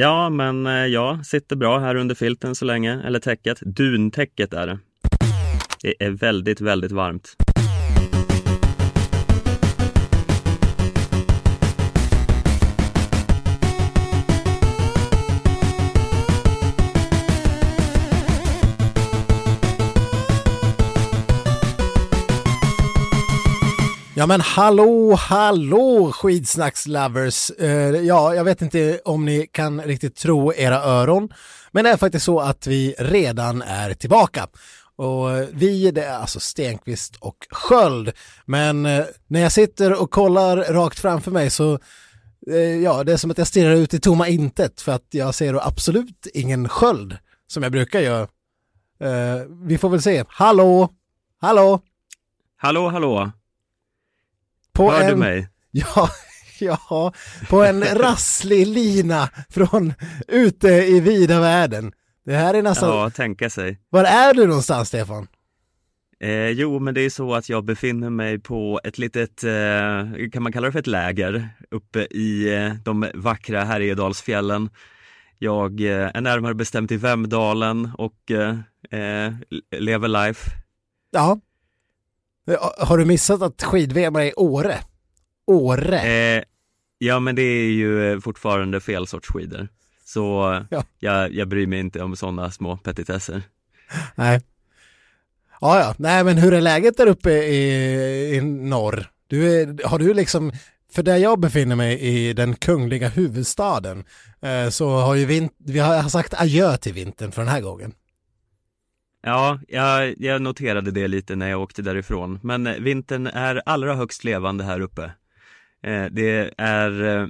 Ja, 0.00 0.30
men 0.30 0.66
eh, 0.66 0.72
jag 0.72 1.26
sitter 1.26 1.56
bra 1.56 1.78
här 1.78 1.94
under 1.94 2.14
filten 2.14 2.54
så 2.54 2.64
länge, 2.64 3.02
eller 3.04 3.18
täcket. 3.18 3.60
Duntäcket 3.60 4.54
är 4.54 4.66
det. 4.66 4.78
Det 5.82 6.04
är 6.04 6.10
väldigt, 6.10 6.60
väldigt 6.60 6.92
varmt. 6.92 7.36
Ja 24.20 24.26
men 24.26 24.40
hallå, 24.40 25.14
hallå 25.14 26.12
skidsnackslovers! 26.12 27.50
Uh, 27.60 27.66
eh, 27.66 28.00
ja, 28.00 28.34
jag 28.34 28.44
vet 28.44 28.62
inte 28.62 29.00
om 29.04 29.24
ni 29.24 29.46
kan 29.46 29.82
riktigt 29.82 30.16
tro 30.16 30.52
era 30.54 30.82
öron, 30.82 31.28
men 31.72 31.84
det 31.84 31.90
är 31.90 31.96
faktiskt 31.96 32.24
så 32.24 32.40
att 32.40 32.66
vi 32.66 32.94
redan 32.98 33.62
är 33.62 33.94
tillbaka. 33.94 34.46
Och 34.96 35.30
eh, 35.30 35.48
vi, 35.52 35.90
det 35.90 36.04
är 36.04 36.18
alltså 36.18 36.40
Stenqvist 36.40 37.16
och 37.16 37.46
Sköld. 37.50 38.12
Men 38.44 38.86
uh, 38.86 39.04
när 39.26 39.40
jag 39.40 39.52
sitter 39.52 40.02
och 40.02 40.10
kollar 40.10 40.56
rakt 40.56 40.98
framför 40.98 41.30
mig 41.30 41.50
så, 41.50 41.78
uh, 42.50 42.56
ja, 42.56 43.04
det 43.04 43.12
är 43.12 43.16
som 43.16 43.30
att 43.30 43.38
jag 43.38 43.46
stirrar 43.46 43.74
ut 43.74 43.94
i 43.94 44.00
tomma 44.00 44.28
intet 44.28 44.80
för 44.80 44.92
att 44.92 45.06
jag 45.10 45.34
ser 45.34 45.66
absolut 45.66 46.26
ingen 46.34 46.68
sköld 46.68 47.16
som 47.46 47.62
jag 47.62 47.72
brukar 47.72 48.00
göra. 48.00 48.28
vi 49.64 49.78
får 49.78 49.88
väl 49.88 50.02
se. 50.02 50.24
Hallå! 50.28 50.88
Hallå! 51.40 51.80
Hallå, 52.56 52.88
hallå! 52.88 53.32
På 54.72 54.90
Hör 54.90 55.02
en, 55.02 55.10
du 55.10 55.16
mig? 55.16 55.48
Ja, 55.70 56.10
ja, 56.60 57.12
på 57.48 57.64
en 57.64 57.84
rasslig 57.84 58.66
lina 58.66 59.28
från 59.48 59.92
ute 60.28 60.68
i 60.68 61.00
vida 61.00 61.40
världen. 61.40 61.92
Det 62.24 62.34
här 62.34 62.54
är 62.54 62.62
nästan... 62.62 62.88
Ja, 62.88 63.10
tänka 63.10 63.50
sig. 63.50 63.80
Var 63.90 64.04
är 64.04 64.34
du 64.34 64.46
någonstans, 64.46 64.88
Stefan? 64.88 65.28
Eh, 66.20 66.48
jo, 66.48 66.78
men 66.78 66.94
det 66.94 67.00
är 67.00 67.10
så 67.10 67.34
att 67.34 67.48
jag 67.48 67.64
befinner 67.64 68.10
mig 68.10 68.38
på 68.38 68.80
ett 68.84 68.98
litet, 68.98 69.44
eh, 69.44 70.30
kan 70.32 70.42
man 70.42 70.52
kalla 70.52 70.66
det 70.66 70.72
för 70.72 70.78
ett 70.78 70.86
läger, 70.86 71.48
uppe 71.70 72.00
i 72.00 72.54
eh, 72.54 72.74
de 72.84 73.10
vackra 73.14 73.64
Härjedalsfjällen. 73.64 74.70
Jag 75.38 75.80
eh, 75.80 76.10
är 76.14 76.20
närmare 76.20 76.54
bestämt 76.54 76.92
i 76.92 76.96
Vemdalen 76.96 77.90
och 77.98 78.30
eh, 78.30 78.56
eh, 79.00 79.32
lever 79.70 80.08
life. 80.08 80.50
Ja. 81.10 81.40
Har 82.78 82.98
du 82.98 83.04
missat 83.04 83.42
att 83.42 83.62
skid-VM 83.62 84.16
är 84.16 84.22
i 84.22 84.32
Åre? 84.36 84.78
Åre? 85.46 85.98
Eh, 86.00 86.42
ja, 86.98 87.20
men 87.20 87.34
det 87.36 87.42
är 87.42 87.70
ju 87.70 88.20
fortfarande 88.20 88.80
fel 88.80 89.06
sorts 89.06 89.28
skidor. 89.28 89.68
Så 90.04 90.20
Ja. 90.70 90.84
jag, 90.98 91.32
jag 91.34 91.48
bryr 91.48 91.66
mig 91.66 91.78
inte 91.80 92.02
om 92.02 92.16
sådana 92.16 92.50
små 92.50 92.76
petitesser. 92.76 93.42
Nej. 94.14 94.40
Ja, 95.60 95.80
ja. 95.80 95.94
Nej, 95.98 96.24
men 96.24 96.38
hur 96.38 96.52
är 96.54 96.60
läget 96.60 96.96
där 96.96 97.06
uppe 97.06 97.30
i, 97.32 98.34
i 98.36 98.40
norr? 98.40 99.06
Du 99.26 99.60
är, 99.60 99.86
har 99.88 99.98
du 99.98 100.14
liksom, 100.14 100.52
för 100.92 101.02
där 101.02 101.16
jag 101.16 101.40
befinner 101.40 101.76
mig 101.76 102.00
i 102.00 102.32
den 102.32 102.54
kungliga 102.54 103.08
huvudstaden, 103.08 104.04
eh, 104.42 104.68
så 104.70 104.90
har 104.90 105.14
ju 105.14 105.24
vint, 105.26 105.52
vi 105.58 105.78
har 105.78 106.02
sagt 106.08 106.34
adjö 106.34 106.76
till 106.76 106.92
vintern 106.92 107.32
för 107.32 107.42
den 107.42 107.50
här 107.50 107.60
gången. 107.60 107.92
Ja, 109.22 109.60
jag, 109.68 110.14
jag 110.18 110.42
noterade 110.42 110.90
det 110.90 111.08
lite 111.08 111.36
när 111.36 111.48
jag 111.48 111.60
åkte 111.62 111.82
därifrån. 111.82 112.38
Men 112.42 112.66
eh, 112.66 112.74
vintern 112.74 113.26
är 113.26 113.62
allra 113.66 113.94
högst 113.94 114.24
levande 114.24 114.64
här 114.64 114.80
uppe. 114.80 115.04
Eh, 115.82 116.04
det 116.10 116.54
är, 116.56 117.02
eh, 117.02 117.26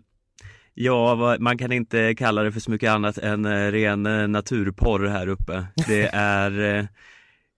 ja, 0.74 1.36
man 1.40 1.58
kan 1.58 1.72
inte 1.72 2.14
kalla 2.14 2.42
det 2.42 2.52
för 2.52 2.60
så 2.60 2.70
mycket 2.70 2.90
annat 2.90 3.18
än 3.18 3.72
ren 3.72 4.02
naturporr 4.32 5.06
här 5.06 5.28
uppe. 5.28 5.66
Det 5.86 6.06
är 6.12 6.88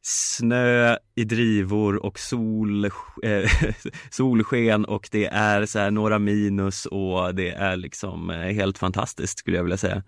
snö 0.03 0.97
i 1.15 1.25
drivor 1.25 2.07
och 2.07 2.19
sol, 2.19 2.85
eh, 2.85 3.51
solsken 4.11 4.85
och 4.85 5.09
det 5.13 5.27
är 5.27 5.67
så 5.67 5.79
här 5.79 5.91
några 5.91 6.19
minus 6.19 6.87
och 6.87 7.35
det 7.35 7.51
är 7.51 7.77
liksom 7.77 8.31
helt 8.31 8.79
fantastiskt 8.79 9.39
skulle 9.39 9.57
jag 9.57 9.65
vilja 9.65 9.77
säga. 9.77 10.03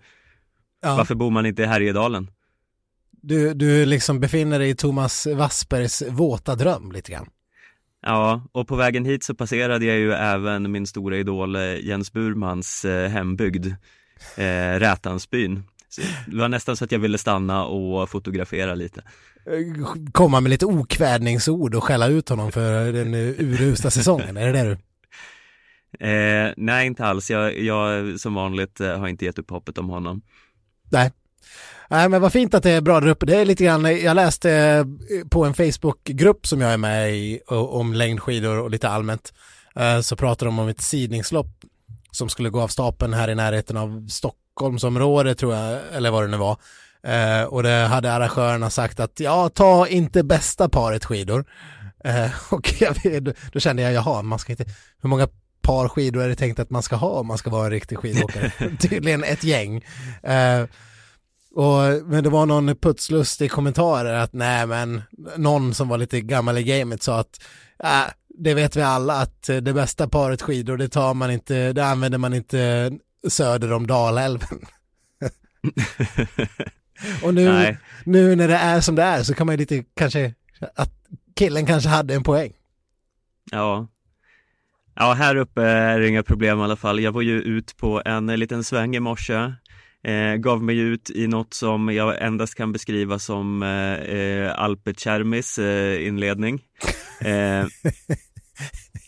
Ja. 0.81 0.95
Varför 0.95 1.15
bor 1.15 1.31
man 1.31 1.45
inte 1.45 1.63
i 1.63 1.65
Härjedalen? 1.65 2.29
Du, 3.27 3.53
du 3.53 3.85
liksom 3.85 4.19
befinner 4.19 4.59
dig 4.59 4.69
i 4.69 4.75
Thomas 4.75 5.27
Wassbergs 5.27 6.03
våta 6.09 6.55
dröm 6.55 6.91
lite 6.91 7.11
grann. 7.11 7.29
Ja, 8.01 8.41
och 8.51 8.67
på 8.67 8.75
vägen 8.75 9.05
hit 9.05 9.23
så 9.23 9.35
passerade 9.35 9.85
jag 9.85 9.97
ju 9.97 10.13
även 10.13 10.71
min 10.71 10.87
stora 10.87 11.17
idol 11.17 11.55
eh, 11.55 11.85
Jens 11.85 12.13
Burmans 12.13 12.85
eh, 12.85 13.09
hembygd, 13.09 13.65
eh, 14.35 14.79
Rätansbyn. 14.79 15.63
Så 15.89 16.01
det 16.27 16.37
var 16.37 16.49
nästan 16.49 16.77
så 16.77 16.85
att 16.85 16.91
jag 16.91 16.99
ville 16.99 17.17
stanna 17.17 17.65
och 17.65 18.09
fotografera 18.09 18.75
lite. 18.75 19.01
Eh, 19.45 19.85
Komma 20.11 20.41
med 20.41 20.49
lite 20.49 20.65
okvädningsord 20.65 21.75
och 21.75 21.83
skälla 21.83 22.07
ut 22.07 22.29
honom 22.29 22.51
för 22.51 22.93
den 22.93 23.13
urusla 23.13 23.91
säsongen, 23.91 24.37
är 24.37 24.53
det 24.53 24.63
det 24.63 24.63
du? 24.63 24.77
Eh, 26.07 26.53
nej, 26.57 26.87
inte 26.87 27.05
alls. 27.05 27.31
Jag, 27.31 27.59
jag 27.59 28.19
som 28.19 28.33
vanligt 28.33 28.79
har 28.79 29.07
inte 29.07 29.25
gett 29.25 29.39
upp 29.39 29.49
hoppet 29.49 29.77
om 29.77 29.89
honom. 29.89 30.21
Nej. 30.89 31.11
Nej 31.89 32.09
men 32.09 32.21
vad 32.21 32.33
fint 32.33 32.53
att 32.53 32.63
det 32.63 32.71
är 32.71 32.81
bra 32.81 32.99
där 32.99 33.07
uppe. 33.07 33.25
Det 33.25 33.35
är 33.37 33.45
lite 33.45 33.63
grann, 33.63 34.01
jag 34.01 34.15
läste 34.15 34.51
eh, 34.51 35.27
på 35.29 35.45
en 35.45 35.53
Facebookgrupp 35.53 36.47
som 36.47 36.61
jag 36.61 36.73
är 36.73 36.77
med 36.77 37.13
i 37.15 37.39
om 37.47 37.93
längdskidor 37.93 38.59
och 38.59 38.69
lite 38.69 38.89
allmänt. 38.89 39.33
eh, 39.75 39.99
Så 39.99 40.15
pratar 40.15 40.45
de 40.45 40.59
om 40.59 40.67
ett 40.67 40.81
sidningslopp 40.81 41.47
som 42.11 42.29
skulle 42.29 42.49
gå 42.49 42.61
av 42.61 42.67
stapeln 42.67 43.13
här 43.13 43.29
i 43.29 43.35
närheten 43.35 43.77
av 43.77 44.07
Stockholmsområdet 44.07 45.37
tror 45.37 45.55
jag, 45.55 45.79
eller 45.93 46.11
vad 46.11 46.23
det 46.23 46.27
nu 46.27 46.37
var. 46.37 46.57
Eh, 47.07 47.43
Och 47.43 47.63
det 47.63 47.69
hade 47.85 48.13
arrangörerna 48.13 48.69
sagt 48.69 48.99
att 48.99 49.19
ja, 49.19 49.49
ta 49.49 49.87
inte 49.87 50.23
bästa 50.23 50.69
paret 50.69 51.05
skidor. 51.05 51.45
Och 52.51 52.73
jag, 52.81 53.33
då 53.53 53.59
kände 53.59 53.81
jag, 53.81 53.93
jaha, 53.93 54.21
man 54.21 54.39
ska 54.39 54.51
inte, 54.53 54.65
hur 55.01 55.09
många 55.09 55.27
par 55.61 55.87
skidor 55.87 56.23
är 56.23 56.29
det 56.29 56.35
tänkt 56.35 56.59
att 56.59 56.69
man 56.69 56.83
ska 56.83 56.95
ha 56.95 57.09
om 57.09 57.27
man 57.27 57.37
ska 57.37 57.49
vara 57.49 57.65
en 57.65 57.71
riktig 57.71 57.97
skidåkare? 57.97 58.51
Tydligen 58.79 59.23
ett 59.23 59.43
gäng. 59.43 59.85
Och, 61.55 62.05
men 62.05 62.23
det 62.23 62.29
var 62.29 62.45
någon 62.45 62.75
putslustig 62.75 63.51
kommentar 63.51 64.05
att 64.05 64.33
nej 64.33 64.67
men 64.67 65.01
någon 65.37 65.73
som 65.73 65.87
var 65.87 65.97
lite 65.97 66.21
gammal 66.21 66.57
i 66.57 66.63
gamet 66.63 67.03
sa 67.03 67.19
att 67.19 67.43
äh, 67.83 68.03
det 68.37 68.53
vet 68.53 68.75
vi 68.75 68.81
alla 68.81 69.13
att 69.13 69.43
det 69.43 69.73
bästa 69.73 70.09
paret 70.09 70.41
skidor 70.41 70.77
det 70.77 70.89
tar 70.89 71.13
man 71.13 71.31
inte, 71.31 71.73
det 71.73 71.85
använder 71.85 72.17
man 72.17 72.33
inte 72.33 72.91
söder 73.27 73.73
om 73.73 73.87
Dalälven. 73.87 74.59
Och 77.23 77.33
nu, 77.33 77.49
Nej. 77.49 77.77
nu 78.03 78.35
när 78.35 78.47
det 78.47 78.55
är 78.55 78.81
som 78.81 78.95
det 78.95 79.03
är 79.03 79.23
så 79.23 79.33
kan 79.33 79.47
man 79.47 79.53
ju 79.53 79.57
lite 79.57 79.83
kanske, 79.95 80.33
att 80.75 80.93
killen 81.35 81.65
kanske 81.65 81.89
hade 81.89 82.15
en 82.15 82.23
poäng. 82.23 82.53
Ja. 83.51 83.87
Ja, 84.95 85.13
här 85.13 85.35
uppe 85.35 85.61
är 85.63 85.99
det 85.99 86.07
inga 86.07 86.23
problem 86.23 86.59
i 86.59 86.63
alla 86.63 86.75
fall. 86.75 86.99
Jag 86.99 87.11
var 87.11 87.21
ju 87.21 87.41
ut 87.41 87.77
på 87.77 88.01
en 88.05 88.25
liten 88.25 88.63
sväng 88.63 88.95
i 88.95 88.99
morse. 88.99 89.53
Eh, 90.05 90.35
gav 90.35 90.63
mig 90.63 90.77
ut 90.77 91.09
i 91.09 91.27
något 91.27 91.53
som 91.53 91.93
jag 91.93 92.21
endast 92.21 92.55
kan 92.55 92.71
beskriva 92.71 93.19
som 93.19 93.63
eh, 93.63 93.93
eh, 93.93 94.59
Alpe 94.59 94.93
Cermis 94.97 95.57
eh, 95.59 96.07
inledning. 96.07 96.61
Eh, 97.21 97.65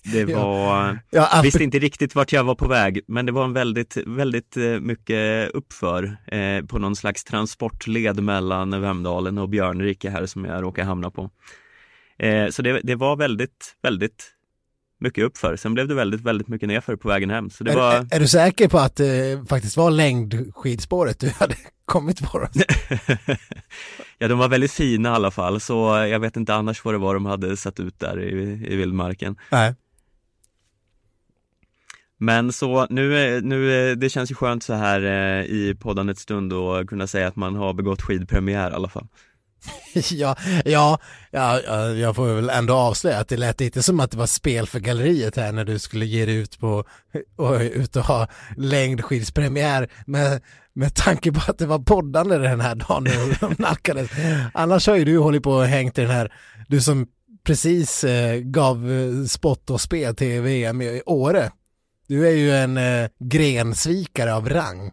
det 0.13 0.25
var, 0.25 0.99
Ja, 1.09 1.27
Alpe- 1.31 1.43
visste 1.43 1.63
inte 1.63 1.79
riktigt 1.79 2.15
vart 2.15 2.31
jag 2.31 2.43
var 2.43 2.55
på 2.55 2.67
väg, 2.67 2.99
men 3.07 3.25
det 3.25 3.31
var 3.31 3.43
en 3.43 3.53
väldigt, 3.53 3.97
väldigt 4.05 4.57
eh, 4.57 4.79
mycket 4.79 5.51
uppför 5.51 6.17
eh, 6.27 6.65
på 6.65 6.79
någon 6.79 6.95
slags 6.95 7.23
transportled 7.23 8.23
mellan 8.23 8.81
Vemdalen 8.81 9.37
och 9.37 9.49
Björnrike 9.49 10.09
här 10.09 10.25
som 10.25 10.45
jag 10.45 10.63
råkade 10.63 10.87
hamna 10.87 11.11
på. 11.11 11.29
Så 12.51 12.61
det, 12.61 12.81
det 12.83 12.95
var 12.95 13.15
väldigt, 13.15 13.75
väldigt 13.83 14.36
mycket 14.99 15.23
uppför. 15.23 15.55
Sen 15.55 15.73
blev 15.73 15.87
det 15.87 15.95
väldigt, 15.95 16.21
väldigt 16.21 16.47
mycket 16.47 16.67
nerför 16.67 16.95
på 16.95 17.07
vägen 17.07 17.29
hem. 17.29 17.49
Så 17.49 17.63
det 17.63 17.71
är, 17.71 17.75
var, 17.75 17.93
är, 17.93 18.07
är 18.11 18.19
du 18.19 18.27
säker 18.27 18.67
på 18.67 18.79
att 18.79 18.95
det 18.95 19.49
faktiskt 19.49 19.77
var 19.77 19.91
längdskidspåret 19.91 21.19
du 21.19 21.29
hade 21.39 21.55
kommit 21.85 22.21
på? 22.21 22.47
Ja, 24.19 24.27
de 24.27 24.37
var 24.37 24.47
väldigt 24.47 24.71
fina 24.71 25.09
i 25.09 25.11
alla 25.11 25.31
fall, 25.31 25.59
så 25.59 25.73
jag 26.09 26.19
vet 26.19 26.37
inte 26.37 26.53
annars 26.53 26.85
vad 26.85 26.93
det 26.93 26.97
var 26.97 27.13
de 27.13 27.25
hade 27.25 27.57
satt 27.57 27.79
ut 27.79 27.99
där 27.99 28.19
i, 28.19 28.65
i 28.73 28.75
vildmarken. 28.75 29.35
Nej. 29.49 29.75
Men 32.17 32.53
så 32.53 32.87
nu, 32.89 33.41
nu, 33.41 33.95
det 33.95 34.09
känns 34.09 34.31
ju 34.31 34.35
skönt 34.35 34.63
så 34.63 34.73
här 34.73 35.01
eh, 35.01 35.45
i 35.45 35.75
poddandets 35.79 36.21
stund 36.21 36.53
och 36.53 36.89
kunna 36.89 37.07
säga 37.07 37.27
att 37.27 37.35
man 37.35 37.55
har 37.55 37.73
begått 37.73 38.01
skidpremiär 38.01 38.71
i 38.71 38.73
alla 38.73 38.89
fall. 38.89 39.07
Ja, 40.11 40.35
ja, 40.65 40.99
ja, 41.31 41.61
jag 41.89 42.15
får 42.15 42.33
väl 42.33 42.49
ändå 42.49 42.73
avslöja 42.73 43.19
att 43.19 43.27
det 43.27 43.37
lät 43.37 43.61
inte 43.61 43.83
som 43.83 43.99
att 43.99 44.11
det 44.11 44.17
var 44.17 44.27
spel 44.27 44.67
för 44.67 44.79
galleriet 44.79 45.35
här 45.35 45.51
när 45.51 45.65
du 45.65 45.79
skulle 45.79 46.05
ge 46.05 46.25
dig 46.25 46.35
ut 46.35 46.59
på 46.59 46.83
och 47.35 47.59
ut 47.59 47.95
och 47.95 48.03
ha 48.03 48.27
längdskidspremiär 48.57 49.89
med, 50.05 50.41
med 50.73 50.95
tanke 50.95 51.31
på 51.31 51.51
att 51.51 51.57
det 51.57 51.65
var 51.65 51.79
poddande 51.79 52.37
den 52.37 52.61
här 52.61 52.75
dagen 52.75 53.03
när 53.03 53.39
de 53.39 53.55
nackades. 53.63 54.09
Annars 54.53 54.87
har 54.87 54.95
ju 54.95 55.05
du 55.05 55.17
hållit 55.17 55.43
på 55.43 55.51
och 55.51 55.65
hängt 55.65 55.97
i 55.97 56.01
den 56.01 56.11
här, 56.11 56.33
du 56.67 56.81
som 56.81 57.07
precis 57.43 58.03
eh, 58.03 58.39
gav 58.39 58.91
eh, 58.91 59.25
spott 59.25 59.69
och 59.69 59.81
spel 59.81 60.15
till 60.15 60.41
VM 60.41 60.81
i 60.81 61.01
Åre. 61.05 61.51
Du 62.07 62.27
är 62.27 62.31
ju 62.31 62.51
en 62.51 62.77
eh, 62.77 63.09
grensvikare 63.19 64.35
av 64.35 64.49
rang 64.49 64.91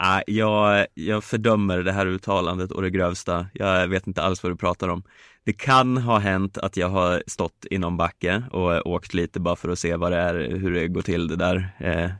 ah, 0.00 0.22
jag, 0.26 0.86
jag 0.94 1.24
fördömer 1.24 1.78
det 1.78 1.92
här 1.92 2.06
uttalandet 2.06 2.70
och 2.70 2.82
det 2.82 2.90
grövsta. 2.90 3.46
Jag 3.52 3.88
vet 3.88 4.06
inte 4.06 4.22
alls 4.22 4.42
vad 4.42 4.52
du 4.52 4.56
pratar 4.56 4.88
om. 4.88 5.02
Det 5.44 5.52
kan 5.52 5.96
ha 5.96 6.18
hänt 6.18 6.58
att 6.58 6.76
jag 6.76 6.88
har 6.88 7.22
stått 7.26 7.66
i 7.70 7.78
någon 7.78 7.96
backe 7.96 8.42
och 8.50 8.86
åkt 8.86 9.14
lite 9.14 9.40
bara 9.40 9.56
för 9.56 9.68
att 9.68 9.78
se 9.78 9.96
vad 9.96 10.12
det 10.12 10.18
är, 10.18 10.34
hur 10.34 10.74
det 10.74 10.88
går 10.88 11.02
till 11.02 11.28
det 11.28 11.36
där 11.36 11.76
eh, 11.78 12.10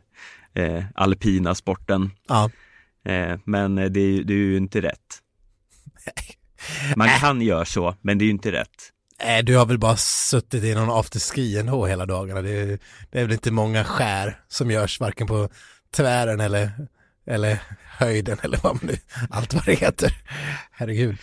eh, 0.65 0.85
alpina 0.95 1.55
sporten. 1.55 2.11
Ja. 2.29 2.51
Eh, 3.05 3.39
men 3.45 3.75
det 3.75 4.01
är, 4.01 4.25
det 4.25 4.33
är 4.33 4.39
ju 4.39 4.57
inte 4.57 4.81
rätt. 4.81 5.19
Man 6.97 7.09
kan 7.09 7.43
göra 7.43 7.65
så, 7.65 7.95
men 8.01 8.19
det 8.19 8.23
är 8.23 8.27
ju 8.27 8.33
inte 8.33 8.53
rätt. 8.53 8.91
Nej, 9.25 9.43
du 9.43 9.57
har 9.57 9.67
väl 9.67 9.79
bara 9.79 9.97
suttit 9.97 10.65
i 10.65 10.75
någon 10.75 10.99
afterski 10.99 11.59
ändå 11.59 11.87
hela 11.87 12.07
dagarna. 12.07 12.43
Det 12.43 12.51
är, 12.51 12.79
det 13.11 13.21
är 13.21 13.25
väl 13.25 13.33
inte 13.33 13.51
många 13.51 13.85
skär 13.85 14.41
som 14.49 14.71
görs 14.71 15.01
varken 15.01 15.27
på 15.27 15.49
tvären 15.95 16.41
eller, 16.41 16.71
eller 17.27 17.63
höjden 17.99 18.39
eller 18.43 18.59
vad 18.63 18.75
man 18.75 18.91
nu, 18.91 18.97
allt 19.31 19.55
vad 19.55 19.65
det 19.65 19.75
heter. 19.75 20.13
Herregud. 20.71 21.17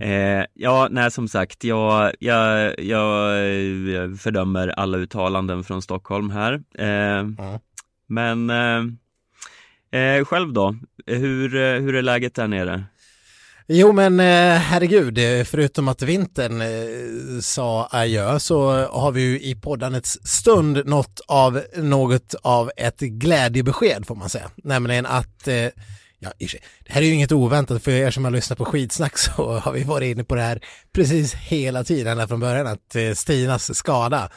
Eh, 0.00 0.44
ja, 0.54 0.88
nej 0.90 1.10
som 1.10 1.28
sagt, 1.28 1.64
jag, 1.64 2.12
jag, 2.20 2.80
jag 2.80 3.40
fördömer 4.20 4.68
alla 4.68 4.98
uttalanden 4.98 5.64
från 5.64 5.82
Stockholm 5.82 6.30
här. 6.30 6.52
Eh, 6.78 7.18
mm. 7.18 7.36
Men 8.06 8.50
eh, 8.50 10.00
eh 10.00 10.24
själv 10.24 10.52
då, 10.52 10.76
hur, 11.06 11.78
hur 11.80 11.94
är 11.94 12.02
läget 12.02 12.34
där 12.34 12.48
nere? 12.48 12.84
Jo 13.70 13.92
men 13.92 14.20
eh, 14.20 14.58
herregud, 14.58 15.18
eh, 15.18 15.44
förutom 15.44 15.88
att 15.88 16.02
vintern 16.02 16.60
eh, 16.60 17.40
sa 17.40 17.88
adjö 17.90 18.38
så 18.38 18.86
har 18.86 19.12
vi 19.12 19.22
ju 19.22 19.40
i 19.40 19.54
poddandets 19.54 20.18
stund 20.24 20.86
nått 20.86 21.20
av 21.28 21.62
något 21.76 22.34
av 22.42 22.70
ett 22.76 23.00
glädjebesked 23.00 24.06
får 24.06 24.14
man 24.14 24.28
säga. 24.28 24.50
Nämligen 24.56 25.06
att, 25.06 25.48
ja, 26.18 26.32
det 26.38 26.92
här 26.92 27.02
är 27.02 27.06
ju 27.06 27.12
inget 27.12 27.32
oväntat 27.32 27.82
för 27.82 27.90
er 27.90 28.10
som 28.10 28.24
har 28.24 28.30
lyssnat 28.30 28.58
på 28.58 28.64
skitsnack 28.64 29.18
så 29.18 29.58
har 29.58 29.72
vi 29.72 29.84
varit 29.84 30.16
inne 30.16 30.24
på 30.24 30.34
det 30.34 30.42
här 30.42 30.60
precis 30.92 31.34
hela 31.34 31.84
tiden 31.84 32.28
från 32.28 32.40
början 32.40 32.66
att 32.66 33.18
Stinas 33.18 33.76
skada, 33.76 34.30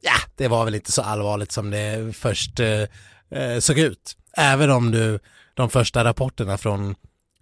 ja 0.00 0.16
det 0.36 0.48
var 0.48 0.64
väl 0.64 0.74
inte 0.74 0.92
så 0.92 1.02
allvarligt 1.02 1.52
som 1.52 1.70
det 1.70 2.16
först 2.16 2.60
såg 3.58 3.78
ut. 3.78 4.16
Även 4.36 4.70
om 4.70 4.90
du 4.90 5.18
de 5.54 5.70
första 5.70 6.04
rapporterna 6.04 6.58
från 6.58 6.94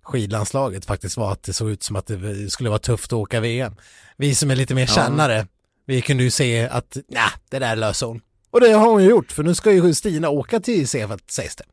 skidlandslaget 0.07 0.85
faktiskt 0.85 1.17
var 1.17 1.33
att 1.33 1.43
det 1.43 1.53
såg 1.53 1.71
ut 1.71 1.83
som 1.83 1.97
att 1.97 2.07
det 2.07 2.51
skulle 2.51 2.69
vara 2.69 2.79
tufft 2.79 3.13
att 3.13 3.17
åka 3.17 3.41
VM. 3.41 3.77
Vi 4.17 4.35
som 4.35 4.51
är 4.51 4.57
lite 4.57 4.75
mer 4.75 4.87
kännare, 4.87 5.47
vi 5.87 6.03
kunde 6.03 6.23
ju 6.23 6.31
se 6.31 6.69
att 6.69 6.97
nej, 7.09 7.31
det 7.51 7.59
där 7.59 7.77
löser 7.77 8.07
hon. 8.07 8.21
Och 8.51 8.61
det 8.61 8.73
har 8.73 8.91
hon 8.91 9.03
ju 9.03 9.11
gjort, 9.11 9.33
för 9.33 9.43
nu 9.43 9.55
ska 9.55 9.73
ju 9.73 9.95
Stina 9.95 10.29
åka 10.29 10.61
till 10.61 10.89
Sevat 10.89 11.31
sägs 11.31 11.57
det. 11.57 11.65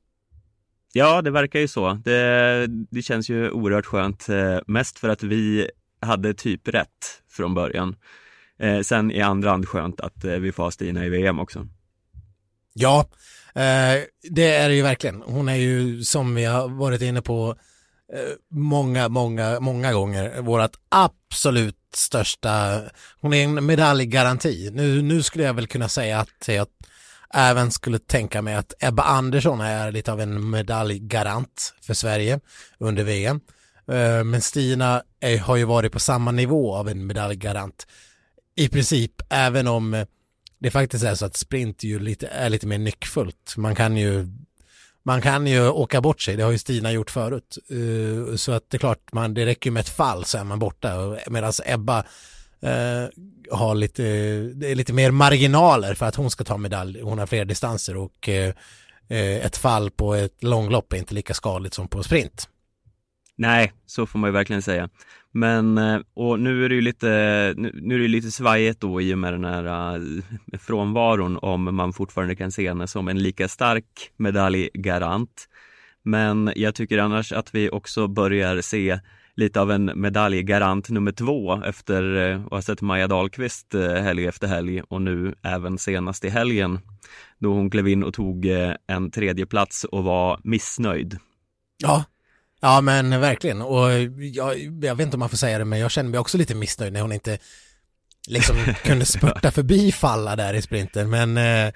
Ja, 0.94 1.22
det 1.22 1.32
verkar 1.32 1.60
ju 1.60 1.68
så. 1.68 1.94
Det, 1.94 2.68
det 2.92 3.02
känns 3.02 3.30
ju 3.30 3.52
oerhört 3.52 3.86
skönt, 3.86 4.30
eh, 4.30 4.60
mest 4.68 5.00
för 5.00 5.10
att 5.10 5.24
vi 5.24 5.70
hade 6.02 6.34
typ 6.34 6.68
rätt 6.68 7.22
från 7.32 7.54
början. 7.54 7.96
Eh, 8.60 8.82
sen 8.82 9.12
i 9.12 9.22
andra 9.22 9.50
hand 9.50 9.68
skönt 9.68 10.00
att 10.00 10.24
eh, 10.24 10.32
vi 10.32 10.52
får 10.52 10.64
ha 10.64 10.72
Stina 10.72 11.06
i 11.06 11.10
VM 11.10 11.40
också. 11.40 11.68
Ja, 12.74 13.06
det 14.30 14.56
är 14.56 14.70
det 14.70 14.76
ju 14.76 14.82
verkligen. 14.82 15.22
Hon 15.22 15.50
är 15.50 15.56
ju 15.56 16.04
som 16.04 16.36
vi 16.36 16.46
har 16.46 16.68
varit 16.68 17.02
inne 17.02 17.22
på 17.22 17.50
Eh, 17.52 17.58
Eh, 18.14 18.34
många, 18.50 19.10
många, 19.10 19.60
många 19.60 19.94
gånger 19.94 20.42
vårat 20.42 20.76
absolut 20.90 21.78
största, 21.96 22.82
hon 23.22 23.34
är 23.34 23.44
en 23.44 23.66
medaljgaranti. 23.66 24.70
Nu, 24.74 25.02
nu 25.02 25.24
skulle 25.24 25.44
jag 25.44 25.54
väl 25.54 25.68
kunna 25.68 25.90
säga 25.90 26.20
att 26.20 26.48
jag 26.48 26.68
även 27.34 27.72
skulle 27.72 28.00
tänka 28.00 28.42
mig 28.42 28.56
att 28.56 28.74
Ebba 28.80 29.04
Andersson 29.04 29.62
är 29.62 29.92
lite 29.92 30.12
av 30.12 30.22
en 30.22 30.50
medaljgarant 30.50 31.74
för 31.82 31.94
Sverige 31.94 32.40
under 32.78 33.04
VM. 33.04 33.40
Eh, 33.88 34.24
men 34.24 34.42
Stina 34.42 35.04
är, 35.20 35.38
har 35.38 35.56
ju 35.56 35.64
varit 35.64 35.92
på 35.92 36.00
samma 36.00 36.32
nivå 36.32 36.76
av 36.76 36.90
en 36.90 37.08
medaljgarant 37.08 37.88
i 38.56 38.70
princip, 38.70 39.12
även 39.30 39.68
om 39.68 40.06
det 40.60 40.72
faktiskt 40.72 41.04
är 41.04 41.16
så 41.16 41.26
att 41.26 41.38
sprint 41.38 41.84
ju 41.84 42.00
lite, 42.00 42.28
är 42.28 42.50
lite 42.50 42.68
mer 42.68 42.78
nyckfullt. 42.78 43.54
Man 43.58 43.76
kan 43.76 43.98
ju 43.98 44.28
man 45.06 45.22
kan 45.22 45.48
ju 45.48 45.70
åka 45.70 46.02
bort 46.02 46.22
sig, 46.22 46.36
det 46.36 46.44
har 46.44 46.52
ju 46.52 46.58
Stina 46.58 46.92
gjort 46.92 47.12
förut. 47.12 47.58
Eh, 47.70 48.36
så 48.36 48.52
att 48.52 48.70
det 48.70 48.78
är 48.78 48.80
klart, 48.80 49.14
man, 49.14 49.34
det 49.34 49.46
räcker 49.46 49.70
ju 49.70 49.72
med 49.72 49.82
ett 49.82 49.90
fall 49.90 50.26
så 50.26 50.38
är 50.38 50.44
man 50.44 50.60
borta. 50.60 51.18
Medan 51.28 51.54
Ebba 51.66 51.98
eh, 52.62 53.10
har 53.52 53.76
lite, 53.76 54.04
det 54.56 54.72
är 54.72 54.76
lite 54.76 54.94
mer 54.94 55.12
marginaler 55.12 55.94
för 55.94 56.06
att 56.06 56.16
hon 56.16 56.32
ska 56.32 56.44
ta 56.44 56.58
medalj. 56.58 57.02
Hon 57.02 57.20
har 57.20 57.26
fler 57.26 57.46
distanser 57.46 57.98
och 57.98 58.30
eh, 58.30 58.54
eh 59.10 59.46
ett 59.46 59.58
fall 59.58 59.92
på 59.92 60.14
ett 60.14 60.44
långlopp 60.44 60.94
är 60.94 60.98
inte 60.98 61.14
lika 61.14 61.34
skadligt 61.34 61.74
som 61.74 61.88
på 61.88 62.04
sprint. 62.04 62.50
Nej, 63.36 63.74
så 63.86 64.06
får 64.06 64.20
man 64.20 64.28
ju 64.28 64.32
verkligen 64.32 64.62
säga. 64.62 64.90
Men, 65.36 65.78
eh, 65.78 66.00
och 66.14 66.40
nu 66.40 66.66
är 66.66 66.70
det 66.70 66.76
ju 66.76 66.82
lite, 66.82 67.08
nu 67.58 67.96
är 67.96 68.00
det 68.00 68.08
lite 68.08 68.32
svajigt 68.32 68.80
då 68.80 69.02
i 69.02 69.14
och 69.14 69.18
med 69.18 69.34
den 69.34 69.46
här 69.46 69.96
eh, 69.96 70.60
frånvaron 70.60 71.40
om 71.42 71.76
man 71.76 71.94
fortfarande 71.94 72.36
kan 72.36 72.52
se 72.52 72.68
henne 72.68 72.88
som 72.88 73.08
en 73.08 73.24
lika 73.24 73.48
stark 73.48 74.12
medaljgarant. 74.18 75.50
Men 76.04 76.52
jag 76.56 76.76
tycker 76.76 76.98
annars 76.98 77.32
att 77.32 77.56
vi 77.56 77.70
också 77.70 78.08
börjar 78.08 78.62
se 78.62 79.00
lite 79.36 79.62
av 79.62 79.72
en 79.72 79.92
medaljgarant 79.96 80.90
nummer 80.90 81.12
två 81.12 81.64
efter 81.64 82.32
eh, 82.32 82.44
att 82.46 82.52
ha 82.52 82.62
sett 82.62 82.82
Maja 82.82 83.08
Dahlqvist 83.08 83.74
helg 84.02 84.28
efter 84.28 84.48
helg 84.48 84.82
och 84.82 85.02
nu 85.02 85.36
även 85.44 85.78
senast 85.78 86.26
i 86.26 86.30
helgen 86.30 86.80
då 87.40 87.54
hon 87.54 87.70
klev 87.70 87.88
in 87.88 88.04
och 88.04 88.14
tog 88.14 88.46
en 88.88 89.12
tredje 89.12 89.46
plats 89.46 89.84
och 89.84 90.04
var 90.04 90.40
missnöjd. 90.44 91.18
Ja, 91.78 92.04
Ja 92.66 92.82
men 92.82 93.22
verkligen 93.22 93.62
och 93.62 93.92
jag, 94.18 94.60
jag, 94.82 94.96
vet 94.96 95.06
inte 95.06 95.16
om 95.16 95.20
man 95.20 95.30
får 95.30 95.38
säga 95.38 95.58
det 95.58 95.66
men 95.66 95.80
jag 95.80 95.92
känner 95.92 96.10
mig 96.10 96.20
också 96.20 96.38
lite 96.38 96.56
missnöjd 96.56 96.94
när 96.94 97.02
hon 97.02 97.12
inte 97.12 97.38
liksom 98.28 98.56
kunde 98.84 99.06
spurta 99.06 99.52
förbi 99.52 99.92
Falla 99.92 100.36
där 100.36 100.54
i 100.54 100.62
sprinten 100.62 101.10
men 101.10 101.38
uh, 101.38 101.74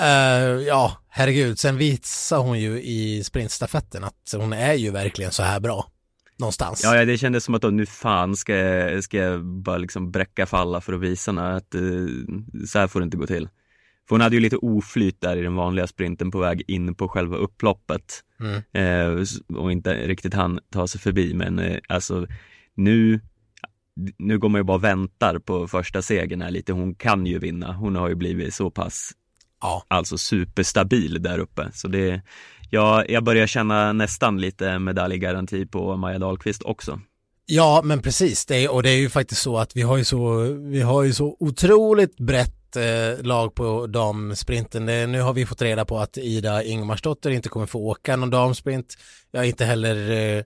uh, 0.00 0.62
ja 0.66 0.96
herregud 1.08 1.58
sen 1.58 1.76
visar 1.76 2.38
hon 2.38 2.60
ju 2.60 2.82
i 2.82 3.24
sprintstafetten 3.24 4.04
att 4.04 4.34
hon 4.36 4.52
är 4.52 4.74
ju 4.74 4.90
verkligen 4.90 5.32
så 5.32 5.42
här 5.42 5.60
bra 5.60 5.90
någonstans. 6.38 6.80
Ja, 6.84 6.96
ja 6.96 7.04
det 7.04 7.18
kändes 7.18 7.44
som 7.44 7.54
att 7.54 7.62
då, 7.62 7.70
nu 7.70 7.86
fan 7.86 8.36
ska, 8.36 8.54
ska 9.02 9.16
jag 9.16 9.44
bara 9.44 9.78
liksom 9.78 10.10
bräcka 10.10 10.46
Falla 10.46 10.80
för 10.80 10.92
att 10.92 11.00
visa 11.00 11.30
henne 11.30 11.56
att 11.56 11.74
uh, 11.74 12.08
så 12.66 12.78
här 12.78 12.86
får 12.86 13.00
det 13.00 13.04
inte 13.04 13.16
gå 13.16 13.26
till. 13.26 13.48
För 14.08 14.14
hon 14.14 14.20
hade 14.20 14.36
ju 14.36 14.40
lite 14.40 14.56
oflyt 14.56 15.20
där 15.20 15.36
i 15.36 15.42
den 15.42 15.54
vanliga 15.54 15.86
sprinten 15.86 16.30
på 16.30 16.38
väg 16.38 16.62
in 16.66 16.94
på 16.94 17.08
själva 17.08 17.36
upploppet. 17.36 18.24
Mm. 18.40 18.62
Eh, 18.72 19.24
och 19.56 19.72
inte 19.72 20.06
riktigt 20.06 20.34
han 20.34 20.60
ta 20.70 20.86
sig 20.86 21.00
förbi 21.00 21.34
men 21.34 21.58
eh, 21.58 21.78
alltså 21.88 22.26
nu 22.74 23.20
nu 24.18 24.38
går 24.38 24.48
man 24.48 24.58
ju 24.58 24.62
bara 24.62 24.76
och 24.76 24.84
väntar 24.84 25.38
på 25.38 25.68
första 25.68 26.02
segern 26.02 26.42
här 26.42 26.50
lite. 26.50 26.72
Hon 26.72 26.94
kan 26.94 27.26
ju 27.26 27.38
vinna. 27.38 27.72
Hon 27.72 27.96
har 27.96 28.08
ju 28.08 28.14
blivit 28.14 28.54
så 28.54 28.70
pass 28.70 29.12
ja. 29.60 29.84
alltså 29.88 30.18
superstabil 30.18 31.22
där 31.22 31.38
uppe. 31.38 31.70
Så 31.72 31.88
det, 31.88 32.22
ja, 32.70 33.04
jag 33.08 33.24
börjar 33.24 33.46
känna 33.46 33.92
nästan 33.92 34.40
lite 34.40 34.78
medaljgaranti 34.78 35.66
på 35.66 35.96
Maja 35.96 36.18
Dahlqvist 36.18 36.62
också. 36.62 37.00
Ja, 37.46 37.80
men 37.84 38.02
precis. 38.02 38.46
Det 38.46 38.64
är, 38.64 38.72
och 38.72 38.82
det 38.82 38.90
är 38.90 38.96
ju 38.96 39.08
faktiskt 39.08 39.42
så 39.42 39.58
att 39.58 39.76
vi 39.76 39.82
har 39.82 39.96
ju 39.96 40.04
så, 40.04 40.38
vi 40.70 40.80
har 40.80 41.02
ju 41.02 41.12
så 41.12 41.36
otroligt 41.40 42.16
brett 42.16 42.55
eh, 42.76 43.22
lag 43.22 43.54
på 43.54 43.86
damsprinten. 43.86 44.86
Det, 44.86 45.06
nu 45.06 45.20
har 45.20 45.32
vi 45.32 45.46
fått 45.46 45.62
reda 45.62 45.84
på 45.84 45.98
att 45.98 46.18
Ida 46.18 46.62
Ingmarsdotter 46.62 47.30
inte 47.30 47.48
kommer 47.48 47.66
få 47.66 47.78
åka 47.78 48.16
någon 48.16 48.30
damsprint. 48.30 48.96
Jag 49.30 49.46
inte 49.46 49.64
heller 49.64 50.10
eh, 50.10 50.38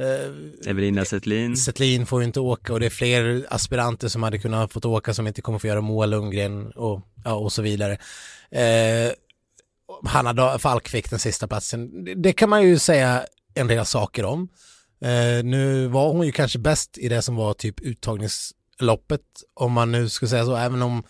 eh 0.00 0.70
Evelina 0.70 1.04
Settlin. 1.04 1.56
Settlin 1.56 2.06
får 2.06 2.22
inte 2.22 2.40
åka 2.40 2.72
och 2.72 2.80
det 2.80 2.86
är 2.86 2.90
fler 2.90 3.46
aspiranter 3.50 4.08
som 4.08 4.22
hade 4.22 4.38
kunnat 4.38 4.72
fått 4.72 4.84
åka 4.84 5.14
som 5.14 5.26
inte 5.26 5.42
kommer 5.42 5.58
få 5.58 5.66
göra 5.66 5.80
Moa 5.80 6.06
Lundgren 6.06 6.70
och, 6.70 7.00
ja, 7.24 7.34
och 7.34 7.52
så 7.52 7.62
vidare. 7.62 7.92
Eh, 8.50 9.12
Hanna 10.04 10.58
Falk 10.58 10.88
fick 10.88 11.10
den 11.10 11.18
sista 11.18 11.48
platsen. 11.48 12.04
Det, 12.04 12.14
det 12.14 12.32
kan 12.32 12.48
man 12.48 12.62
ju 12.62 12.78
säga 12.78 13.24
en 13.54 13.66
del 13.66 13.86
saker 13.86 14.24
om. 14.24 14.48
Eh, 15.04 15.44
nu 15.44 15.86
var 15.86 16.12
hon 16.12 16.26
ju 16.26 16.32
kanske 16.32 16.58
bäst 16.58 16.98
i 16.98 17.08
det 17.08 17.22
som 17.22 17.36
var 17.36 17.54
typ 17.54 17.80
uttagningsloppet, 17.80 19.20
om 19.54 19.72
man 19.72 19.92
nu 19.92 20.08
skulle 20.08 20.28
säga 20.28 20.44
så, 20.44 20.56
även 20.56 20.82
om 20.82 21.02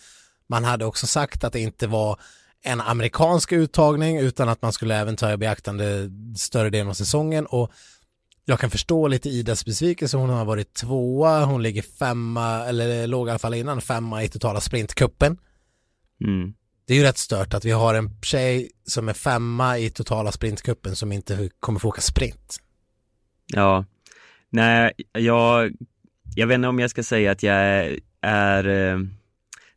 man 0.51 0.63
hade 0.63 0.85
också 0.85 1.07
sagt 1.07 1.43
att 1.43 1.53
det 1.53 1.59
inte 1.59 1.87
var 1.87 2.19
en 2.63 2.81
amerikansk 2.81 3.51
uttagning 3.51 4.17
utan 4.17 4.49
att 4.49 4.61
man 4.61 4.73
skulle 4.73 4.95
även 4.95 5.15
ta 5.15 5.31
i 5.31 5.37
beaktande 5.37 6.09
större 6.37 6.69
delen 6.69 6.89
av 6.89 6.93
säsongen 6.93 7.45
och 7.45 7.71
jag 8.45 8.59
kan 8.59 8.69
förstå 8.69 9.07
lite 9.07 9.29
Idas 9.29 9.65
besvikelse, 9.65 10.17
hon 10.17 10.29
har 10.29 10.45
varit 10.45 10.73
tvåa, 10.73 11.45
hon 11.45 11.63
ligger 11.63 11.81
femma, 11.81 12.65
eller 12.65 13.07
låg 13.07 13.27
i 13.27 13.29
alla 13.29 13.39
fall 13.39 13.53
innan 13.53 13.81
femma 13.81 14.23
i 14.23 14.29
totala 14.29 14.61
sprintkuppen. 14.61 15.37
Mm. 16.23 16.53
Det 16.87 16.93
är 16.93 16.97
ju 16.97 17.03
rätt 17.03 17.17
stört 17.17 17.53
att 17.53 17.65
vi 17.65 17.71
har 17.71 17.93
en 17.93 18.21
tjej 18.21 18.71
som 18.83 19.09
är 19.09 19.13
femma 19.13 19.77
i 19.77 19.89
totala 19.89 20.31
sprintkuppen 20.31 20.95
som 20.95 21.11
inte 21.11 21.49
kommer 21.59 21.79
få 21.79 21.87
åka 21.87 22.01
sprint. 22.01 22.57
Ja, 23.47 23.85
nej, 24.49 24.91
jag, 25.11 25.71
jag 26.35 26.47
vet 26.47 26.55
inte 26.55 26.67
om 26.67 26.79
jag 26.79 26.89
ska 26.89 27.03
säga 27.03 27.31
att 27.31 27.43
jag 27.43 27.55
är, 27.55 27.99
är 28.21 28.67
eh, 28.67 28.99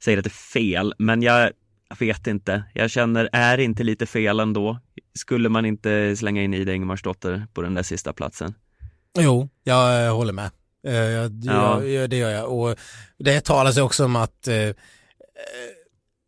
säger 0.05 0.19
att 0.19 0.25
det 0.25 0.29
är 0.29 0.61
fel, 0.61 0.95
men 0.99 1.23
jag 1.23 1.51
jag 1.89 2.07
vet 2.07 2.27
inte. 2.27 2.65
Jag 2.75 2.91
känner, 2.91 3.29
är 3.33 3.59
inte 3.59 3.85
lite 3.85 4.07
fel 4.07 4.41
ändå? 4.41 4.79
Skulle 5.15 5.49
man 5.49 5.67
inte 5.67 6.17
slänga 6.17 6.43
in 6.43 6.55
Ida 6.55 6.73
Ingemarsdotter 6.73 7.47
på 7.55 7.63
den 7.63 7.75
där 7.75 7.83
sista 7.83 8.13
platsen? 8.13 8.55
Jo, 9.19 9.49
jag 9.65 10.15
håller 10.15 10.33
med. 10.33 10.51
Eh, 10.87 10.95
jag, 10.95 11.33
ja. 11.45 11.85
jag, 11.85 12.11
det 12.11 12.17
gör 12.17 12.31
jag. 12.31 12.53
Och 12.53 12.79
det 13.19 13.45
talas 13.45 13.79
också 13.79 14.05
om 14.05 14.17
att 14.17 14.49
eh, 14.49 14.71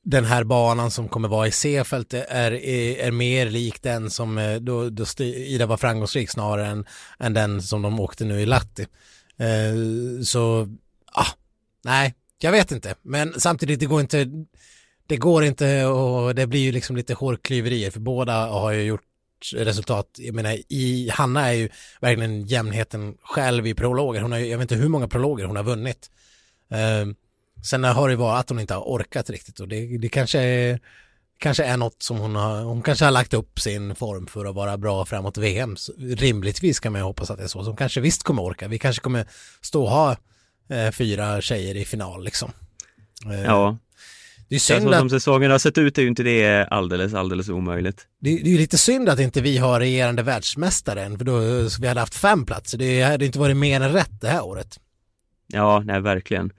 den 0.04 0.25
här 0.25 0.45
banan 0.45 0.90
som 0.90 1.09
kommer 1.09 1.28
vara 1.28 1.47
i 1.47 1.50
C-fält 1.50 2.14
är, 2.14 2.52
är, 2.52 2.99
är 2.99 3.11
mer 3.11 3.50
lik 3.50 3.83
den 3.83 4.11
som 4.11 4.38
eh, 4.38 4.56
då, 4.56 4.90
då 4.90 5.04
Ida 5.21 5.66
var 5.66 5.76
framgångsrik 5.76 6.30
snarare 6.30 6.66
än, 6.66 6.87
än 7.18 7.35
den 7.35 7.62
som 7.62 7.83
de 7.83 8.00
åkte 8.00 8.25
nu 8.25 8.40
i 8.40 8.47
Latti. 8.47 8.87
Eh, 9.37 10.23
så, 10.23 10.68
ah, 11.12 11.33
nej, 11.85 12.14
jag 12.46 12.52
vet 12.52 12.72
inte. 12.72 12.94
Men 13.02 13.40
samtidigt, 13.40 13.80
det 13.80 13.86
går 13.86 14.00
inte, 14.00 14.26
det 15.06 15.16
går 15.16 15.44
inte 15.44 15.84
och 15.84 16.34
det 16.34 16.46
blir 16.46 16.60
ju 16.60 16.72
liksom 16.72 16.96
lite 16.96 17.14
hårklyverier 17.14 17.90
för 17.90 18.00
båda 18.00 18.46
har 18.46 18.72
ju 18.72 18.82
gjort 18.82 19.02
resultat. 19.54 20.06
Jag 20.18 20.34
menar, 20.34 20.58
i, 20.68 21.10
Hanna 21.12 21.48
är 21.48 21.52
ju 21.52 21.68
verkligen 22.00 22.46
jämnheten 22.46 23.16
själv 23.22 23.66
i 23.66 23.74
prologer. 23.74 24.20
Hon 24.20 24.32
har, 24.32 24.38
jag 24.38 24.58
vet 24.58 24.64
inte 24.64 24.82
hur 24.82 24.88
många 24.88 25.08
prologer 25.08 25.44
hon 25.44 25.56
har 25.56 25.62
vunnit. 25.62 26.10
Eh, 26.70 27.06
sen 27.64 27.84
har 27.84 28.08
det 28.08 28.16
varit 28.16 28.40
att 28.40 28.48
hon 28.48 28.60
inte 28.60 28.74
har 28.74 28.82
orkat 28.82 29.30
riktigt 29.30 29.60
och 29.60 29.68
det, 29.68 29.98
det 29.98 30.08
kanske 30.08 30.40
är 30.40 30.80
kanske 31.38 31.64
är 31.64 31.76
något 31.76 32.02
som 32.02 32.18
hon 32.18 32.36
har, 32.36 32.62
hon 32.62 32.82
kanske 32.82 33.04
har 33.04 33.12
lagt 33.12 33.34
upp 33.34 33.60
sin 33.60 33.94
form 33.94 34.26
för 34.26 34.44
att 34.44 34.54
vara 34.54 34.78
bra 34.78 35.04
framåt 35.04 35.38
VM. 35.38 35.76
Så 35.76 35.92
rimligtvis 35.98 36.80
kan 36.80 36.92
man 36.92 37.00
ju 37.00 37.04
hoppas 37.04 37.30
att 37.30 37.38
det 37.38 37.44
är 37.44 37.48
så, 37.48 37.62
så 37.62 37.70
hon 37.70 37.76
kanske 37.76 38.00
visst 38.00 38.22
kommer 38.22 38.42
orka. 38.42 38.68
Vi 38.68 38.78
kanske 38.78 39.02
kommer 39.02 39.26
stå 39.60 39.82
och 39.82 39.90
ha 39.90 40.16
eh, 40.68 40.90
fyra 40.90 41.40
tjejer 41.40 41.76
i 41.76 41.85
final 41.85 42.25
liksom. 42.25 42.52
Eh, 43.26 43.44
ja. 43.44 43.78
Det 44.49 44.54
är 44.54 44.58
synd 44.58 44.88
att... 44.88 44.99
Som 44.99 45.11
säsongen 45.11 45.50
har 45.50 45.58
sett 45.58 45.78
ut 45.78 45.99
är 45.99 46.02
ju 46.02 46.08
inte 46.08 46.23
det 46.23 46.66
alldeles, 46.70 47.14
alldeles 47.14 47.49
omöjligt. 47.49 48.06
Det, 48.20 48.30
det 48.30 48.49
är 48.49 48.52
ju 48.52 48.58
lite 48.58 48.78
synd 48.78 49.08
att 49.08 49.20
inte 49.20 49.40
vi 49.40 49.58
har 49.58 49.80
regerande 49.80 50.23
världsmästare 50.23 51.04
än, 51.04 51.18
för 51.18 51.25
då 51.25 51.38
vi 51.80 51.88
hade 51.88 52.00
haft 52.00 52.14
fem 52.14 52.46
platser. 52.46 52.78
Det 52.78 53.02
hade 53.02 53.26
inte 53.26 53.38
varit 53.38 53.56
mer 53.56 53.80
än 53.80 53.92
rätt 53.92 54.20
det 54.20 54.28
här 54.28 54.44
året. 54.44 54.80
Ja, 55.46 55.82
nej 55.85 56.00
verkligen. 56.00 56.52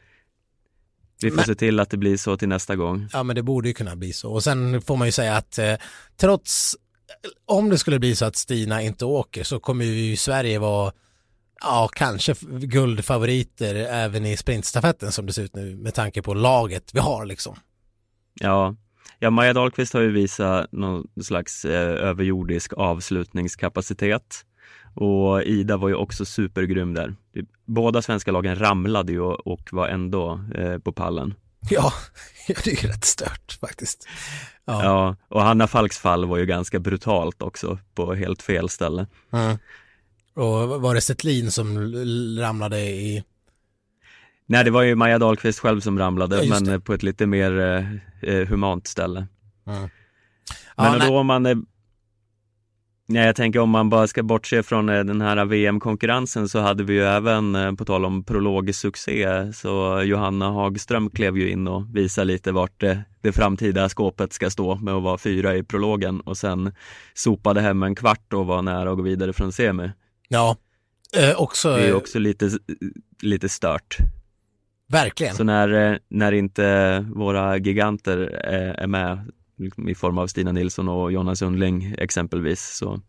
Vi 1.21 1.29
får 1.29 1.35
men, 1.35 1.45
se 1.45 1.55
till 1.55 1.79
att 1.79 1.89
det 1.89 1.97
blir 1.97 2.17
så 2.17 2.37
till 2.37 2.47
nästa 2.47 2.75
gång. 2.75 3.07
Ja, 3.13 3.23
men 3.23 3.35
det 3.35 3.43
borde 3.43 3.67
ju 3.67 3.73
kunna 3.73 3.95
bli 3.95 4.13
så. 4.13 4.31
Och 4.31 4.43
sen 4.43 4.81
får 4.81 4.97
man 4.97 5.07
ju 5.07 5.11
säga 5.11 5.37
att 5.37 5.57
eh, 5.57 5.73
trots, 6.17 6.75
om 7.45 7.69
det 7.69 7.77
skulle 7.77 7.99
bli 7.99 8.15
så 8.15 8.25
att 8.25 8.35
Stina 8.35 8.81
inte 8.81 9.05
åker 9.05 9.43
så 9.43 9.59
kommer 9.59 9.85
ju 9.85 10.15
Sverige 10.15 10.59
vara 10.59 10.93
ja, 11.61 11.89
kanske 11.93 12.35
guldfavoriter 12.59 13.75
även 13.75 14.25
i 14.25 14.37
sprintstafetten 14.37 15.11
som 15.11 15.25
det 15.25 15.33
ser 15.33 15.43
ut 15.43 15.55
nu 15.55 15.75
med 15.75 15.93
tanke 15.93 16.21
på 16.21 16.33
laget 16.33 16.89
vi 16.93 16.99
har 16.99 17.25
liksom. 17.25 17.55
Ja, 18.33 18.75
ja 19.19 19.29
Maja 19.29 19.53
Dahlqvist 19.53 19.93
har 19.93 20.01
ju 20.01 20.11
visat 20.11 20.71
någon 20.71 21.07
slags 21.23 21.65
eh, 21.65 22.09
överjordisk 22.09 22.73
avslutningskapacitet 22.73 24.43
och 24.99 25.43
Ida 25.43 25.77
var 25.77 25.89
ju 25.89 25.95
också 25.95 26.25
supergrym 26.25 26.93
där. 26.93 27.15
Båda 27.65 28.01
svenska 28.01 28.31
lagen 28.31 28.59
ramlade 28.59 29.11
ju 29.11 29.21
och 29.21 29.69
var 29.71 29.87
ändå 29.87 30.41
eh, 30.55 30.77
på 30.77 30.91
pallen. 30.91 31.33
Ja, 31.69 31.93
det 32.47 32.67
är 32.67 32.83
ju 32.83 32.89
rätt 32.89 33.05
stört 33.05 33.57
faktiskt. 33.61 34.07
Ja. 34.65 34.83
ja, 34.83 35.15
och 35.27 35.41
Hanna 35.41 35.67
Falks 35.67 35.97
fall 35.97 36.25
var 36.25 36.37
ju 36.37 36.45
ganska 36.45 36.79
brutalt 36.79 37.41
också 37.41 37.79
på 37.95 38.13
helt 38.13 38.41
fel 38.41 38.69
ställe. 38.69 39.07
Mm. 39.31 39.57
Och 40.37 40.81
var 40.81 40.95
det 40.95 41.01
Setlin 41.01 41.51
som 41.51 41.93
ramlade 42.39 42.79
i? 42.79 43.23
Nej, 44.45 44.63
det 44.63 44.71
var 44.71 44.81
ju 44.81 44.95
Maja 44.95 45.19
Dahlqvist 45.19 45.59
själv 45.59 45.79
som 45.79 45.99
ramlade, 45.99 46.45
ja, 46.45 46.59
men 46.59 46.81
på 46.81 46.93
ett 46.93 47.03
lite 47.03 47.25
mer 47.25 47.59
eh, 47.59 47.85
eh 48.33 48.47
humant 48.47 48.87
ställe. 48.87 49.27
Mm. 49.67 49.89
Ja, 50.75 50.97
men 50.97 51.07
då 51.07 51.17
om 51.19 51.27
man 51.27 51.45
är 51.45 51.57
Nej, 53.09 53.25
jag 53.25 53.35
tänker 53.35 53.59
om 53.59 53.69
man 53.69 53.89
bara 53.89 54.07
ska 54.07 54.23
bortse 54.23 54.63
från 54.63 54.89
eh, 54.89 55.03
den 55.03 55.21
här 55.21 55.45
VM-konkurrensen 55.45 56.49
så 56.49 56.59
hade 56.59 56.83
vi 56.83 56.93
ju 56.93 57.03
även, 57.03 57.55
eh, 57.55 57.71
på 57.73 57.85
tal 57.85 58.05
om 58.05 58.23
prologsuccé, 58.23 59.53
så 59.53 60.01
Johanna 60.03 60.51
Hagström 60.51 61.09
klev 61.09 61.37
ju 61.37 61.49
in 61.49 61.67
och 61.67 61.95
visade 61.95 62.25
lite 62.25 62.51
vart 62.51 62.79
det, 62.79 63.03
det 63.21 63.31
framtida 63.31 63.89
skåpet 63.89 64.33
ska 64.33 64.49
stå 64.49 64.75
med 64.75 64.93
att 64.93 65.03
vara 65.03 65.17
fyra 65.17 65.55
i 65.55 65.63
prologen 65.63 66.21
och 66.21 66.37
sen 66.37 66.73
sopade 67.13 67.61
hem 67.61 67.83
en 67.83 67.95
kvart 67.95 68.33
och 68.33 68.45
var 68.45 68.61
nära 68.61 68.91
att 68.91 68.97
gå 68.97 69.03
vidare 69.03 69.33
från 69.33 69.51
semi. 69.51 69.91
Ja, 70.27 70.57
eh, 71.15 71.35
också... 71.35 71.75
Det 71.75 71.87
är 71.87 71.93
också 71.93 72.19
lite, 72.19 72.51
lite 73.21 73.49
stört. 73.49 73.97
Verkligen. 74.87 75.35
Så 75.35 75.43
när, 75.43 75.91
eh, 75.91 75.97
när 76.09 76.31
inte 76.31 76.99
våra 77.15 77.57
giganter 77.57 78.17
är, 78.17 78.73
är 78.73 78.87
med 78.87 79.31
liksom 79.57 79.89
i 79.89 79.95
form 79.95 80.17
av 80.17 80.27
Stina 80.27 80.51
Nilsson 80.51 80.89
och 80.89 81.11
Jonna 81.11 81.35
Sundling 81.35 81.95
exempelvis, 81.97 82.77
så 82.77 83.01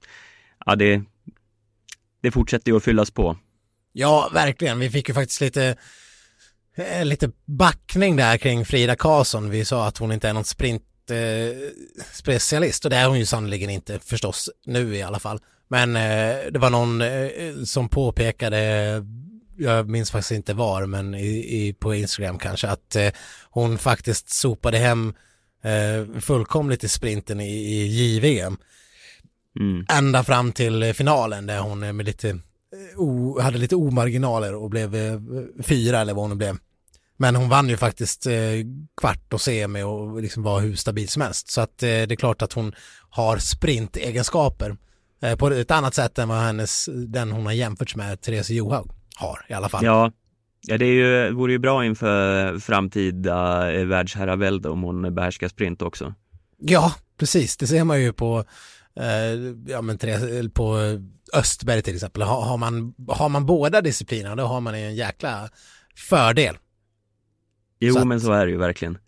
ja, 0.67 0.77
det, 0.77 1.03
det 2.21 2.31
fortsätter 2.31 2.73
ju 2.73 2.77
att 2.77 2.85
fyllas 2.85 3.11
på. 3.11 3.37
Ja, 3.93 4.31
verkligen. 4.33 4.79
Vi 4.79 4.91
fick 4.91 5.09
ju 5.09 5.15
faktiskt 5.15 5.41
lite 5.41 5.77
eh, 6.75 7.05
lite 7.05 7.31
backning 7.45 8.17
där 8.17 8.37
kring 8.37 8.65
Frida 8.65 8.97
Karlsson. 8.97 9.51
Vi 9.51 9.65
sa 9.65 9.87
att 9.87 9.99
hon 9.99 10.13
inte 10.13 10.29
är 10.29 10.33
någon 10.33 10.45
sprintspecialist 10.45 12.85
och 12.85 12.91
det 12.91 12.97
är 12.97 13.09
hon 13.09 13.19
ju 13.19 13.27
sannoliken 13.27 13.71
inte 13.71 13.99
förstås 13.99 14.51
nu 14.67 14.97
i 14.97 15.03
alla 15.03 15.19
fall. 15.19 15.41
Men 15.69 15.97
eh, 15.97 16.51
det 16.51 16.59
var 16.59 16.71
någon 16.71 17.01
eh, 17.01 17.65
som 17.65 17.89
påpekade, 17.89 19.05
jag 19.57 19.89
minns 19.89 20.11
faktiskt 20.11 20.33
inte 20.33 20.55
var, 20.55 20.87
men 20.87 21.15
i, 21.15 21.27
i 21.29 21.73
på 21.73 21.95
Instagram 21.95 22.39
kanske, 22.39 22.69
att 22.69 22.97
eh, 22.97 23.09
hon 23.51 23.79
faktiskt 23.79 24.31
sopade 24.31 24.79
hem 24.79 25.15
eh, 25.63 26.21
fullkomligt 26.21 26.85
i 26.85 26.89
sprinten 26.89 27.41
i, 27.41 27.51
i 27.51 27.87
JVM. 27.87 28.57
Mm. 29.61 29.87
Ända 29.89 30.25
fram 30.25 30.53
till 30.53 30.95
finalen 30.95 31.47
där 31.47 31.59
hon 31.59 31.97
med 31.97 32.07
lite, 32.07 32.29
eh, 32.29 32.39
o, 32.97 33.41
hade 33.41 33.59
lite 33.59 33.77
omarginaler 33.77 34.55
och 34.55 34.71
blev 34.71 34.95
eh, 34.97 35.21
fyra 35.63 36.01
eller 36.01 36.15
vad 36.15 36.29
hon 36.29 36.39
blev. 36.39 36.57
Men 37.21 37.37
hon 37.37 37.49
vann 37.49 37.69
ju 37.69 37.77
faktiskt 37.77 38.27
eh, 38.27 38.33
kvart 39.01 39.33
och 39.33 39.41
semi 39.41 39.83
och 39.83 40.23
liksom 40.23 40.43
var 40.43 40.61
hur 40.61 40.77
stabil 40.77 41.09
som 41.09 41.23
helst. 41.23 41.51
Så 41.51 41.61
att 41.61 41.83
eh, 41.83 41.87
det 41.87 42.13
är 42.13 42.17
klart 42.17 42.43
att 42.43 42.53
hon 42.53 42.75
har 43.11 43.39
sprintegenskaper 43.39 44.71
Eh, 44.71 44.77
på 45.39 45.51
ett 45.51 45.71
annat 45.71 45.95
sätt 45.95 46.19
än 46.19 46.29
vad 46.29 46.39
hennes, 46.39 46.89
den 46.93 47.33
hon 47.33 47.47
har 47.47 47.53
jämförts 47.53 47.97
med, 47.97 48.21
Therese 48.21 48.51
Johaug, 48.51 48.91
har 49.17 49.47
i 49.49 49.53
alla 49.53 49.69
fall. 49.69 49.85
Ja, 49.85 50.13
ja 50.67 50.79
det 50.79 50.87
är 50.87 50.93
ju, 50.93 51.33
vore 51.33 51.53
ju 51.53 51.59
bra 51.59 51.85
inför 51.85 52.59
framtida 52.59 53.73
eh, 53.73 53.87
världsherravälde 53.87 54.69
om 54.69 54.83
hon 54.83 55.15
behärskar 55.15 55.49
sprint 55.49 55.83
också. 55.83 56.15
Ja, 56.59 56.95
precis, 57.19 57.57
det 57.57 57.67
ser 57.67 57.85
man 57.85 58.03
ju 58.03 58.13
på, 58.13 58.45
eh, 59.01 59.05
ja 59.67 59.83
men 59.83 59.99
Therese, 59.99 60.53
på 60.55 60.79
Östberg 61.33 61.83
till 61.83 61.95
exempel. 61.95 62.23
Har, 62.23 62.43
har, 62.43 62.57
man, 62.57 62.95
har 63.09 63.29
man 63.29 63.47
båda 63.47 63.81
disciplinerna 63.81 64.37
då 64.37 64.45
har 64.45 64.61
man 64.61 64.75
en 64.75 64.95
jäkla 64.95 65.49
fördel. 65.97 66.57
Jo, 67.81 67.95
så 67.95 68.05
men 68.05 68.21
så 68.21 68.33
är 68.33 68.47
det 68.47 68.53
ju 68.53 68.59
verkligen. 68.59 68.99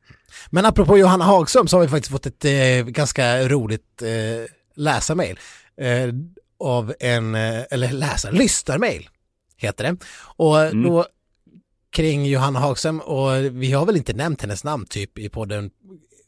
Men 0.51 0.65
apropå 0.65 0.99
Johanna 0.99 1.25
Hagström 1.25 1.69
så 1.69 1.77
har 1.77 1.83
vi 1.83 1.89
faktiskt 1.89 2.13
fått 2.13 2.27
ett 2.27 2.45
eh, 2.45 2.85
ganska 2.87 3.49
roligt 3.49 4.03
eh, 4.03 4.09
läsarmail 4.75 5.39
eh, 5.81 6.15
av 6.61 6.95
en, 7.01 7.35
eh, 7.35 7.65
eller 7.71 7.93
läsa, 7.93 8.31
lyssnarmail 8.31 9.09
heter 9.57 9.85
det. 9.85 9.97
Och 10.23 10.61
mm. 10.61 10.83
då 10.83 11.07
kring 11.91 12.27
Johanna 12.27 12.61
Hagström 12.61 13.01
och 13.01 13.45
vi 13.45 13.73
har 13.73 13.87
väl 13.87 13.97
inte 13.97 14.13
nämnt 14.13 14.43
hennes 14.43 14.65
namn 14.65 14.87
typ 14.87 15.19
i 15.19 15.29
podden. 15.29 15.71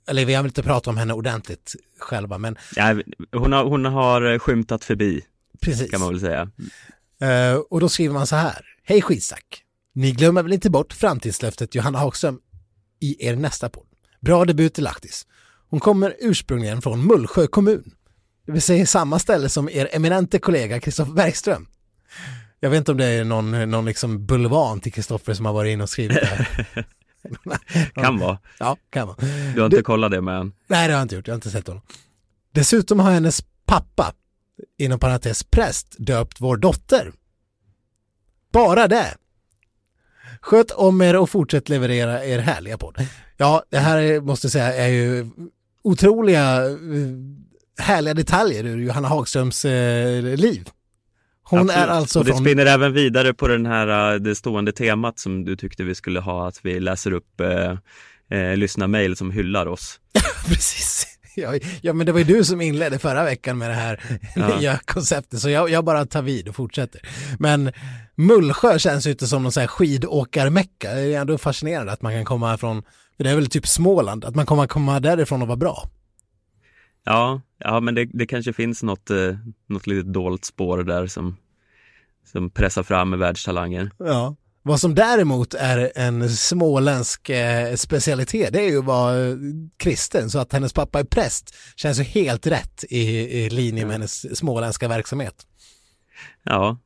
Eller 0.09 0.25
vi 0.25 0.35
har 0.35 0.43
väl 0.43 0.51
inte 0.51 0.63
pratat 0.63 0.87
om 0.87 0.97
henne 0.97 1.15
ordentligt 1.15 1.75
själva 1.99 2.39
men 2.39 2.57
ja, 2.77 3.03
hon, 3.33 3.53
har, 3.53 3.65
hon 3.65 3.85
har 3.85 4.39
skymtat 4.39 4.85
förbi 4.85 5.25
Precis. 5.61 5.91
kan 5.91 6.01
man 6.01 6.09
väl 6.09 6.21
säga. 6.21 6.51
Uh, 7.23 7.61
och 7.71 7.81
då 7.81 7.89
skriver 7.89 8.15
man 8.15 8.27
så 8.27 8.37
här. 8.37 8.67
Hej 8.85 9.03
skitsack. 9.03 9.63
Ni 9.95 10.13
glömmer 10.13 10.43
väl 10.43 10.53
inte 10.53 10.71
bort 10.71 10.93
framtidslöftet 10.93 11.75
Johanna 11.75 11.99
Hagström 11.99 12.41
i 13.01 13.27
er 13.27 13.37
nästa 13.37 13.69
podd. 13.69 13.87
Bra 14.21 14.45
debut 14.45 14.75
till 14.75 14.85
Lahtis. 14.85 15.27
Hon 15.71 15.81
kommer 15.81 16.17
ursprungligen 16.19 16.83
från 16.83 17.07
Mullsjö 17.07 17.47
kommun 17.47 17.95
det 18.47 18.53
vill 18.53 18.63
säga 18.63 18.87
samma 18.87 19.19
ställe 19.19 19.49
som 19.49 19.69
er 19.69 19.89
eminente 19.93 20.39
kollega 20.39 20.81
Kristoffer 20.81 21.13
Bergström. 21.13 21.67
Jag 22.61 22.71
vet 22.71 22.79
inte 22.79 22.93
om 22.93 22.99
det 22.99 23.07
är 23.07 23.25
någon, 23.25 23.71
någon 23.71 23.85
liksom 23.85 24.27
bulvan 24.27 24.81
till 24.81 24.93
Kristoffer 24.93 25.35
som 25.35 25.47
har 25.47 25.53
varit 25.53 25.73
inne 25.73 25.83
och 25.83 25.91
skrivit 25.91 26.21
det 26.21 26.27
här. 26.27 26.67
kan 27.95 28.19
vara. 28.19 28.39
Ja, 28.59 28.77
kan 28.91 29.07
vara. 29.07 29.17
Du 29.55 29.61
har 29.61 29.67
inte 29.67 29.77
det, 29.77 29.83
kollat 29.83 30.11
det 30.11 30.21
med 30.21 30.41
än? 30.41 30.53
Nej, 30.67 30.89
det 30.89 30.95
har 30.95 30.99
jag 30.99 31.05
inte 31.05 31.15
gjort. 31.15 31.27
Jag 31.27 31.33
har 31.33 31.37
inte 31.37 31.51
sett 31.51 31.67
honom. 31.67 31.83
Dessutom 32.53 33.01
har 33.01 33.11
hennes 33.11 33.45
pappa, 33.67 34.13
inom 34.79 34.99
parentes 34.99 35.45
präst, 35.45 35.97
döpt 35.99 36.41
vår 36.41 36.57
dotter. 36.57 37.13
Bara 38.53 38.89
det. 38.89 39.15
Sköt 40.41 40.71
om 40.71 41.03
er 41.03 41.17
och 41.17 41.31
fortsätt 41.31 41.69
leverera 41.69 42.25
er 42.25 42.39
härliga 42.39 42.79
podd. 42.79 43.07
Ja, 43.37 43.63
det 43.71 43.79
här 43.79 44.21
måste 44.21 44.45
jag 44.45 44.53
säga 44.53 44.75
är 44.75 44.89
ju 44.89 45.31
otroliga 45.83 46.65
eh, 46.65 46.73
härliga 47.79 48.15
detaljer 48.15 48.65
ur 48.67 48.79
Johanna 48.79 49.09
Hagströms 49.09 49.65
eh, 49.65 50.23
liv. 50.23 50.69
Hon 51.45 51.61
Absolut. 51.61 51.83
är 51.83 51.89
alltså 51.89 52.19
Och 52.19 52.25
det 52.25 52.33
från... 52.33 52.41
spinner 52.45 52.67
även 52.67 52.93
vidare 52.93 53.35
på 53.35 53.49
den 53.49 53.67
här, 53.67 54.13
eh, 54.15 54.21
det 54.21 54.35
stående 54.35 54.73
temat 54.73 55.19
som 55.19 55.45
du 55.45 55.57
tyckte 55.57 55.85
vi 55.85 55.95
skulle 55.95 56.21
ha, 56.21 56.49
att 56.49 56.61
vi 56.63 56.81
läser 56.81 57.13
upp 57.13 57.41
eh, 57.41 58.39
eh, 58.39 58.57
lyssnarmail 58.57 59.17
som 59.17 59.31
hyllar 59.31 59.67
oss. 59.67 60.01
Precis. 60.47 61.07
Ja, 61.37 61.55
ja, 61.81 61.93
men 61.93 62.07
det 62.07 62.13
var 62.13 62.19
ju 62.19 62.25
du 62.25 62.45
som 62.45 62.61
inledde 62.61 62.99
förra 62.99 63.25
veckan 63.25 63.59
med 63.59 63.71
det 63.71 63.75
här 63.75 64.01
Ja. 64.35 64.57
nya 64.61 64.79
konceptet, 64.85 65.41
så 65.41 65.51
jag, 65.51 65.71
jag 65.71 65.85
bara 65.85 66.07
tar 66.07 66.23
vid 66.23 66.49
och 66.49 66.57
fortsätter. 66.57 67.01
Men 67.39 67.73
Mullsjö 68.17 68.79
känns 68.79 69.07
ju 69.07 69.11
inte 69.11 69.27
som 69.27 69.43
någon 69.43 69.53
sån 69.53 69.61
här 69.61 69.69
skidåkarmecka. 69.69 70.95
Det 70.95 71.15
är 71.15 71.21
ändå 71.21 71.39
fascinerande 71.39 71.93
att 71.93 72.03
man 72.03 72.13
kan 72.13 72.25
komma 72.25 72.59
från, 72.59 72.83
för 73.17 73.25
det 73.25 73.31
är 73.31 73.35
väl 73.35 73.47
typ 73.51 73.67
Småland, 73.67 74.25
att 74.25 74.35
man 74.35 74.47
kommer 74.47 74.67
komma 74.67 75.01
därifrån 75.01 75.43
och 75.43 75.49
vara 75.49 75.57
bra. 75.57 75.89
Ja, 77.05 77.41
ja 77.59 77.81
men 77.81 77.95
det, 77.95 78.05
det 78.05 78.27
kanske 78.27 78.53
finns 78.53 78.83
något, 78.83 79.11
eh, 79.11 79.37
något 79.67 79.87
litet 79.87 80.13
dolt 80.13 80.45
spår 80.45 80.83
där 80.83 81.07
som, 81.07 81.37
som 82.33 82.51
pressar 82.51 82.83
fram 82.83 83.19
världstalanger. 83.19 83.91
Ja. 83.99 84.37
Vad 84.65 84.81
som 84.81 84.95
däremot 84.95 85.55
är 85.55 85.93
en 85.95 86.31
småländsk 86.31 87.31
eh, 87.31 87.75
specialitet, 87.75 88.53
det 88.53 88.61
är 88.61 88.71
ju 88.71 88.79
att 88.79 88.85
vara 88.85 89.27
eh, 89.27 89.37
kristen, 89.77 90.31
så 90.31 90.39
att 90.39 90.53
hennes 90.53 90.73
pappa 90.73 91.01
är 91.01 91.05
präst 91.05 91.55
känns 91.77 92.01
ju 92.01 92.03
helt 92.03 92.47
rätt 92.47 92.85
i, 92.89 93.01
i 93.45 93.51
linje 93.51 93.85
med 93.85 93.93
hennes 93.93 94.39
småländska 94.39 94.89
verksamhet. 94.89 95.47
Ja, 96.43 96.79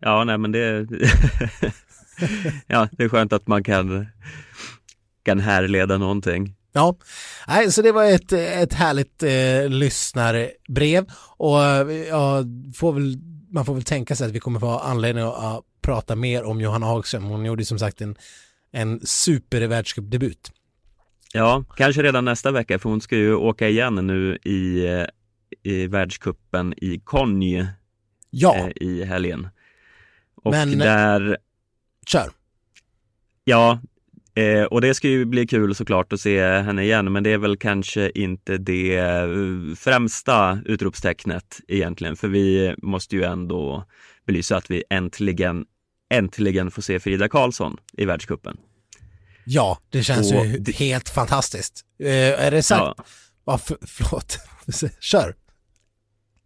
ja 0.00 0.24
nej 0.24 0.38
men 0.38 0.52
det 0.52 0.86
Ja, 2.66 2.88
det 2.92 3.04
är 3.04 3.08
skönt 3.08 3.32
att 3.32 3.46
man 3.46 3.64
kan 3.64 4.06
kan 5.24 5.40
härleda 5.40 5.98
någonting. 5.98 6.54
Ja, 6.76 6.96
Nej, 7.48 7.72
så 7.72 7.82
det 7.82 7.92
var 7.92 8.04
ett, 8.04 8.32
ett 8.32 8.72
härligt 8.74 9.22
eh, 9.22 9.68
lyssnarbrev 9.78 11.06
och 11.36 11.64
eh, 11.64 11.90
ja, 11.90 12.44
får 12.74 12.92
väl, 12.92 13.18
man 13.50 13.64
får 13.64 13.74
väl 13.74 13.82
tänka 13.82 14.16
sig 14.16 14.26
att 14.26 14.32
vi 14.32 14.40
kommer 14.40 14.60
få 14.60 14.78
anledning 14.78 15.24
att 15.24 15.42
uh, 15.42 15.60
prata 15.82 16.16
mer 16.16 16.44
om 16.44 16.60
Johanna 16.60 16.86
Hagström. 16.86 17.24
Hon 17.24 17.44
gjorde 17.44 17.64
som 17.64 17.78
sagt 17.78 18.00
en, 18.00 18.16
en 18.72 19.00
supervärldscupdebut. 19.06 20.52
Ja, 21.32 21.64
kanske 21.76 22.02
redan 22.02 22.24
nästa 22.24 22.50
vecka 22.50 22.78
för 22.78 22.90
hon 22.90 23.00
ska 23.00 23.16
ju 23.16 23.34
åka 23.34 23.68
igen 23.68 23.94
nu 23.94 24.36
i, 24.44 24.86
eh, 24.86 25.04
i 25.62 25.86
världskuppen 25.86 26.74
i 26.76 27.00
Konj 27.04 27.66
Ja, 28.30 28.56
eh, 28.56 28.70
i 28.76 29.04
helgen. 29.04 29.48
Och 30.42 30.50
Men- 30.52 30.78
där, 30.78 31.36
kör. 32.06 32.30
ja, 33.44 33.80
eh, 34.36 34.62
och 34.64 34.80
det 34.80 34.94
ska 34.94 35.08
ju 35.08 35.24
bli 35.24 35.46
kul 35.46 35.74
såklart 35.74 36.12
att 36.12 36.20
se 36.20 36.42
henne 36.46 36.82
igen, 36.82 37.12
men 37.12 37.22
det 37.22 37.30
är 37.32 37.38
väl 37.38 37.56
kanske 37.56 38.10
inte 38.14 38.56
det 38.58 38.96
eh, 38.96 39.26
främsta 39.78 40.58
utropstecknet 40.64 41.60
egentligen, 41.68 42.16
för 42.16 42.28
vi 42.28 42.74
måste 42.82 43.16
ju 43.16 43.22
ändå 43.24 43.84
belysa 44.26 44.56
att 44.56 44.70
vi 44.70 44.84
äntligen, 44.90 45.64
äntligen 46.14 46.70
får 46.70 46.82
se 46.82 47.00
Frida 47.00 47.28
Karlsson 47.28 47.76
i 47.96 48.04
världskuppen. 48.04 48.56
Ja, 49.44 49.78
det 49.90 50.02
känns 50.02 50.32
Och 50.32 50.46
ju 50.46 50.58
det- 50.58 50.76
helt 50.76 51.08
fantastiskt. 51.08 51.80
Eh, 52.02 52.08
är 52.46 52.50
det 52.50 52.62
sagt? 52.62 52.80
Ja. 52.98 53.04
Ja, 53.46 53.58
för, 53.58 53.76
förlåt. 53.86 54.38
Kör. 55.00 55.34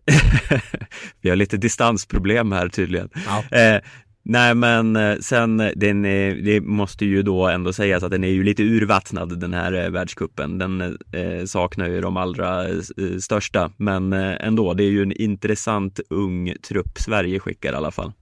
Vi 1.21 1.29
har 1.29 1.37
lite 1.37 1.57
distansproblem 1.57 2.53
här 2.53 2.69
tydligen. 2.69 3.09
Ja. 3.27 3.59
Eh, 3.59 3.81
nej 4.23 4.55
men 4.55 4.97
eh, 4.97 5.19
sen, 5.19 5.61
eh, 5.61 5.71
den, 5.77 6.05
är- 6.05 6.35
det 6.35 6.61
måste 6.61 7.05
ju 7.05 7.23
då 7.23 7.49
ändå 7.49 7.73
sägas 7.73 8.03
att 8.03 8.11
den 8.11 8.25
är 8.25 8.29
ju 8.29 8.43
lite 8.45 8.63
urvattnad 8.63 9.41
den 9.41 9.55
här 9.55 9.91
världskuppen. 9.91 10.59
Den 10.59 10.81
eh, 11.13 11.45
saknar 11.47 11.89
ju 11.89 12.01
de 12.01 12.17
allra 12.17 12.69
eh, 12.69 12.79
största, 13.21 13.73
men 13.77 14.13
eh, 14.13 14.47
ändå, 14.47 14.75
det 14.75 14.85
är 14.85 14.91
ju 14.91 15.03
en 15.03 15.13
intressant 15.13 16.01
ung 16.11 16.55
trupp 16.69 16.99
Sverige 16.99 17.41
skickar 17.41 17.73
i 17.73 17.77
alla 17.77 17.91
fall. 17.91 18.13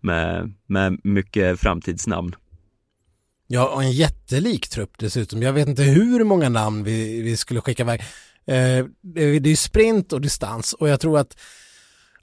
Med, 0.00 0.52
med 0.66 1.00
mycket 1.04 1.60
framtidsnamn. 1.60 2.34
Ja, 3.46 3.68
och 3.68 3.82
en 3.82 3.92
jättelik 3.92 4.68
trupp 4.68 4.98
dessutom. 4.98 5.42
Jag 5.42 5.52
vet 5.52 5.68
inte 5.68 5.82
hur 5.82 6.24
många 6.24 6.48
namn 6.48 6.84
vi, 6.84 7.22
vi 7.22 7.36
skulle 7.36 7.60
skicka 7.60 7.82
iväg. 7.82 8.00
Eh, 8.46 8.84
det 9.00 9.38
det 9.40 9.46
är 9.48 9.50
ju 9.50 9.56
sprint 9.56 10.12
och 10.12 10.20
distans 10.20 10.72
och 10.72 10.88
jag 10.88 11.00
tror 11.00 11.18
att 11.18 11.40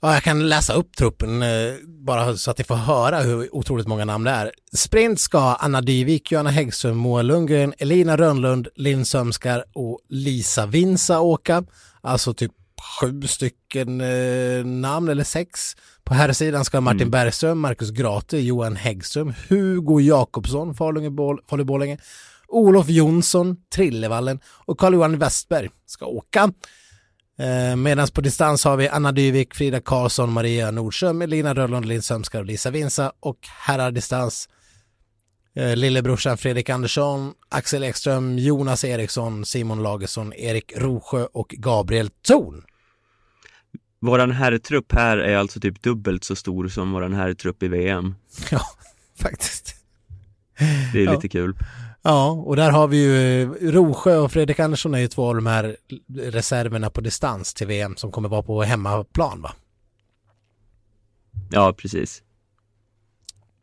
ja, 0.02 0.14
jag 0.14 0.22
kan 0.22 0.48
läsa 0.48 0.72
upp 0.72 0.96
truppen 0.96 1.42
eh, 1.42 1.48
bara 1.86 2.36
så 2.36 2.50
att 2.50 2.58
ni 2.58 2.64
får 2.64 2.74
höra 2.74 3.20
hur 3.20 3.54
otroligt 3.54 3.86
många 3.86 4.04
namn 4.04 4.24
det 4.24 4.30
är. 4.30 4.52
Sprint 4.72 5.20
ska 5.20 5.40
Anna 5.40 5.80
Dyvik, 5.80 6.32
Johanna 6.32 6.50
Häggström, 6.50 6.96
Moa 6.96 7.22
Lundgren, 7.22 7.74
Elina 7.78 8.16
Rönnlund, 8.16 8.68
Linn 8.74 9.04
Sömskar 9.04 9.64
och 9.74 10.00
Lisa 10.08 10.66
Vinsa 10.66 11.20
åka. 11.20 11.64
Alltså 12.00 12.34
typ 12.34 12.52
sju 13.00 13.22
stycken 13.22 14.00
eh, 14.00 14.64
namn 14.64 15.08
eller 15.08 15.24
sex. 15.24 15.76
På 16.04 16.14
här 16.14 16.32
sidan 16.32 16.64
ska 16.64 16.80
Martin 16.80 17.10
Bergström, 17.10 17.58
Marcus 17.58 17.90
Grate, 17.90 18.38
Johan 18.38 18.76
Häggström, 18.76 19.32
Hugo 19.48 20.00
Jakobsson, 20.00 20.74
Falu-Borlänge, 20.74 21.98
Olof 22.48 22.88
Jonsson, 22.88 23.56
Trillevallen 23.74 24.40
och 24.46 24.78
Carl-Johan 24.78 25.18
Westberg 25.18 25.68
ska 25.86 26.06
åka. 26.06 26.52
Eh, 27.38 27.76
Medan 27.76 28.08
på 28.14 28.20
distans 28.20 28.64
har 28.64 28.76
vi 28.76 28.88
Anna 28.88 29.12
Dyvik, 29.12 29.54
Frida 29.54 29.80
Karlsson, 29.80 30.32
Maria 30.32 30.70
Nordström, 30.70 31.22
Elina 31.22 31.54
Rönnlund, 31.54 31.86
Linn 31.86 32.02
Sömskar 32.02 32.40
och 32.40 32.46
Lisa 32.46 32.70
Vinsa 32.70 33.12
och 33.20 33.38
herrar 33.66 33.90
distans 33.90 34.48
eh, 35.56 35.76
lillebrorsan 35.76 36.38
Fredrik 36.38 36.70
Andersson, 36.70 37.32
Axel 37.48 37.82
Ekström, 37.84 38.38
Jonas 38.38 38.84
Eriksson, 38.84 39.44
Simon 39.46 39.82
Lagersson, 39.82 40.32
Erik 40.32 40.72
Rosjö 40.76 41.24
och 41.32 41.48
Gabriel 41.48 42.10
Thorn. 42.10 42.62
Våran 44.00 44.30
herrtrupp 44.30 44.92
här 44.92 45.16
är 45.18 45.36
alltså 45.36 45.60
typ 45.60 45.82
dubbelt 45.82 46.24
så 46.24 46.36
stor 46.36 46.68
som 46.68 46.92
våran 46.92 47.12
herrtrupp 47.14 47.62
i 47.62 47.68
VM. 47.68 48.14
Ja, 48.50 48.60
faktiskt. 49.22 49.74
Det 50.92 50.98
är 51.00 51.04
Ja. 51.04 51.12
lite 51.12 51.28
kul. 51.28 51.56
Ja, 52.02 52.30
och 52.30 52.56
där 52.56 52.70
har 52.70 52.88
vi 52.88 52.96
ju 52.96 53.42
eh, 53.42 53.48
Rosjö 53.72 54.16
och 54.16 54.32
Fredrik 54.32 54.60
Andersson 54.60 54.94
är 54.94 54.98
ju 54.98 55.08
två 55.08 55.28
av 55.28 55.34
de 55.34 55.46
här 55.46 55.76
reserverna 56.16 56.90
på 56.90 57.00
distans 57.00 57.54
till 57.54 57.66
VM 57.66 57.96
som 57.96 58.12
kommer 58.12 58.28
vara 58.28 58.42
på 58.42 58.62
hemmaplan 58.62 59.42
va? 59.42 59.52
Ja, 61.50 61.72
precis. 61.72 62.22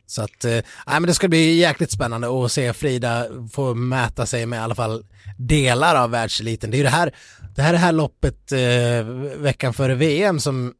Så 0.06 0.21
att, 0.21 0.45
eh, 0.45 0.52
nej 0.52 0.63
men 0.99 1.04
det 1.04 1.13
ska 1.13 1.28
bli 1.28 1.56
jäkligt 1.56 1.91
spännande 1.91 2.45
att 2.45 2.52
se 2.52 2.73
Frida 2.73 3.28
få 3.52 3.73
mäta 3.73 4.25
sig 4.25 4.45
med 4.45 4.58
i 4.58 4.62
alla 4.62 4.75
fall 4.75 5.06
delar 5.38 5.95
av 5.95 6.12
världseliten. 6.12 6.71
Det 6.71 6.75
är 6.75 6.80
ju 6.80 6.84
det 6.84 6.89
här, 6.89 7.15
det 7.56 7.62
här 7.62 7.69
är 7.69 7.73
det 7.73 7.80
här 7.80 7.91
loppet 7.91 8.52
eh, 8.52 9.06
veckan 9.38 9.73
före 9.73 9.95
VM 9.95 10.39
som 10.39 10.73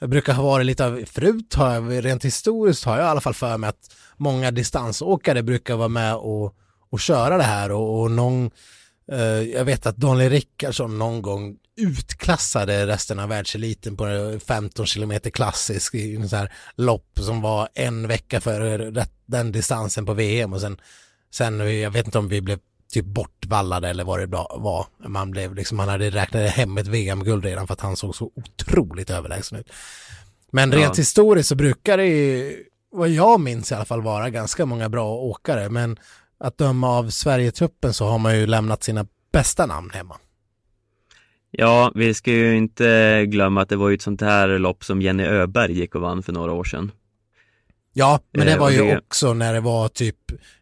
brukar 0.00 0.32
ha 0.32 0.42
varit 0.42 0.66
lite 0.66 0.86
av, 0.86 1.04
förut 1.06 1.54
har 1.54 1.74
jag, 1.74 2.04
rent 2.04 2.24
historiskt 2.24 2.84
har 2.84 2.96
jag 2.96 3.06
i 3.06 3.08
alla 3.08 3.20
fall 3.20 3.34
för 3.34 3.58
mig 3.58 3.68
att 3.68 3.94
många 4.16 4.50
distansåkare 4.50 5.42
brukar 5.42 5.76
vara 5.76 5.88
med 5.88 6.14
och, 6.14 6.56
och 6.94 7.00
köra 7.00 7.36
det 7.36 7.42
här 7.44 7.72
och, 7.72 8.00
och 8.00 8.10
någon, 8.10 8.50
eh, 9.12 9.18
jag 9.40 9.64
vet 9.64 9.86
att 9.86 9.96
Daniel 9.96 10.30
Rickardsson 10.30 10.98
någon 10.98 11.22
gång 11.22 11.56
utklassade 11.76 12.86
resten 12.86 13.18
av 13.18 13.28
världseliten 13.28 13.96
på 13.96 14.04
15 14.46 14.86
kilometer 14.86 15.30
klassisk 15.30 15.94
i 15.94 16.16
en 16.16 16.28
så 16.28 16.36
här 16.36 16.52
lopp 16.76 17.18
som 17.20 17.40
var 17.40 17.68
en 17.74 18.08
vecka 18.08 18.40
före 18.40 18.92
den 19.26 19.52
distansen 19.52 20.06
på 20.06 20.14
VM 20.14 20.52
och 20.52 20.60
sen, 20.60 20.80
sen 21.34 21.80
jag 21.80 21.90
vet 21.90 22.06
inte 22.06 22.18
om 22.18 22.28
vi 22.28 22.40
blev 22.40 22.58
typ 22.92 23.04
bortvallade 23.04 23.88
eller 23.88 24.04
vad 24.04 24.18
det 24.20 24.26
var. 24.56 24.86
Man 25.08 25.30
blev 25.30 25.54
liksom, 25.54 25.76
man 25.76 25.88
hade 25.88 26.10
räknat 26.10 26.50
hem 26.50 26.78
ett 26.78 26.86
VM-guld 26.86 27.44
redan 27.44 27.66
för 27.66 27.74
att 27.74 27.80
han 27.80 27.96
såg 27.96 28.16
så 28.16 28.30
otroligt 28.36 29.10
överlägsen 29.10 29.58
ut. 29.58 29.70
Men 30.50 30.72
rent 30.72 30.84
Ja. 30.96 31.00
historiskt 31.00 31.48
så 31.48 31.54
brukar 31.54 31.96
det 31.96 32.06
ju, 32.06 32.64
vad 32.92 33.08
jag 33.08 33.40
minns 33.40 33.72
i 33.72 33.74
alla 33.74 33.84
fall, 33.84 34.02
vara 34.02 34.30
ganska 34.30 34.66
många 34.66 34.88
bra 34.88 35.14
åkare. 35.14 35.68
Men 35.68 35.96
att 36.38 36.58
döma 36.58 36.88
av 36.88 37.10
Sverigetruppen 37.10 37.92
så 37.94 38.06
har 38.06 38.18
man 38.18 38.38
ju 38.38 38.46
lämnat 38.46 38.82
sina 38.82 39.06
bästa 39.32 39.66
namn 39.66 39.90
hemma. 39.94 40.16
Ja, 41.50 41.92
vi 41.94 42.14
ska 42.14 42.30
ju 42.32 42.56
inte 42.56 43.24
glömma 43.26 43.62
att 43.62 43.68
det 43.68 43.76
var 43.76 43.88
ju 43.88 43.94
ett 43.94 44.02
sånt 44.02 44.20
här 44.20 44.58
lopp 44.58 44.84
som 44.84 45.02
Jenny 45.02 45.22
Öberg 45.24 45.72
gick 45.78 45.94
och 45.94 46.00
vann 46.00 46.22
för 46.22 46.32
några 46.32 46.52
år 46.52 46.64
sedan. 46.64 46.92
Ja, 47.92 48.20
men 48.32 48.46
det 48.46 48.52
Eh, 48.52 48.58
var 48.60 48.70
ju 48.70 48.78
det- 48.84 48.98
också 48.98 49.34
när 49.34 49.54
det 49.54 49.60
var 49.60 49.88
typ 49.88 50.16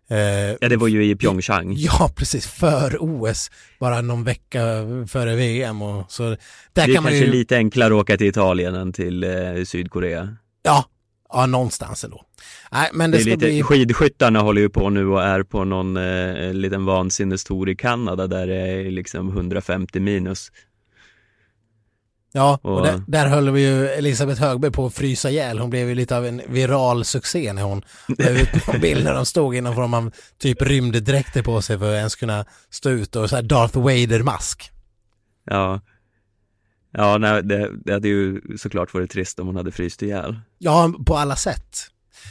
eh, 0.08 0.18
Ja, 0.61 0.68
det 0.68 0.76
var 0.76 0.88
ju 0.88 1.04
i 1.04 1.16
Pyeongchang. 1.16 1.74
Ja, 1.78 2.11
precis, 2.16 2.46
för 2.46 2.96
OS, 3.00 3.50
bara 3.80 4.00
någon 4.00 4.24
vecka 4.24 4.61
före 5.08 5.37
VM 5.37 5.82
och 5.82 6.12
så 6.12 6.22
där 6.22 6.37
det 6.72 6.80
är 6.80 6.85
kan 6.94 7.02
man 7.02 7.12
kanske 7.12 7.26
ju, 7.26 7.32
lite 7.32 7.56
enklare 7.56 7.94
att 7.94 8.00
åka 8.00 8.16
till 8.16 8.26
Italien 8.26 8.74
än 8.74 8.92
till 8.92 9.24
eh, 9.24 9.64
Sydkorea. 9.66 10.37
ja, 10.62 10.85
ja, 11.33 11.47
någonstans 11.47 12.05
ändå. 12.05 12.25
Nej, 12.73 12.90
men 12.92 13.11
det, 13.11 13.16
Det 13.16 13.23
är 13.23 13.25
lite, 13.25 13.37
bli, 13.37 13.62
Skidskyttarna 13.62 14.40
håller 14.40 14.61
ju 14.61 14.68
på 14.68 14.90
nu 14.90 15.07
och 15.07 15.23
är 15.23 15.42
på 15.42 15.64
någon 15.64 15.97
eh, 15.97 16.53
liten 16.55 16.85
vansinnestour 16.85 17.68
i 17.68 17.77
Kanada 17.77 18.27
där 18.27 18.47
det 18.47 18.55
är 18.57 18.90
liksom 18.90 19.29
150 19.29 20.01
minus. 20.01 20.51
ja, 22.33 22.59
och 22.62 22.77
och- 22.79 22.87
där, 22.87 23.03
där 23.07 23.27
höll 23.27 23.51
vi 23.51 23.61
ju 23.61 23.88
Elisabeth 23.88 24.40
Högberg 24.40 24.73
på 24.73 24.87
att 24.87 24.95
frysa 24.95 25.31
ihjäl. 25.31 25.59
Hon 25.59 25.71
blev 25.71 25.88
ju 25.88 25.95
lite 25.95 26.16
av 26.16 26.27
en 26.27 26.42
viral 26.49 27.05
succé 27.05 27.53
när 27.53 27.62
hon 27.62 27.83
la 28.18 28.29
ut 28.31 28.66
någon 28.66 28.81
bild 28.81 29.05
när 29.05 29.14
de 29.14 29.27
stod 29.27 29.55
innanför 29.55 29.87
man 29.87 30.12
typ 30.38 30.62
rymddräkter 30.62 31.42
på 31.42 31.62
sig 31.62 31.79
för 31.79 31.90
att 31.92 31.97
ens 31.99 32.16
kunna 32.16 32.45
stå 32.71 32.90
ut 32.90 33.16
och 33.16 33.31
så 33.31 33.37
här 33.37 33.42
Darth 33.42 33.79
Vader-mask. 33.79 34.71
Ja, 35.45 35.81
ja 36.92 37.18
nej, 37.18 37.42
det, 37.42 37.70
det 37.85 37.92
hade 37.92 38.09
ju 38.09 38.40
såklart 38.59 38.94
varit 38.94 39.11
trist 39.11 39.38
om 39.38 39.46
hon 39.46 39.57
hade 39.57 39.72
fryst 39.72 40.02
ihjäl. 40.02 40.37
Ja, 40.59 40.92
på 41.07 41.16
alla 41.16 41.37
sätt. 41.37 41.76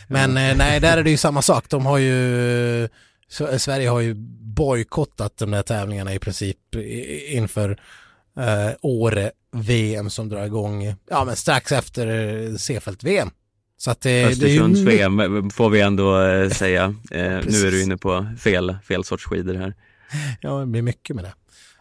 Men 0.07 0.37
eh, 0.37 0.57
nej, 0.57 0.79
där 0.79 0.97
är 0.97 1.03
det 1.03 1.11
ju 1.11 1.17
samma 1.27 1.41
sak. 1.41 1.69
De 1.69 1.85
har 1.85 1.97
ju 1.97 2.87
Så, 3.27 3.59
Sverige 3.59 3.89
har 3.89 3.99
ju 3.99 4.13
bojkottat 4.55 5.37
de 5.37 5.51
där 5.51 5.63
tävlingarna 5.63 6.13
i 6.13 6.19
princip 6.19 6.75
inför 7.27 7.79
eh, 8.37 8.75
Åre 8.81 9.31
VM 9.51 10.09
som 10.09 10.29
drar 10.29 10.45
igång 10.45 10.95
ja, 11.09 11.25
men 11.25 11.35
strax 11.35 11.71
efter 11.71 12.57
Sefält-VM. 12.57 13.29
Så 13.81 13.91
att 13.91 14.01
det, 14.01 14.25
Östersunds 14.25 14.79
det 14.79 14.91
är 14.91 15.09
ju... 15.09 15.17
VM 15.17 15.49
får 15.49 15.69
vi 15.69 15.81
ändå 15.81 16.21
eh, 16.21 16.49
säga. 16.49 16.95
Eh, 17.11 17.21
nu 17.21 17.67
är 17.67 17.71
du 17.71 17.83
inne 17.83 17.97
på 17.97 18.35
fel, 18.39 18.77
fel 18.83 19.03
sorts 19.03 19.25
skidor 19.25 19.53
här. 19.53 19.73
Ja, 20.41 20.59
det 20.59 20.65
blir 20.65 20.81
mycket 20.81 21.15
med 21.15 21.25
det. 21.25 21.33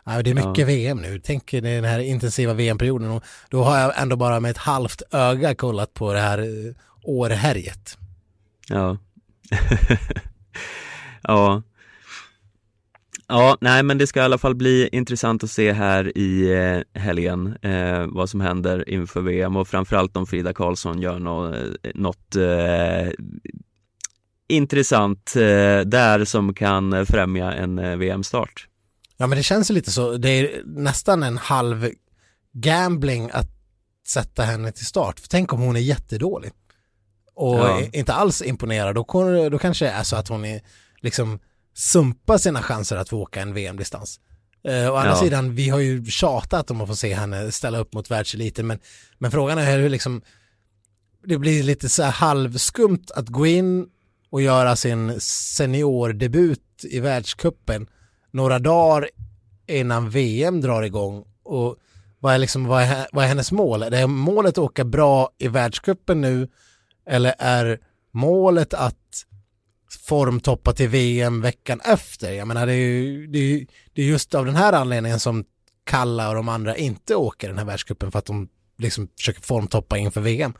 Ja, 0.04 0.22
det 0.22 0.30
är 0.30 0.34
mycket 0.34 0.58
ja. 0.58 0.66
VM 0.66 0.98
nu. 0.98 1.20
Tänk 1.24 1.50
den 1.50 1.84
här 1.84 1.98
intensiva 1.98 2.54
VM-perioden. 2.54 3.20
Då 3.48 3.62
har 3.62 3.78
jag 3.78 4.02
ändå 4.02 4.16
bara 4.16 4.40
med 4.40 4.50
ett 4.50 4.56
halvt 4.56 5.02
öga 5.10 5.54
kollat 5.54 5.94
på 5.94 6.12
det 6.12 6.20
här 6.20 6.38
eh, 6.38 6.74
Årehärjet. 7.02 7.98
Ja. 8.68 8.96
ja. 11.22 11.62
Ja, 13.30 13.56
nej 13.60 13.82
men 13.82 13.98
det 13.98 14.06
ska 14.06 14.20
i 14.20 14.22
alla 14.22 14.38
fall 14.38 14.54
bli 14.54 14.88
intressant 14.92 15.44
att 15.44 15.50
se 15.50 15.72
här 15.72 16.18
i 16.18 16.52
eh, 16.52 17.00
helgen 17.00 17.56
eh, 17.62 18.06
vad 18.06 18.30
som 18.30 18.40
händer 18.40 18.88
inför 18.88 19.20
VM 19.20 19.56
och 19.56 19.68
framförallt 19.68 20.16
om 20.16 20.26
Frida 20.26 20.52
Karlsson 20.52 21.02
gör 21.02 21.18
något, 21.18 21.54
eh, 21.54 21.90
något 21.94 22.36
eh, 22.36 23.12
intressant 24.48 25.36
eh, 25.36 25.80
där 25.86 26.24
som 26.24 26.54
kan 26.54 27.06
främja 27.06 27.52
en 27.52 27.98
VM-start. 27.98 28.66
Ja 29.20 29.26
men 29.26 29.38
det 29.38 29.42
känns 29.42 29.70
lite 29.70 29.90
så, 29.90 30.16
det 30.16 30.28
är 30.28 30.62
nästan 30.64 31.22
en 31.22 31.38
halv 31.38 31.90
gambling 32.52 33.30
att 33.32 33.48
sätta 34.06 34.42
henne 34.42 34.72
till 34.72 34.86
start. 34.86 35.20
För 35.20 35.28
tänk 35.28 35.52
om 35.52 35.60
hon 35.60 35.76
är 35.76 35.80
jättedålig 35.80 36.52
och 37.34 37.58
ja. 37.58 37.82
inte 37.92 38.12
alls 38.12 38.42
imponerad, 38.42 38.94
då, 38.94 39.04
då 39.50 39.58
kanske 39.58 39.84
det 39.84 39.90
är 39.90 40.02
så 40.02 40.16
att 40.16 40.28
hon 40.28 40.44
är 40.44 40.60
liksom 41.00 41.38
sumpar 41.74 42.38
sina 42.38 42.62
chanser 42.62 42.96
att 42.96 43.08
få 43.08 43.18
åka 43.18 43.40
en 43.40 43.54
VM-distans. 43.54 44.20
Uh, 44.68 44.92
å 44.92 44.94
andra 44.94 45.10
ja. 45.10 45.16
sidan, 45.16 45.54
vi 45.54 45.68
har 45.68 45.78
ju 45.78 46.04
tjatat 46.06 46.70
om 46.70 46.80
att 46.80 46.88
få 46.88 46.96
se 46.96 47.14
henne 47.14 47.52
ställa 47.52 47.78
upp 47.78 47.94
mot 47.94 48.10
världseliten, 48.10 48.66
men, 48.66 48.78
men 49.18 49.30
frågan 49.30 49.58
är 49.58 49.78
hur 49.78 49.88
liksom, 49.88 50.22
det 51.24 51.38
blir 51.38 51.62
lite 51.62 51.88
så 51.88 52.02
här 52.02 52.10
halvskumt 52.10 53.04
att 53.14 53.28
gå 53.28 53.46
in 53.46 53.86
och 54.30 54.42
göra 54.42 54.76
sin 54.76 55.20
seniordebut 55.20 56.84
i 56.84 57.00
världskuppen 57.00 57.86
några 58.30 58.58
dagar 58.58 59.08
innan 59.66 60.10
VM 60.10 60.60
drar 60.60 60.82
igång 60.82 61.24
och 61.42 61.76
vad 62.18 62.34
är, 62.34 62.38
liksom, 62.38 62.64
vad 62.64 62.82
är, 62.82 63.06
vad 63.12 63.24
är 63.24 63.28
hennes 63.28 63.52
mål? 63.52 63.82
Är 63.82 63.90
det 63.90 64.06
målet 64.06 64.50
att 64.50 64.58
åka 64.58 64.84
bra 64.84 65.30
i 65.38 65.48
världskuppen 65.48 66.20
nu 66.20 66.48
eller 67.06 67.34
är 67.38 67.78
målet 68.12 68.74
att 68.74 69.26
formtoppa 70.06 70.72
till 70.72 70.88
VM 70.88 71.40
veckan 71.40 71.80
efter? 71.84 72.32
Jag 72.32 72.48
menar 72.48 72.66
det 72.66 72.72
är 72.72 72.76
ju 72.76 73.26
det 73.26 73.38
är, 73.38 73.66
det 73.94 74.02
är 74.02 74.06
just 74.06 74.34
av 74.34 74.46
den 74.46 74.56
här 74.56 74.72
anledningen 74.72 75.20
som 75.20 75.44
Kalla 75.84 76.28
och 76.28 76.34
de 76.34 76.48
andra 76.48 76.76
inte 76.76 77.14
åker 77.14 77.48
den 77.48 77.58
här 77.58 77.64
världskuppen 77.64 78.12
för 78.12 78.18
att 78.18 78.26
de 78.26 78.48
liksom 78.78 79.08
försöker 79.16 79.40
formtoppa 79.40 79.98
inför 79.98 80.20
VM. 80.20 80.52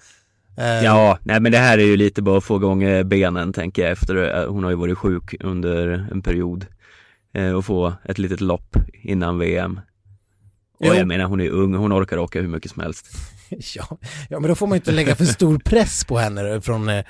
Eh, 0.57 0.85
ja, 0.85 1.19
nej 1.23 1.41
men 1.41 1.53
det 1.53 1.59
här 1.59 1.79
är 1.79 1.85
ju 1.85 1.97
lite 1.97 2.23
bara 2.23 2.39
att 2.39 2.45
få 2.45 2.57
igång 2.57 2.83
eh, 2.83 3.03
benen 3.03 3.53
tänker 3.53 3.83
jag 3.83 3.91
efter, 3.91 4.41
eh, 4.41 4.51
hon 4.53 4.65
har 4.65 4.71
ju 4.71 4.77
varit 4.77 4.99
sjuk 4.99 5.35
under 5.41 6.09
en 6.13 6.23
period 6.23 6.67
och 7.57 7.65
få 7.65 7.95
ett 8.05 8.19
litet 8.19 8.41
lopp 8.41 8.77
innan 9.03 9.39
VM. 9.39 9.81
Och 10.81 10.87
jo. 10.87 10.95
jag 10.95 11.07
menar 11.07 11.25
hon 11.25 11.41
är 11.41 11.49
ung, 11.49 11.75
hon 11.75 11.93
orkar 11.93 12.19
åka 12.19 12.41
hur 12.41 12.49
mycket 12.49 12.71
som 12.71 12.83
helst. 12.83 13.07
Ja, 13.75 13.99
ja, 14.29 14.41
men 14.41 14.49
då 14.49 14.55
får 14.55 14.67
man 14.67 14.77
inte 14.77 14.93
lägga 14.93 15.17
för 15.17 15.25
stor 15.25 15.59
press 15.59 16.05
på 16.05 16.19
henne 16.19 16.61
från 16.61 16.89
eh, 16.89 17.05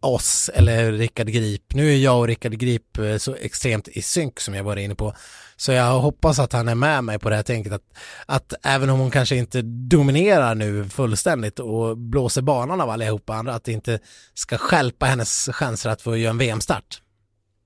oss 0.00 0.50
eller 0.54 0.92
Rickard 0.92 1.26
Grip. 1.26 1.74
Nu 1.74 1.92
är 1.92 1.96
jag 1.96 2.18
och 2.18 2.26
Rickard 2.26 2.52
Grip 2.52 2.98
eh, 2.98 3.16
så 3.16 3.34
extremt 3.34 3.88
i 3.88 4.02
synk 4.02 4.40
som 4.40 4.54
jag 4.54 4.64
var 4.64 4.76
inne 4.76 4.94
på. 4.94 5.14
Så 5.56 5.72
jag 5.72 6.00
hoppas 6.00 6.38
att 6.38 6.52
han 6.52 6.68
är 6.68 6.74
med 6.74 7.04
mig 7.04 7.18
på 7.18 7.30
det 7.30 7.36
här 7.36 7.42
tänket 7.42 7.72
att, 7.72 7.82
att 8.26 8.54
även 8.62 8.90
om 8.90 8.98
hon 8.98 9.10
kanske 9.10 9.36
inte 9.36 9.62
dominerar 9.62 10.54
nu 10.54 10.88
fullständigt 10.88 11.58
och 11.58 11.98
blåser 11.98 12.42
banan 12.42 12.80
av 12.80 12.90
allihopa 12.90 13.34
andra, 13.34 13.54
att 13.54 13.64
det 13.64 13.72
inte 13.72 13.98
ska 14.34 14.58
skälpa 14.58 15.06
hennes 15.06 15.48
chanser 15.52 15.90
att 15.90 16.02
få 16.02 16.16
göra 16.16 16.30
en 16.30 16.38
VM-start. 16.38 17.02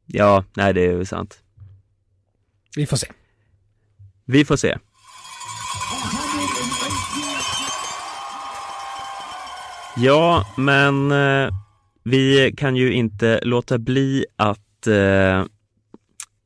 Ja, 0.06 0.44
nej 0.56 0.74
det 0.74 0.86
är 0.86 0.92
ju 0.92 1.04
sant. 1.04 1.39
Vi 2.76 2.86
får 2.86 2.96
se. 2.96 3.06
Vi 4.24 4.44
får 4.44 4.56
se. 4.56 4.78
Ja, 9.96 10.46
men 10.56 11.12
eh, 11.12 11.50
vi 12.04 12.52
kan 12.56 12.76
ju 12.76 12.92
inte 12.92 13.40
låta 13.42 13.78
bli 13.78 14.26
att 14.36 14.86
eh, 14.86 15.44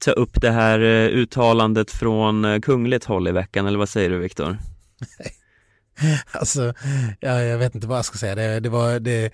ta 0.05 0.11
upp 0.11 0.41
det 0.41 0.51
här 0.51 0.81
eh, 0.81 1.09
uttalandet 1.09 1.91
från 1.91 2.45
eh, 2.45 2.61
kungligt 2.61 3.05
håll 3.05 3.29
i 3.29 3.33
veckan, 3.33 3.67
eller 3.67 3.79
vad 3.79 3.89
säger 3.89 4.11
du 4.11 4.19
Viktor? 4.19 4.59
alltså, 6.33 6.75
ja, 7.21 7.43
jag 7.43 7.59
vet 7.59 7.75
inte 7.75 7.87
vad 7.87 7.99
jag 7.99 8.05
ska 8.05 8.19
säga. 8.19 8.35
Det, 8.35 8.61
det, 8.61 8.69
var, 8.69 9.01
det, 9.01 9.33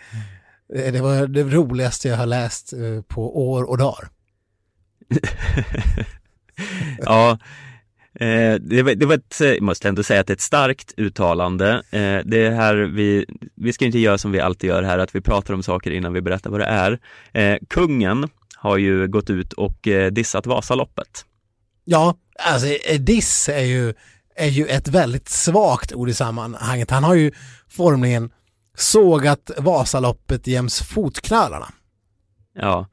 det 0.68 1.00
var 1.00 1.26
det 1.26 1.42
roligaste 1.42 2.08
jag 2.08 2.16
har 2.16 2.26
läst 2.26 2.72
eh, 2.72 3.02
på 3.08 3.50
år 3.50 3.62
och 3.70 3.78
dagar. 3.78 4.08
ja, 6.98 7.38
Eh, 8.14 8.54
det, 8.54 8.82
var, 8.82 8.94
det 8.94 9.06
var 9.06 9.14
ett, 9.14 9.36
jag 9.40 9.62
måste 9.62 9.88
ändå 9.88 10.02
säga 10.02 10.20
att 10.20 10.26
det 10.26 10.30
är 10.30 10.34
ett 10.34 10.40
starkt 10.40 10.94
uttalande. 10.96 11.82
Eh, 11.90 12.18
det 12.24 12.50
här 12.50 12.74
vi, 12.74 13.26
vi 13.54 13.72
ska 13.72 13.84
inte 13.84 13.98
göra 13.98 14.18
som 14.18 14.32
vi 14.32 14.40
alltid 14.40 14.68
gör 14.68 14.82
här, 14.82 14.98
att 14.98 15.14
vi 15.14 15.20
pratar 15.20 15.54
om 15.54 15.62
saker 15.62 15.90
innan 15.90 16.12
vi 16.12 16.20
berättar 16.20 16.50
vad 16.50 16.60
det 16.60 16.66
är. 16.66 16.98
Eh, 17.32 17.58
kungen 17.68 18.28
har 18.56 18.76
ju 18.76 19.08
gått 19.08 19.30
ut 19.30 19.52
och 19.52 19.88
eh, 19.88 20.10
dissat 20.10 20.46
Vasaloppet. 20.46 21.24
Ja, 21.84 22.14
alltså 22.38 22.66
eh, 22.66 23.00
diss 23.00 23.48
är 23.48 23.64
ju, 23.64 23.94
är 24.36 24.48
ju 24.48 24.66
ett 24.66 24.88
väldigt 24.88 25.28
svagt 25.28 25.92
ord 25.92 26.08
i 26.08 26.14
sammanhanget. 26.14 26.90
Han 26.90 27.04
har 27.04 27.14
ju 27.14 27.32
formligen 27.68 28.30
sågat 28.76 29.50
Vasaloppet 29.58 30.46
jäms 30.46 30.82
fotknölarna. 30.82 31.66
Ja, 32.54 32.86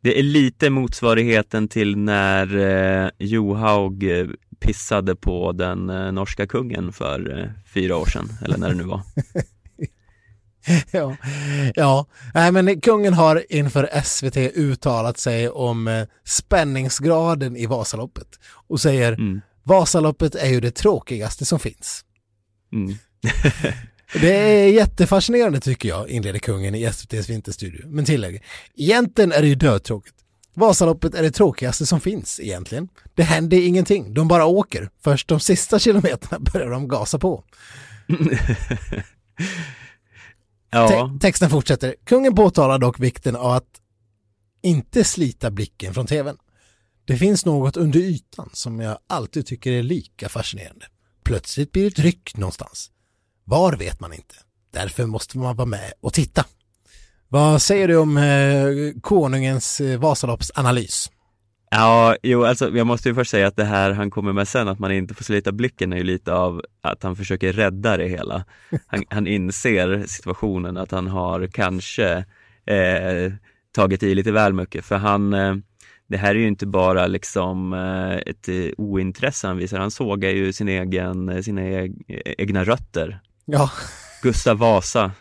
det 0.00 0.18
är 0.18 0.22
lite 0.22 0.70
motsvarigheten 0.70 1.68
till 1.68 1.98
när 1.98 2.56
eh, 2.56 3.10
Johaug 3.18 4.02
eh, 4.02 4.26
pissade 4.60 5.16
på 5.16 5.52
den 5.52 5.90
eh, 5.90 6.12
norska 6.12 6.46
kungen 6.46 6.92
för 6.92 7.38
eh, 7.38 7.50
fyra 7.74 7.96
år 7.96 8.06
sedan, 8.06 8.32
eller 8.44 8.58
när 8.58 8.68
det 8.68 8.74
nu 8.74 8.84
var. 8.84 9.02
ja, 10.90 11.16
ja. 11.74 12.06
Nej, 12.34 12.52
men 12.52 12.80
kungen 12.80 13.14
har 13.14 13.44
inför 13.48 14.02
SVT 14.04 14.36
uttalat 14.36 15.18
sig 15.18 15.48
om 15.48 15.88
eh, 15.88 16.06
spänningsgraden 16.24 17.56
i 17.56 17.66
Vasaloppet 17.66 18.28
och 18.68 18.80
säger 18.80 19.12
mm. 19.12 19.40
Vasaloppet 19.62 20.34
är 20.34 20.48
ju 20.48 20.60
det 20.60 20.70
tråkigaste 20.70 21.44
som 21.44 21.58
finns. 21.58 22.04
Mm. 22.72 22.94
det 24.12 24.36
är 24.36 24.68
jättefascinerande 24.68 25.60
tycker 25.60 25.88
jag, 25.88 26.08
inleder 26.08 26.38
kungen 26.38 26.74
i 26.74 26.82
SVTs 26.82 27.30
vinterstudio, 27.30 27.86
men 27.86 28.04
tillägger, 28.04 28.42
egentligen 28.76 29.32
är 29.32 29.42
det 29.42 29.48
ju 29.48 29.54
dödtråkigt. 29.54 30.16
Vasaloppet 30.54 31.14
är 31.14 31.22
det 31.22 31.30
tråkigaste 31.30 31.86
som 31.86 32.00
finns 32.00 32.40
egentligen. 32.40 32.88
Det 33.14 33.22
händer 33.22 33.56
ingenting, 33.56 34.14
de 34.14 34.28
bara 34.28 34.46
åker. 34.46 34.90
Först 35.04 35.28
de 35.28 35.40
sista 35.40 35.78
kilometerna 35.78 36.38
börjar 36.52 36.70
de 36.70 36.88
gasa 36.88 37.18
på. 37.18 37.44
ja. 40.70 40.88
Te 40.88 41.18
texten 41.20 41.50
fortsätter. 41.50 41.94
Kungen 42.04 42.34
påtalar 42.34 42.78
dock 42.78 43.00
vikten 43.00 43.36
av 43.36 43.50
att 43.52 43.80
inte 44.62 45.04
slita 45.04 45.50
blicken 45.50 45.94
från 45.94 46.06
tvn. 46.06 46.36
Det 47.04 47.16
finns 47.16 47.44
något 47.44 47.76
under 47.76 48.00
ytan 48.00 48.50
som 48.52 48.80
jag 48.80 48.98
alltid 49.06 49.46
tycker 49.46 49.72
är 49.72 49.82
lika 49.82 50.28
fascinerande. 50.28 50.86
Plötsligt 51.24 51.72
blir 51.72 51.82
det 51.82 51.88
ett 51.88 51.98
ryck 51.98 52.36
någonstans. 52.36 52.90
Var 53.48 53.76
vet 53.76 54.00
man 54.00 54.12
inte. 54.12 54.34
Därför 54.72 55.06
måste 55.06 55.38
man 55.38 55.56
vara 55.56 55.66
med 55.66 55.92
och 56.00 56.12
titta. 56.12 56.44
Vad 57.28 57.62
säger 57.62 57.88
du 57.88 57.96
om 57.96 58.16
eh, 58.16 59.00
konungens 59.00 59.80
eh, 59.80 60.00
Vasaloppsanalys? 60.00 61.10
Ja, 61.70 62.16
jo, 62.22 62.44
alltså 62.44 62.76
jag 62.76 62.86
måste 62.86 63.08
ju 63.08 63.14
först 63.14 63.30
säga 63.30 63.46
att 63.46 63.56
det 63.56 63.64
här 63.64 63.90
han 63.90 64.10
kommer 64.10 64.32
med 64.32 64.48
sen, 64.48 64.68
att 64.68 64.78
man 64.78 64.92
inte 64.92 65.14
får 65.14 65.24
slita 65.24 65.52
blicken 65.52 65.92
är 65.92 65.96
ju 65.96 66.02
lite 66.02 66.32
av 66.34 66.62
att 66.80 67.02
han 67.02 67.16
försöker 67.16 67.52
rädda 67.52 67.96
det 67.96 68.08
hela. 68.08 68.44
Han, 68.86 69.04
han 69.10 69.26
inser 69.26 70.04
situationen, 70.06 70.76
att 70.76 70.90
han 70.90 71.06
har 71.06 71.46
kanske 71.46 72.24
eh, 72.66 73.32
tagit 73.72 74.02
i 74.02 74.14
lite 74.14 74.32
väl 74.32 74.52
mycket, 74.52 74.84
för 74.84 74.96
han 74.96 75.34
eh, 75.34 75.54
det 76.08 76.16
här 76.16 76.30
är 76.34 76.38
ju 76.38 76.48
inte 76.48 76.66
bara 76.66 77.06
liksom 77.06 77.72
eh, 77.72 78.16
ett 78.16 78.48
ointresse 78.76 79.46
han 79.46 79.56
visar, 79.56 79.78
han 79.78 79.90
sågar 79.90 80.30
ju 80.30 80.52
sin 80.52 80.68
egen, 80.68 81.44
sina 81.44 81.62
egna 82.38 82.64
rötter. 82.64 83.20
Ja. 83.46 83.70
Gustav 84.22 84.58
Vasa 84.58 85.12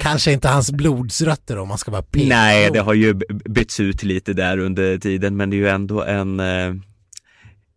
Kanske 0.00 0.32
inte 0.32 0.48
hans 0.48 0.72
blodsrötter 0.72 1.58
om 1.58 1.68
man 1.68 1.78
ska 1.78 1.90
vara 1.90 2.02
pek. 2.02 2.28
Nej, 2.28 2.70
det 2.72 2.78
har 2.80 2.94
ju 2.94 3.14
bytts 3.44 3.80
ut 3.80 4.02
lite 4.02 4.32
där 4.32 4.58
under 4.58 4.98
tiden, 4.98 5.36
men 5.36 5.50
det 5.50 5.56
är 5.56 5.58
ju 5.58 5.68
ändå 5.68 6.02
en 6.02 6.40
eh, 6.40 6.74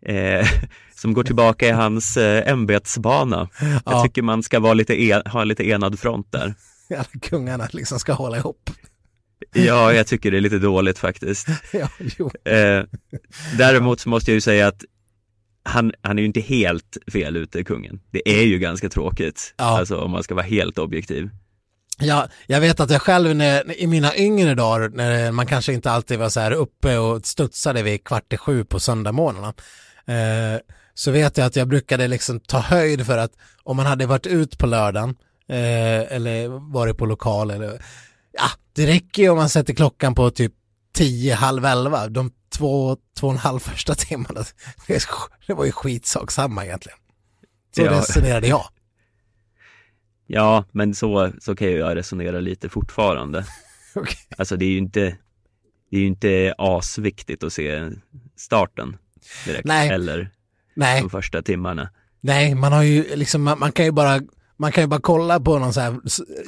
eh, 0.06 0.48
som 0.96 1.14
går 1.14 1.24
tillbaka 1.24 1.68
i 1.68 1.72
hans 1.72 2.18
eh, 2.18 2.52
ämbetsbana. 2.52 3.50
Ja. 3.62 3.82
Jag 3.86 4.04
tycker 4.04 4.22
man 4.22 4.44
ska 4.44 4.60
vara 4.60 4.74
lite 4.74 5.02
en, 5.02 5.22
ha 5.26 5.44
lite 5.44 5.70
enad 5.70 6.00
front 6.00 6.32
där. 6.32 6.54
Ja, 6.88 7.04
kungarna 7.22 7.68
liksom 7.72 8.00
ska 8.00 8.14
hålla 8.14 8.38
ihop. 8.38 8.70
Ja, 9.54 9.94
jag 9.94 10.08
tycker 10.08 10.32
det 10.32 10.38
är 10.38 10.42
lite 10.42 10.60
dåligt 10.60 11.00
faktiskt. 11.00 11.48
ja. 11.72 11.90
Eh, 12.52 12.84
däremot 13.58 14.00
så 14.00 14.10
måste 14.10 14.32
jag 14.32 14.36
ju 14.36 14.42
säga 14.42 14.68
att 14.68 14.84
han, 15.64 15.92
han 16.02 16.18
är 16.18 16.22
ju 16.22 16.28
inte 16.28 16.42
helt 16.42 16.98
fel 17.14 17.38
ute, 17.38 17.64
kungen. 17.64 18.00
Det 18.12 18.30
är 18.42 18.44
ju 18.44 18.60
ganska 18.60 18.90
tråkigt, 18.90 19.54
Ja. 19.58 19.80
alltså 19.80 19.98
om 19.98 20.12
man 20.12 20.24
ska 20.24 20.36
vara 20.36 20.46
helt 20.46 20.78
objektiv. 20.78 21.30
Ja, 22.00 22.28
jag 22.48 22.62
vet 22.62 22.80
att 22.80 22.90
jag 22.90 23.02
själv 23.02 23.36
när, 23.36 23.78
i 23.82 23.88
mina 23.88 24.16
yngre 24.16 24.56
dagar, 24.56 24.90
när 24.90 25.32
man 25.32 25.46
kanske 25.46 25.74
inte 25.74 25.92
alltid 25.92 26.20
var 26.20 26.30
så 26.30 26.40
här 26.40 26.52
uppe 26.52 26.98
och 26.98 27.26
studsade 27.26 27.84
vid 27.84 28.04
kvart 28.04 28.34
i 28.34 28.38
sju 28.38 28.66
på 28.66 28.80
söndagmorgnarna, 28.80 29.54
eh, 30.06 30.62
så 30.94 31.12
vet 31.12 31.38
jag 31.38 31.46
att 31.48 31.56
jag 31.56 31.68
brukade 31.68 32.08
liksom 32.08 32.40
ta 32.40 32.60
höjd 32.60 33.06
för 33.06 33.18
att 33.18 33.32
om 33.64 33.78
man 33.78 33.86
hade 33.86 34.06
varit 34.06 34.28
ut 34.28 34.58
på 34.58 34.68
lördagen 34.68 35.10
eh, 35.50 36.14
eller 36.16 36.48
varit 36.74 36.98
på 36.98 37.06
lokal 37.06 37.52
eller 37.52 37.82
ja, 38.32 38.50
det 38.76 38.88
räcker 38.88 39.24
ju 39.24 39.30
om 39.30 39.38
man 39.38 39.50
sätter 39.50 39.74
klockan 39.74 40.16
på 40.16 40.30
typ 40.30 40.54
tio, 40.94 41.34
halv 41.34 41.66
elva, 41.66 42.08
de 42.10 42.32
två, 42.58 42.98
två 43.20 43.28
och 43.28 43.34
en 43.34 43.40
halv 43.40 43.60
första 43.60 43.96
timmarna, 43.96 44.44
det 45.48 45.54
var 45.54 45.66
ju 45.66 45.72
skitsak 45.72 46.32
samma 46.32 46.66
egentligen. 46.66 46.98
Så 47.76 47.82
Ja. 47.82 47.92
resonerade 47.92 48.48
jag. 48.48 48.64
Ja, 50.28 50.66
men 50.72 50.96
så, 50.96 51.32
så 51.42 51.56
kan 51.56 51.72
jag 51.72 51.96
resonera 51.96 52.40
lite 52.40 52.70
fortfarande. 52.70 53.46
Okej. 53.96 54.18
Alltså 54.38 54.56
det 54.58 54.66
är 54.66 54.70
ju 54.70 54.78
inte, 54.78 55.00
det 55.92 55.98
är 55.98 56.02
ju 56.02 56.08
inte 56.08 56.54
asviktigt 56.58 57.44
att 57.44 57.54
se 57.54 57.90
starten 58.36 58.98
direkt, 59.46 59.66
Nej. 59.66 59.90
eller 59.90 60.30
Nej, 60.76 61.02
de 61.02 61.10
första 61.10 61.42
timmarna. 61.42 61.90
Nej, 62.22 62.56
man 62.56 62.74
har 62.74 62.84
ju 62.84 63.16
liksom, 63.16 63.44
man, 63.44 63.60
man 63.60 63.72
kan 63.72 63.86
ju 63.86 63.92
bara 63.92 64.22
man 64.58 64.72
kan 64.72 64.84
ju 64.84 64.88
bara 64.88 65.02
kolla 65.02 65.40
på 65.40 65.60
någon 65.60 65.74
så 65.74 65.82
här 65.82 66.00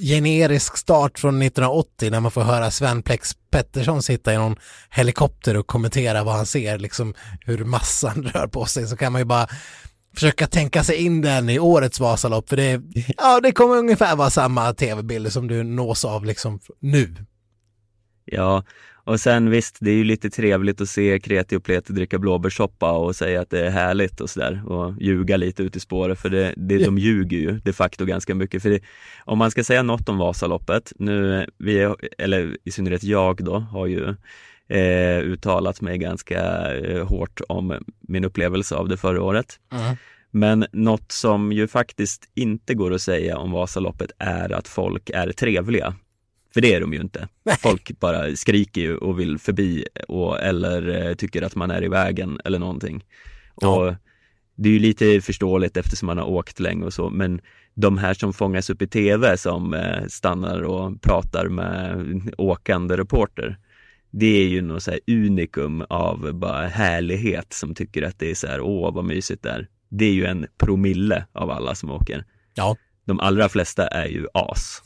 generisk 0.02 0.78
start 0.78 1.20
från 1.20 1.42
1980 1.42 2.12
när 2.12 2.20
man 2.20 2.32
får 2.32 2.42
höra 2.42 2.72
Sven 2.72 3.02
Plex 3.02 3.32
Pettersson 3.50 4.04
sitta 4.04 4.34
i 4.34 4.38
någon 4.38 4.56
helikopter 4.90 5.58
och 5.58 5.68
kommentera 5.68 6.24
vad 6.24 6.36
han 6.36 6.46
ser, 6.46 6.78
liksom 6.80 7.14
hur 7.42 7.66
massan 7.66 8.24
rör 8.34 8.48
på 8.48 8.66
sig, 8.66 8.88
så 8.88 8.98
kan 8.98 9.12
man 9.12 9.22
ju 9.22 9.26
bara 9.26 9.48
försöka 10.16 10.48
tänka 10.48 10.84
sig 10.84 10.96
in 10.96 11.22
den 11.22 11.50
i 11.50 11.60
årets 11.60 12.00
Vasalopp, 12.00 12.50
för 12.50 12.58
det, 12.58 12.82
ja, 13.18 13.40
det 13.44 13.52
kommer 13.52 13.76
ungefär 13.76 14.16
vara 14.16 14.30
samma 14.30 14.74
tv-bilder 14.74 15.30
som 15.30 15.48
du 15.48 15.64
nås 15.64 16.06
av 16.06 16.26
liksom 16.26 16.60
nu. 16.80 17.16
Ja, 18.26 18.64
och 19.06 19.20
sen 19.20 19.50
visst, 19.50 19.78
det 19.82 19.92
är 19.92 19.96
ju 19.96 20.04
lite 20.04 20.30
trevligt 20.30 20.82
att 20.82 20.90
se 20.90 21.20
kreti 21.20 21.56
och 21.56 21.64
pleti 21.64 21.94
dricka 21.94 22.20
blåbärssoppa 22.20 22.92
och 22.92 23.16
säga 23.16 23.42
att 23.42 23.50
det 23.50 23.66
är 23.66 23.70
härligt 23.70 24.22
och 24.22 24.30
sådär 24.30 24.72
och 24.72 25.02
ljuga 25.02 25.38
lite 25.38 25.64
ut 25.64 25.76
i 25.76 25.80
spåret 25.80 26.20
för 26.20 26.30
det, 26.30 26.54
det, 26.58 26.86
de 26.86 26.98
ljuger 26.98 27.38
ju 27.38 27.60
de 27.60 27.74
facto 27.74 28.06
ganska 28.06 28.36
mycket. 28.36 28.62
För 28.62 28.70
det, 28.70 28.80
om 29.26 29.38
man 29.38 29.52
ska 29.52 29.64
säga 29.64 29.84
något 29.84 30.10
om 30.10 30.18
Vasaloppet, 30.18 30.94
nu, 31.00 31.46
vi, 31.58 31.94
eller 32.18 32.58
i 32.64 32.72
synnerhet 32.72 33.04
jag 33.04 33.44
då, 33.44 33.60
har 33.60 33.88
ju 33.88 34.16
eh, 34.68 35.20
uttalat 35.20 35.82
mig 35.82 35.98
ganska 35.98 36.72
eh, 36.76 37.08
hårt 37.08 37.42
om 37.50 37.80
min 38.00 38.26
upplevelse 38.26 38.76
av 38.76 38.90
det 38.90 38.98
förra 38.98 39.24
året. 39.24 39.60
Men 40.32 40.66
något 40.72 41.12
som 41.12 41.52
ju 41.52 41.68
faktiskt 41.68 42.30
inte 42.36 42.74
går 42.74 42.94
att 42.94 43.02
säga 43.02 43.38
om 43.38 43.52
Vasaloppet 43.52 44.12
är 44.20 44.54
att 44.54 44.68
folk 44.68 45.10
är 45.10 45.32
trevliga. 45.32 45.96
För 46.56 46.62
det 46.62 46.74
är 46.74 46.82
de 46.82 46.94
ju 46.94 47.02
inte. 47.02 47.28
Folk 47.60 48.00
bara 48.00 48.36
skriker 48.36 48.82
ju 48.82 48.98
och 48.98 49.20
vill 49.20 49.40
förbi 49.40 49.86
och, 50.08 50.40
eller 50.40 51.08
eh, 51.08 51.14
tycker 51.14 51.42
att 51.42 51.56
man 51.56 51.72
är 51.72 51.84
i 51.84 51.88
vägen 51.88 52.40
eller 52.46 52.60
någonting. 52.60 53.04
Ja. 53.62 53.76
Och 53.76 53.96
det 54.56 54.70
är 54.70 54.74
ju 54.74 54.80
lite 54.80 55.22
förståeligt 55.22 55.78
eftersom 55.78 56.06
man 56.06 56.18
har 56.18 56.26
åkt 56.26 56.60
länge 56.60 56.86
och 56.86 56.94
så, 56.94 57.10
men 57.10 57.42
de 57.74 57.98
här 57.98 58.14
som 58.14 58.34
fångas 58.34 58.70
upp 58.70 58.82
i 58.82 58.88
tv 58.88 59.38
som 59.38 59.74
eh, 59.74 60.08
stannar 60.08 60.62
och 60.62 61.02
pratar 61.02 61.50
med 61.50 62.22
åkande 62.38 62.98
reporter, 62.98 63.58
det 64.12 64.44
är 64.44 64.48
ju 64.48 64.62
något 64.62 64.84
så 64.84 64.92
här 64.92 65.00
unikum 65.08 65.86
av 65.90 66.34
bara 66.34 66.68
härlighet 66.68 67.54
som 67.54 67.76
tycker 67.76 68.04
att 68.04 68.20
det 68.20 68.32
är 68.32 68.36
så 68.36 68.48
här, 68.48 68.62
åh 68.62 68.94
vad 68.94 69.06
mysigt 69.06 69.44
det 69.44 69.50
är. 69.50 69.68
Det 69.90 70.06
är 70.06 70.14
ju 70.14 70.26
en 70.26 70.48
promille 70.58 71.26
av 71.32 71.52
alla 71.52 71.76
som 71.76 71.92
åker. 71.92 72.26
Ja. 72.54 72.78
De 73.06 73.20
allra 73.20 73.50
flesta 73.50 73.88
är 73.88 74.08
ju 74.08 74.28
as. 74.34 74.82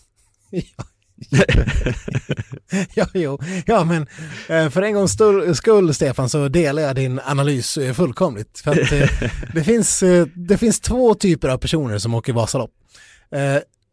ja, 0.49 0.61
jo. 3.13 3.39
ja, 3.65 3.83
men 3.83 4.07
eh, 4.47 4.69
för 4.69 4.81
en 4.81 4.93
gångs 4.93 5.17
skull, 5.53 5.93
Stefan, 5.93 6.29
så 6.29 6.47
delar 6.47 6.81
jag 6.81 6.95
din 6.95 7.19
analys 7.19 7.77
eh, 7.77 7.93
fullkomligt. 7.93 8.59
För 8.59 8.71
att 8.71 8.91
eh, 8.91 9.09
det, 9.53 9.63
finns, 9.63 10.03
det 10.35 10.57
finns 10.57 10.79
två 10.79 11.15
typer 11.15 11.49
av 11.49 11.57
personer 11.57 11.97
som 11.97 12.13
åker 12.13 12.33
Vasalopp. 12.33 12.71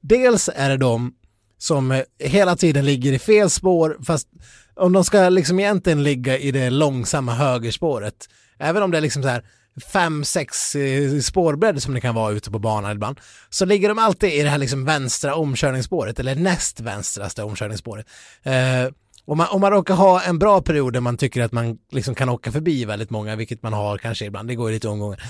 Dels 0.02 0.50
är 0.54 0.70
det 0.70 0.76
de 0.76 1.12
som 1.58 2.02
hela 2.18 2.56
tiden 2.56 2.84
ligger 2.84 3.12
i 3.12 3.18
fel 3.18 3.50
spår, 3.50 3.96
fast 4.06 4.28
om 4.76 4.92
de 4.92 5.04
ska 5.04 5.28
liksom 5.28 5.60
egentligen 5.60 6.02
ligga 6.02 6.38
i 6.38 6.50
det 6.50 6.70
långsamma 6.70 7.34
högerspåret, 7.34 8.14
även 8.58 8.82
om 8.82 8.90
det 8.90 8.96
är 8.96 9.02
liksom 9.02 9.22
så 9.22 9.28
här 9.28 9.44
fem, 9.92 10.24
sex 10.24 10.74
eh, 10.74 11.20
spårbredd 11.20 11.82
som 11.82 11.94
det 11.94 12.00
kan 12.00 12.14
vara 12.14 12.32
ute 12.32 12.50
på 12.50 12.58
banan 12.58 12.92
ibland, 12.92 13.20
så 13.50 13.64
ligger 13.64 13.88
de 13.88 13.98
alltid 13.98 14.32
i 14.32 14.42
det 14.42 14.48
här 14.48 14.58
liksom 14.58 14.84
vänstra 14.84 15.34
omkörningsspåret, 15.34 16.20
eller 16.20 16.34
näst 16.34 16.80
vänstraste 16.80 17.42
omkörningsspåret. 17.42 18.06
Eh, 18.42 18.92
om 19.24 19.38
man, 19.38 19.46
om 19.50 19.60
man 19.60 19.70
råkar 19.72 19.94
ha 19.94 20.22
en 20.22 20.38
bra 20.38 20.62
period 20.62 20.92
där 20.92 21.00
man 21.00 21.16
tycker 21.16 21.42
att 21.42 21.52
man 21.52 21.78
liksom 21.92 22.14
kan 22.14 22.28
åka 22.28 22.52
förbi 22.52 22.84
väldigt 22.84 23.10
många, 23.10 23.36
vilket 23.36 23.62
man 23.62 23.72
har 23.72 23.98
kanske 23.98 24.24
ibland, 24.24 24.48
det 24.48 24.54
går 24.54 24.68
ju 24.68 24.74
lite 24.74 24.88
omgångar, 24.88 25.22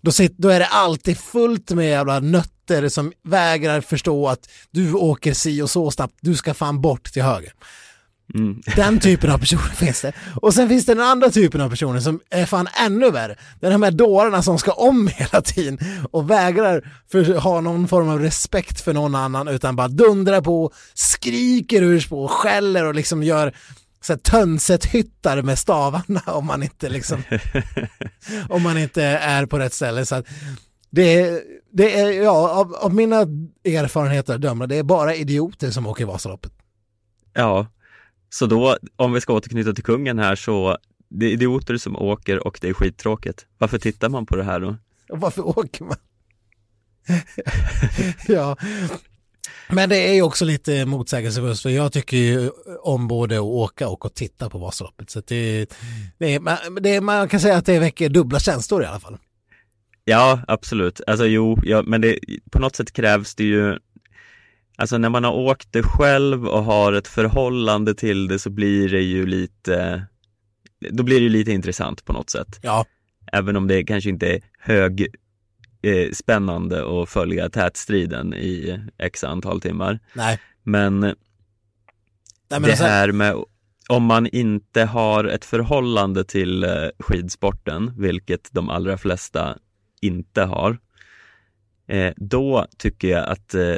då, 0.00 0.12
sitter, 0.12 0.42
då 0.42 0.48
är 0.48 0.58
det 0.58 0.66
alltid 0.66 1.18
fullt 1.18 1.70
med 1.70 1.88
jävla 1.88 2.20
nötter 2.20 2.88
som 2.88 3.12
vägrar 3.22 3.80
förstå 3.80 4.28
att 4.28 4.48
du 4.70 4.92
åker 4.92 5.34
si 5.34 5.62
och 5.62 5.70
så 5.70 5.90
snabbt, 5.90 6.14
du 6.20 6.34
ska 6.34 6.54
fan 6.54 6.80
bort 6.80 7.12
till 7.12 7.22
höger. 7.22 7.52
Mm. 8.34 8.62
Den 8.76 9.00
typen 9.00 9.30
av 9.30 9.38
personer 9.38 9.62
finns 9.76 10.02
det. 10.02 10.12
Och 10.34 10.54
sen 10.54 10.68
finns 10.68 10.86
det 10.86 10.94
den 10.94 11.04
andra 11.04 11.30
typen 11.30 11.60
av 11.60 11.70
personer 11.70 12.00
som 12.00 12.20
är 12.30 12.46
fan 12.46 12.68
ännu 12.86 13.10
värre. 13.10 13.36
Det 13.60 13.66
är 13.66 13.70
de 13.70 13.82
här 13.82 13.90
dårarna 13.90 14.42
som 14.42 14.58
ska 14.58 14.72
om 14.72 15.08
hela 15.14 15.42
tiden 15.42 15.78
och 16.10 16.30
vägrar 16.30 16.92
för, 17.10 17.38
ha 17.38 17.60
någon 17.60 17.88
form 17.88 18.08
av 18.08 18.20
respekt 18.20 18.80
för 18.80 18.94
någon 18.94 19.14
annan 19.14 19.48
utan 19.48 19.76
bara 19.76 19.88
dundrar 19.88 20.40
på, 20.40 20.72
skriker 20.94 21.82
ur 21.82 22.00
spår, 22.00 22.28
skäller 22.28 22.84
och 22.84 22.94
liksom 22.94 23.22
gör 23.22 23.54
så 24.00 24.12
här 24.12 24.18
tönset-hyttar 24.18 25.42
med 25.42 25.58
stavarna 25.58 26.22
om 26.26 26.46
man 26.46 26.62
inte 26.62 26.88
liksom 26.88 27.22
om 28.48 28.62
man 28.62 28.78
inte 28.78 29.02
är 29.04 29.46
på 29.46 29.58
rätt 29.58 29.74
ställe. 29.74 30.06
Så 30.06 30.14
att 30.14 30.26
det, 30.90 31.20
är, 31.20 31.40
det 31.72 32.00
är, 32.00 32.22
ja, 32.22 32.50
av, 32.50 32.74
av 32.74 32.94
mina 32.94 33.16
erfarenheter 33.64 34.34
att 34.34 34.40
döma, 34.40 34.66
det 34.66 34.76
är 34.76 34.82
bara 34.82 35.14
idioter 35.14 35.70
som 35.70 35.86
åker 35.86 36.04
Vasaloppet. 36.04 36.52
Ja, 37.32 37.66
så 38.38 38.46
då 38.46 38.76
om 38.96 39.12
vi 39.12 39.20
ska 39.20 39.32
återknyta 39.32 39.72
till 39.72 39.84
kungen 39.84 40.18
här 40.18 40.36
så 40.36 40.78
det 41.08 41.26
är 41.26 41.30
idioter 41.30 41.76
som 41.76 41.96
åker 41.96 42.46
och 42.46 42.58
det 42.60 42.68
är 42.68 42.72
skittråkigt. 42.72 43.46
Varför 43.58 43.78
tittar 43.78 44.08
man 44.08 44.26
på 44.26 44.36
det 44.36 44.44
här 44.44 44.60
då? 44.60 44.76
Och 45.08 45.20
varför 45.20 45.58
åker 45.58 45.84
man? 45.84 45.96
ja, 48.28 48.56
men 49.68 49.88
det 49.88 50.08
är 50.08 50.14
ju 50.14 50.22
också 50.22 50.44
lite 50.44 50.86
motsägelsefullt 50.86 51.60
för 51.60 51.70
jag 51.70 51.92
tycker 51.92 52.16
ju 52.16 52.50
om 52.82 53.08
både 53.08 53.36
att 53.36 53.42
åka 53.42 53.88
och 53.88 54.06
att 54.06 54.14
titta 54.14 54.50
på 54.50 54.58
Vasaloppet. 54.58 55.10
Så 55.10 55.22
det, 55.26 55.66
det, 56.18 56.34
är, 56.34 56.40
man, 56.40 56.56
det 56.80 57.00
man 57.00 57.28
kan 57.28 57.40
säga 57.40 57.56
att 57.56 57.66
det 57.66 57.78
väcker 57.78 58.08
dubbla 58.08 58.40
känslor 58.40 58.82
i 58.82 58.86
alla 58.86 59.00
fall. 59.00 59.18
Ja, 60.04 60.40
absolut. 60.48 61.00
Alltså 61.06 61.26
jo, 61.26 61.58
ja, 61.62 61.82
men 61.82 62.00
det, 62.00 62.18
på 62.50 62.58
något 62.58 62.76
sätt 62.76 62.92
krävs 62.92 63.34
det 63.34 63.44
ju 63.44 63.78
Alltså 64.76 64.98
när 64.98 65.08
man 65.08 65.24
har 65.24 65.32
åkt 65.32 65.72
det 65.72 65.82
själv 65.82 66.46
och 66.46 66.64
har 66.64 66.92
ett 66.92 67.08
förhållande 67.08 67.94
till 67.94 68.28
det 68.28 68.38
så 68.38 68.50
blir 68.50 68.88
det 68.88 69.02
ju 69.02 69.26
lite 69.26 70.06
Då 70.90 71.02
blir 71.02 71.16
det 71.16 71.22
ju 71.22 71.28
lite 71.28 71.52
intressant 71.52 72.04
på 72.04 72.12
något 72.12 72.30
sätt. 72.30 72.58
Ja, 72.62 72.84
Även 73.32 73.56
om 73.56 73.66
det 73.66 73.84
kanske 73.84 74.10
inte 74.10 74.26
är 74.34 74.40
hög 74.58 75.06
eh, 75.82 76.10
spännande 76.12 77.02
att 77.02 77.08
följa 77.08 77.50
tätstriden 77.50 78.34
i 78.34 78.80
x 78.98 79.24
antal 79.24 79.60
timmar. 79.60 79.98
nej. 80.14 80.40
Men 80.62 81.00
nej 81.00 81.14
men 82.48 82.62
det 82.62 82.68
alltså, 82.68 82.84
här 82.84 83.12
med 83.12 83.34
om 83.88 84.02
man 84.02 84.26
inte 84.26 84.84
har 84.84 85.24
ett 85.24 85.44
förhållande 85.44 86.24
till 86.24 86.64
eh, 86.64 86.70
skidsporten, 86.98 87.92
vilket 87.96 88.48
de 88.52 88.70
allra 88.70 88.98
flesta 88.98 89.58
inte 90.00 90.42
har, 90.42 90.78
eh, 91.88 92.12
då 92.16 92.66
tycker 92.78 93.08
jag 93.08 93.28
att 93.28 93.54
eh, 93.54 93.76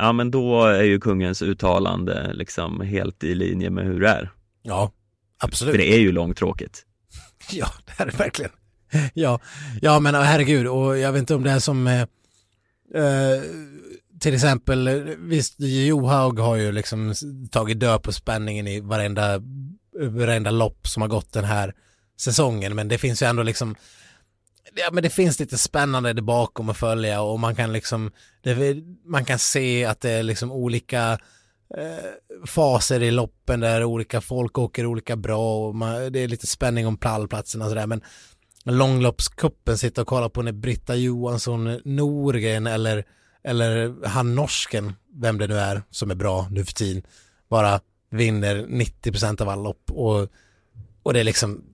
ja 0.00 0.12
men 0.12 0.30
då 0.30 0.64
är 0.64 0.82
ju 0.82 1.00
kungens 1.00 1.42
uttalande 1.42 2.32
liksom 2.32 2.80
helt 2.80 3.24
i 3.24 3.34
linje 3.34 3.70
med 3.70 3.84
hur 3.84 4.00
det 4.00 4.08
är. 4.08 4.30
Ja, 4.62 4.92
För 5.40 5.46
absolut. 5.46 5.76
det 5.76 5.94
är 5.94 5.98
ju 5.98 6.12
långtråkigt. 6.12 6.82
Ja, 7.50 7.66
det 7.86 7.92
här 7.92 8.06
är 8.06 8.12
verkligen. 8.12 8.50
Ja, 9.14 9.40
ja 9.82 10.00
men 10.00 10.14
herregud, 10.14 10.66
och 10.66 10.98
jag 10.98 11.12
vet 11.12 11.20
inte 11.20 11.34
om 11.34 11.42
det 11.42 11.50
är 11.50 11.58
som 11.58 11.86
eh, 11.86 12.00
eh, 12.94 13.42
till 14.20 14.34
exempel, 14.34 14.88
visst, 15.18 15.54
Johaug 15.60 16.38
har 16.38 16.56
ju 16.56 16.72
liksom 16.72 17.14
tagit 17.50 17.80
död 17.80 18.02
på 18.02 18.12
spänningen 18.12 18.66
i 18.66 18.80
varenda, 18.80 19.42
varenda 20.00 20.50
lopp 20.50 20.88
som 20.88 21.02
har 21.02 21.08
gått 21.08 21.32
den 21.32 21.44
här 21.44 21.74
säsongen, 22.20 22.74
men 22.74 22.88
det 22.88 22.98
finns 22.98 23.22
ju 23.22 23.26
ändå 23.26 23.42
liksom 23.42 23.74
Ja, 24.74 24.88
men 24.92 25.02
det 25.02 25.10
finns 25.10 25.40
lite 25.40 25.58
spännande 25.58 26.12
där 26.12 26.22
bakom 26.22 26.68
att 26.68 26.76
följa 26.76 27.22
och 27.22 27.40
man 27.40 27.56
kan 27.56 27.72
liksom 27.72 28.10
det, 28.42 28.76
man 29.04 29.24
kan 29.24 29.38
se 29.38 29.84
att 29.84 30.00
det 30.00 30.10
är 30.10 30.22
liksom 30.22 30.52
olika 30.52 31.18
eh, 31.76 32.46
faser 32.46 33.02
i 33.02 33.10
loppen 33.10 33.60
där 33.60 33.84
olika 33.84 34.20
folk 34.20 34.58
åker 34.58 34.86
olika 34.86 35.16
bra 35.16 35.66
och 35.66 35.74
man, 35.74 36.12
det 36.12 36.18
är 36.20 36.28
lite 36.28 36.46
spänning 36.46 36.86
om 36.86 36.96
pallplatserna 36.96 37.64
och 37.64 37.70
sådär 37.70 37.86
men 37.86 38.02
långloppskuppen 38.64 39.78
sitta 39.78 40.00
och 40.00 40.06
kolla 40.06 40.28
på 40.28 40.42
när 40.42 40.52
Britta 40.52 40.96
Johansson 40.96 41.80
Norgren 41.84 42.66
eller, 42.66 43.04
eller 43.42 43.94
han 44.06 44.34
norsken, 44.34 44.92
vem 45.14 45.38
det 45.38 45.46
nu 45.46 45.58
är 45.58 45.82
som 45.90 46.10
är 46.10 46.14
bra 46.14 46.48
nu 46.50 46.64
för 46.64 46.74
tiden, 46.74 47.02
bara 47.48 47.80
vinner 48.10 48.56
90% 48.56 49.42
av 49.42 49.48
alla 49.48 49.62
lopp 49.62 49.90
och, 49.90 50.28
och 51.02 51.12
det 51.12 51.20
är 51.20 51.24
liksom, 51.24 51.64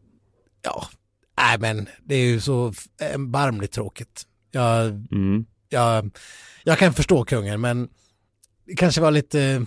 ja, 0.62 0.88
nej 1.36 1.58
men 1.58 1.88
det 2.04 2.14
är 2.14 2.26
ju 2.26 2.40
så 2.40 2.74
erbarmligt 2.98 3.72
tråkigt. 3.72 4.22
Jag, 4.50 4.86
mm. 4.86 5.46
jag, 5.68 6.10
jag 6.64 6.78
kan 6.78 6.92
förstå 6.92 7.24
kungen 7.24 7.60
men 7.60 7.88
det 8.66 8.74
kanske 8.74 9.00
var 9.00 9.10
lite 9.10 9.66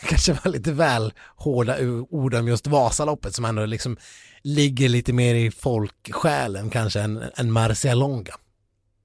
kanske 0.08 0.32
var 0.32 0.52
lite 0.52 0.72
väl 0.72 1.12
hårda 1.36 1.76
ord 2.10 2.34
om 2.34 2.48
just 2.48 2.66
Vasaloppet 2.66 3.34
som 3.34 3.44
ändå 3.44 3.66
liksom 3.66 3.96
ligger 4.42 4.88
lite 4.88 5.12
mer 5.12 5.34
i 5.34 5.50
folksjälen 5.50 6.70
kanske 6.70 7.00
än, 7.00 7.22
än 7.36 7.52
Marcialonga. 7.52 8.34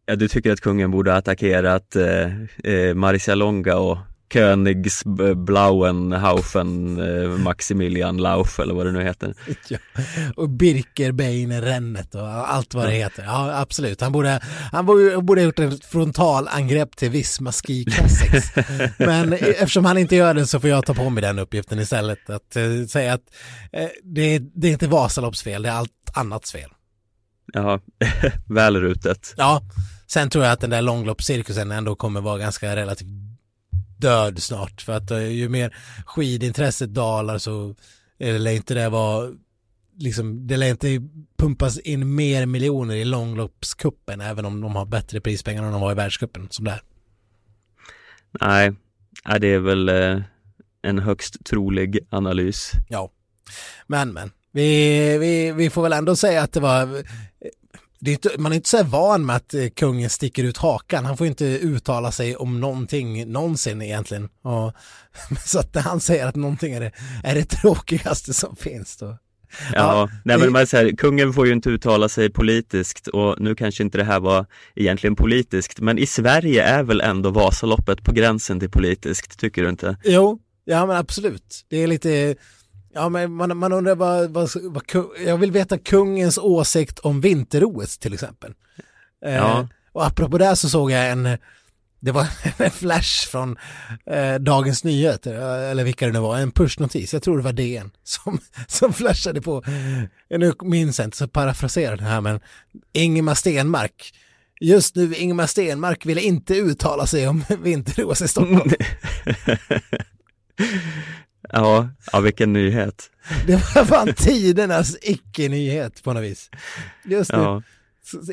Ja, 0.05 0.15
du 0.15 0.27
tycker 0.27 0.51
att 0.51 0.61
kungen 0.61 0.91
borde 0.91 1.11
ha 1.11 1.17
attackerat 1.17 1.95
eh, 1.95 2.43
eh, 2.73 2.93
Marcialonga 2.93 3.75
och 3.75 3.97
Königsblauenhaufen 4.33 6.99
eh, 6.99 7.29
Maximilian 7.29 8.17
Lauf 8.17 8.59
eller 8.59 8.73
vad 8.73 8.85
det 8.85 8.91
nu 8.91 9.03
heter. 9.03 9.35
Ja. 9.69 9.77
Och 10.35 10.49
Birkerbein-rennet 10.49 12.15
och 12.15 12.53
allt 12.53 12.73
vad 12.73 12.85
det 12.85 12.91
heter. 12.91 13.23
Ja, 13.23 13.59
absolut. 13.59 14.01
Han 14.01 14.11
borde, 14.11 14.39
han 14.71 14.85
borde, 14.85 15.21
borde 15.21 15.41
ha 15.41 15.45
gjort 15.45 15.59
ett 15.59 15.85
frontalangrepp 15.85 16.95
till 16.95 17.09
Visma 17.09 17.51
Ski 17.51 17.85
Classics. 17.85 18.51
Men 18.97 19.33
eftersom 19.33 19.85
han 19.85 19.97
inte 19.97 20.15
gör 20.15 20.33
det 20.33 20.47
så 20.47 20.59
får 20.59 20.69
jag 20.69 20.85
ta 20.85 20.93
på 20.93 21.09
mig 21.09 21.21
den 21.21 21.39
uppgiften 21.39 21.79
istället. 21.79 22.29
Att 22.29 22.57
uh, 22.57 22.85
säga 22.85 23.13
att 23.13 23.23
uh, 23.77 23.87
det, 24.03 24.39
det 24.39 24.67
är 24.67 24.71
inte 24.71 24.87
Vasalopps 24.87 25.43
fel, 25.43 25.61
det 25.61 25.69
är 25.69 25.73
allt 25.73 25.91
annats 26.13 26.51
fel. 26.51 26.69
Ja, 27.53 27.79
väl 28.49 28.81
rutet. 28.81 29.33
Ja, 29.37 29.61
sen 30.07 30.29
tror 30.29 30.43
jag 30.43 30.53
att 30.53 30.61
den 30.61 30.69
där 30.69 30.81
långloppscirkusen 30.81 31.71
ändå 31.71 31.95
kommer 31.95 32.21
vara 32.21 32.37
ganska 32.37 32.75
relativt 32.75 33.24
död 33.97 34.43
snart 34.43 34.81
för 34.81 34.93
att 34.93 35.11
eh, 35.11 35.27
ju 35.27 35.49
mer 35.49 35.75
skidintresset 36.05 36.93
dalar 36.93 37.37
så 37.37 37.75
lär 38.19 38.51
inte 38.51 38.73
det 38.73 38.89
vara 38.89 39.31
liksom, 39.97 40.47
det 40.47 40.57
lär 40.57 40.69
inte 40.69 41.01
pumpas 41.37 41.79
in 41.79 42.15
mer 42.15 42.45
miljoner 42.45 42.95
i 42.95 43.05
långloppskuppen 43.05 44.21
även 44.21 44.45
om 44.45 44.61
de 44.61 44.75
har 44.75 44.85
bättre 44.85 45.21
prispengar 45.21 45.63
än 45.63 45.71
de 45.71 45.81
har 45.81 45.91
i 45.91 45.95
världskuppen 45.95 46.47
som 46.49 46.65
det 46.65 46.71
är. 46.71 46.81
Nej, 48.41 48.73
det 49.39 49.47
är 49.47 49.59
väl 49.59 49.89
eh, 49.89 50.21
en 50.81 50.99
högst 50.99 51.45
trolig 51.45 51.99
analys. 52.09 52.71
Ja, 52.89 53.11
men 53.87 54.13
men 54.13 54.31
vi, 54.51 55.17
vi, 55.17 55.51
vi 55.51 55.69
får 55.69 55.83
väl 55.83 55.93
ändå 55.93 56.15
säga 56.15 56.41
att 56.41 56.53
det 56.53 56.59
var 56.59 57.03
är 58.11 58.13
inte, 58.13 58.29
man 58.37 58.51
är 58.51 58.55
inte 58.55 58.69
så 58.69 58.83
van 58.83 59.25
med 59.25 59.35
att 59.35 59.53
eh, 59.53 59.67
kungen 59.75 60.09
sticker 60.09 60.43
ut 60.43 60.57
hakan. 60.57 61.05
Han 61.05 61.17
får 61.17 61.27
inte 61.27 61.45
uttala 61.45 62.11
sig 62.11 62.35
om 62.35 62.59
någonting 62.59 63.31
någonsin 63.31 63.81
egentligen. 63.81 64.29
Och, 64.41 64.73
så 65.45 65.59
att 65.59 65.73
när 65.73 65.81
han 65.81 65.99
säger 65.99 66.27
att 66.27 66.35
någonting 66.35 66.73
är 66.73 66.79
det, 66.79 66.91
är 67.23 67.35
det 67.35 67.45
tråkigaste 67.45 68.33
som 68.33 68.55
finns 68.55 68.97
då. 68.97 69.17
Ja, 69.73 69.77
ja 69.77 70.09
nej 70.25 70.37
men 70.37 70.51
man 70.51 70.67
säger, 70.67 70.95
kungen 70.95 71.33
får 71.33 71.47
ju 71.47 71.53
inte 71.53 71.69
uttala 71.69 72.09
sig 72.09 72.29
politiskt 72.29 73.07
och 73.07 73.41
nu 73.41 73.55
kanske 73.55 73.83
inte 73.83 73.97
det 73.97 74.03
här 74.03 74.19
var 74.19 74.45
egentligen 74.75 75.15
politiskt, 75.15 75.79
men 75.79 75.97
i 75.97 76.05
Sverige 76.05 76.63
är 76.63 76.83
väl 76.83 77.01
ändå 77.01 77.29
Vasaloppet 77.29 78.03
på 78.03 78.11
gränsen 78.11 78.59
till 78.59 78.69
politiskt, 78.69 79.39
tycker 79.39 79.63
du 79.63 79.69
inte? 79.69 79.97
Jo, 80.03 80.39
ja 80.65 80.85
men 80.85 80.97
absolut. 80.97 81.65
Det 81.69 81.83
är 81.83 81.87
lite, 81.87 82.35
Ja, 82.97 83.09
men 83.09 83.33
man, 83.33 83.57
man 83.57 83.73
undrar 83.73 83.95
vad, 83.95 84.29
vad, 84.29 84.49
vad, 84.63 84.83
jag 85.25 85.37
vill 85.37 85.51
veta 85.51 85.77
kungens 85.77 86.37
åsikt 86.37 86.99
om 86.99 87.21
vinter-OS 87.21 87.97
till 87.97 88.13
exempel. 88.13 88.53
Eh, 89.25 89.35
ja. 89.35 89.59
Eh, 89.59 89.67
och 89.91 90.05
apropå 90.05 90.37
det 90.37 90.55
så 90.55 90.69
såg 90.69 90.91
jag 90.91 91.09
en, 91.09 91.37
det 91.99 92.11
var 92.11 92.27
en 92.57 92.71
flash 92.71 93.27
från 93.27 93.57
eh, 94.05 94.35
Dagens 94.35 94.83
Nyheter, 94.83 95.33
eller 95.71 95.83
vilka 95.83 96.05
det 96.05 96.11
nu 96.11 96.19
var, 96.19 96.37
en 96.37 96.51
pushnotis, 96.51 97.13
jag 97.13 97.23
tror 97.23 97.37
det 97.37 97.43
var 97.43 97.53
DN, 97.53 97.91
som, 98.03 98.39
som 98.67 98.93
flashade 98.93 99.41
på, 99.41 99.63
nu 100.29 100.53
minns 100.61 100.99
jag 100.99 101.07
inte, 101.07 101.17
så 101.17 101.27
parafraserar 101.27 101.97
det 101.97 102.03
här, 102.03 102.21
men 102.21 102.39
Ingemar 102.93 103.35
Stenmark, 103.35 104.13
just 104.61 104.95
nu 104.95 105.15
Ingemar 105.15 105.47
Stenmark 105.47 106.05
ville 106.05 106.21
inte 106.21 106.55
uttala 106.55 107.05
sig 107.05 107.27
om 107.27 107.43
vinter-OS 107.63 108.21
i 108.21 108.27
Stockholm. 108.27 108.71
Ja, 111.49 111.89
ja 112.11 112.19
vilken 112.19 112.53
nyhet. 112.53 113.09
Det 113.47 113.75
var 113.75 113.85
fan 113.85 114.13
tidernas 114.13 114.97
icke-nyhet 115.01 116.03
på 116.03 116.13
något 116.13 116.23
vis. 116.23 116.49
Just 117.03 117.31
nu. 117.31 117.37
Ja. 117.37 117.61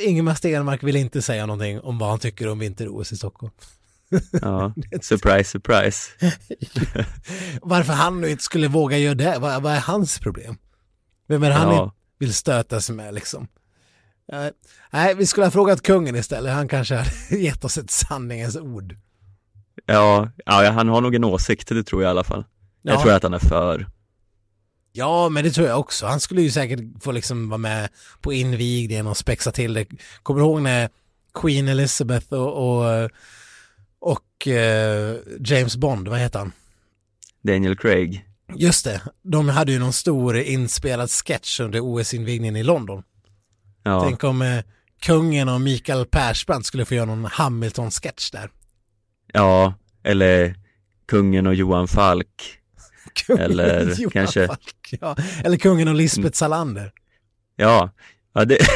Ingemar 0.01 0.35
Stenmark 0.35 0.83
vill 0.83 0.97
inte 0.97 1.23
säga 1.23 1.47
någonting 1.47 1.81
om 1.81 1.99
vad 1.99 2.09
han 2.09 2.19
tycker 2.19 2.49
om 2.49 2.59
vinter-OS 2.59 3.13
i 3.13 3.17
Stockholm. 3.17 3.53
Ja, 4.43 4.75
surprise, 5.01 5.51
surprise. 5.51 6.11
Varför 7.63 7.93
han 7.93 8.21
nu 8.21 8.31
inte 8.31 8.43
skulle 8.43 8.69
våga 8.69 8.99
göra 8.99 9.15
det, 9.15 9.39
vad, 9.39 9.63
vad 9.63 9.73
är 9.73 9.81
hans 9.81 10.19
problem? 10.19 10.57
Vem 11.29 11.43
är 11.43 11.49
det 11.49 11.55
han 11.55 11.75
ja. 11.75 11.95
vill 12.19 12.35
stöta 12.35 12.81
sig 12.81 12.95
med 12.95 13.15
liksom? 13.15 13.49
Uh, 14.33 14.49
nej, 14.91 15.15
vi 15.15 15.27
skulle 15.27 15.47
ha 15.47 15.51
frågat 15.51 15.83
kungen 15.83 16.17
istället, 16.17 16.55
han 16.55 16.69
kanske 16.69 16.95
hade 16.95 17.43
gett 17.43 17.65
oss 17.65 17.79
ett 17.79 17.91
sanningens 17.91 18.57
ord. 18.57 18.97
Ja, 19.87 20.31
ja, 20.47 20.71
han 20.71 20.89
har 20.89 21.01
nog 21.01 21.15
en 21.15 21.25
åsikt, 21.25 21.69
det 21.69 21.85
tror 21.85 22.03
jag 22.03 22.09
i 22.09 22.11
alla 22.11 22.25
fall. 22.25 22.45
Jag 22.83 23.03
tror 23.03 23.13
att 23.13 23.23
han 23.23 23.35
är 23.35 23.39
för. 23.39 23.87
Ja, 24.93 25.29
men 25.29 25.45
det 25.45 25.51
tror 25.51 25.67
jag 25.67 25.81
också. 25.81 26.07
Han 26.07 26.21
skulle 26.21 26.43
ju 26.43 26.51
säkert 26.51 26.81
få 27.01 27.13
liksom 27.13 27.49
vara 27.49 27.59
med 27.59 27.89
på 28.21 28.33
invigningen 28.33 29.07
och 29.07 29.17
spexa 29.17 29.53
till 29.53 29.75
det. 29.75 29.87
Kommer 30.23 30.41
du 30.41 30.47
ihåg 30.47 30.63
när 30.63 30.89
Queen 31.35 31.69
Elizabeth 31.69 32.33
och, 32.33 32.79
och, 32.79 33.11
och 33.99 34.47
uh, 34.47 35.17
James 35.41 35.77
Bond, 35.77 36.09
vad 36.09 36.19
heter 36.19 36.39
han? 36.39 36.53
Daniel 37.43 37.77
Craig. 37.77 38.25
Just 38.55 38.85
det, 38.85 39.03
de 39.23 39.49
hade 39.49 39.73
ju 39.73 39.79
någon 39.79 39.93
stor 39.93 40.37
inspelad 40.37 41.11
sketch 41.11 41.61
under 41.61 41.81
OS-invigningen 41.81 42.57
i 42.57 42.63
London. 42.63 43.03
Ja. 43.83 44.03
Tänk 44.05 44.25
om 44.25 44.43
uh, 44.43 44.61
kungen 45.01 45.49
och 45.49 45.61
Mikael 45.61 46.07
Persbrandt 46.07 46.67
skulle 46.67 46.85
få 46.85 46.95
göra 46.95 47.07
någon 47.07 47.25
Hamilton-sketch 47.25 48.31
där. 48.31 48.51
Ja, 49.33 49.75
eller 50.03 50.57
kungen 51.07 51.47
och 51.47 51.55
Johan 51.55 51.89
Falk. 51.89 52.62
Kungen 53.27 53.45
eller 53.45 54.11
kanske... 54.11 54.47
Falk, 54.47 54.95
ja. 55.01 55.17
Eller 55.45 55.57
kungen 55.57 55.89
och 55.89 55.95
Lisbeth 55.95 56.25
mm. 56.25 56.33
Salander. 56.33 56.93
Ja, 57.57 57.91
ja 58.35 58.45
det... 58.45 58.59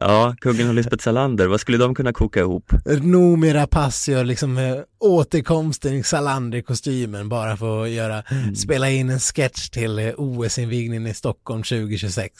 Ja, 0.00 0.34
kungen 0.40 0.68
och 0.68 0.74
Lisbeth 0.74 1.04
Salander, 1.04 1.46
vad 1.46 1.60
skulle 1.60 1.78
de 1.78 1.94
kunna 1.94 2.12
koka 2.12 2.40
ihop? 2.40 2.72
Noomi 3.02 3.52
Rapace 3.52 4.24
liksom 4.24 4.58
eh, 4.58 4.76
återkomsten 4.98 5.94
i 5.94 6.02
Salander-kostymen 6.02 7.28
bara 7.28 7.56
för 7.56 7.82
att 7.82 7.90
göra, 7.90 8.22
mm. 8.22 8.54
spela 8.54 8.90
in 8.90 9.10
en 9.10 9.20
sketch 9.20 9.68
till 9.68 9.98
eh, 9.98 10.12
OS-invigningen 10.16 11.06
i 11.06 11.14
Stockholm 11.14 11.62
2026. 11.62 12.32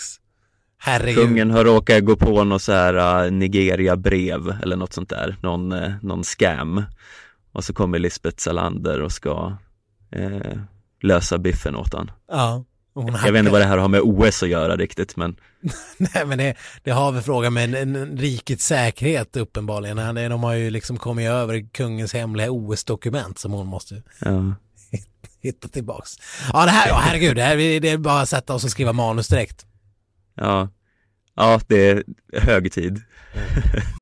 Herregud. 0.79 1.25
Kungen 1.25 1.51
har 1.51 1.65
råkat 1.65 2.05
gå 2.05 2.17
på 2.17 2.45
något 2.45 2.63
så 2.63 2.73
här 2.73 3.25
uh, 3.25 3.33
Nigeria-brev 3.33 4.57
eller 4.63 4.77
något 4.77 4.93
sånt 4.93 5.09
där, 5.09 5.37
någon, 5.43 5.73
uh, 5.73 5.93
någon 6.03 6.25
scam. 6.25 6.83
Och 7.53 7.65
så 7.65 7.73
kommer 7.73 7.99
Lisbeth 7.99 8.39
Salander 8.39 9.01
och 9.01 9.13
ska 9.13 9.57
uh, 10.17 10.63
lösa 11.03 11.39
biffen 11.39 11.77
åt 11.77 11.95
han. 11.95 12.11
Ja. 12.29 12.65
Jag 12.95 13.33
vet 13.33 13.39
inte 13.39 13.51
vad 13.51 13.61
det 13.61 13.67
här 13.67 13.79
har 13.79 13.89
med 13.89 14.01
OS 14.01 14.43
att 14.43 14.49
göra 14.49 14.77
riktigt 14.77 15.17
men 15.17 15.37
Nej 15.97 16.27
men 16.27 16.39
det, 16.39 16.55
det 16.83 16.91
har 16.91 17.13
väl 17.13 17.23
frågan 17.23 17.55
med 17.55 17.75
en, 17.75 17.97
en 17.97 18.17
rikets 18.19 18.67
säkerhet 18.67 19.37
uppenbarligen. 19.37 20.15
De 20.31 20.43
har 20.43 20.55
ju 20.55 20.71
liksom 20.71 20.97
kommit 20.97 21.29
över 21.29 21.73
kungens 21.73 22.13
hemliga 22.13 22.51
OS-dokument 22.51 23.39
som 23.39 23.53
hon 23.53 23.67
måste 23.67 24.03
ja. 24.21 24.55
hitta 25.43 25.69
tillbaks. 25.69 26.17
Ja 26.53 26.65
det 26.65 26.71
här, 26.71 26.89
ja, 26.89 27.01
herregud, 27.05 27.37
det, 27.37 27.43
här, 27.43 27.57
det 27.57 27.89
är 27.89 27.99
bara 27.99 28.21
att 28.21 28.29
sätta 28.29 28.55
oss 28.55 28.65
och 28.65 28.71
skriva 28.71 28.93
manus 28.93 29.29
direkt. 29.29 29.67
Ja, 30.35 30.69
ja 31.35 31.61
det 31.67 31.91
är 31.91 32.05
hög 32.33 32.73
tid. 32.73 33.03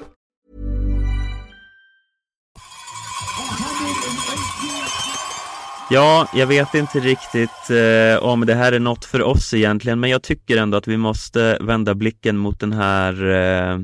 Ja, 5.91 6.29
jag 6.35 6.47
vet 6.47 6.73
inte 6.73 6.99
riktigt 6.99 7.69
eh, 7.69 8.23
om 8.23 8.45
det 8.45 8.55
här 8.55 8.71
är 8.71 8.79
något 8.79 9.05
för 9.05 9.21
oss 9.21 9.53
egentligen, 9.53 9.99
men 9.99 10.09
jag 10.09 10.23
tycker 10.23 10.57
ändå 10.57 10.77
att 10.77 10.87
vi 10.87 10.97
måste 10.97 11.57
vända 11.61 11.95
blicken 11.95 12.37
mot 12.37 12.59
den 12.59 12.73
här 12.73 13.25
eh, 13.29 13.79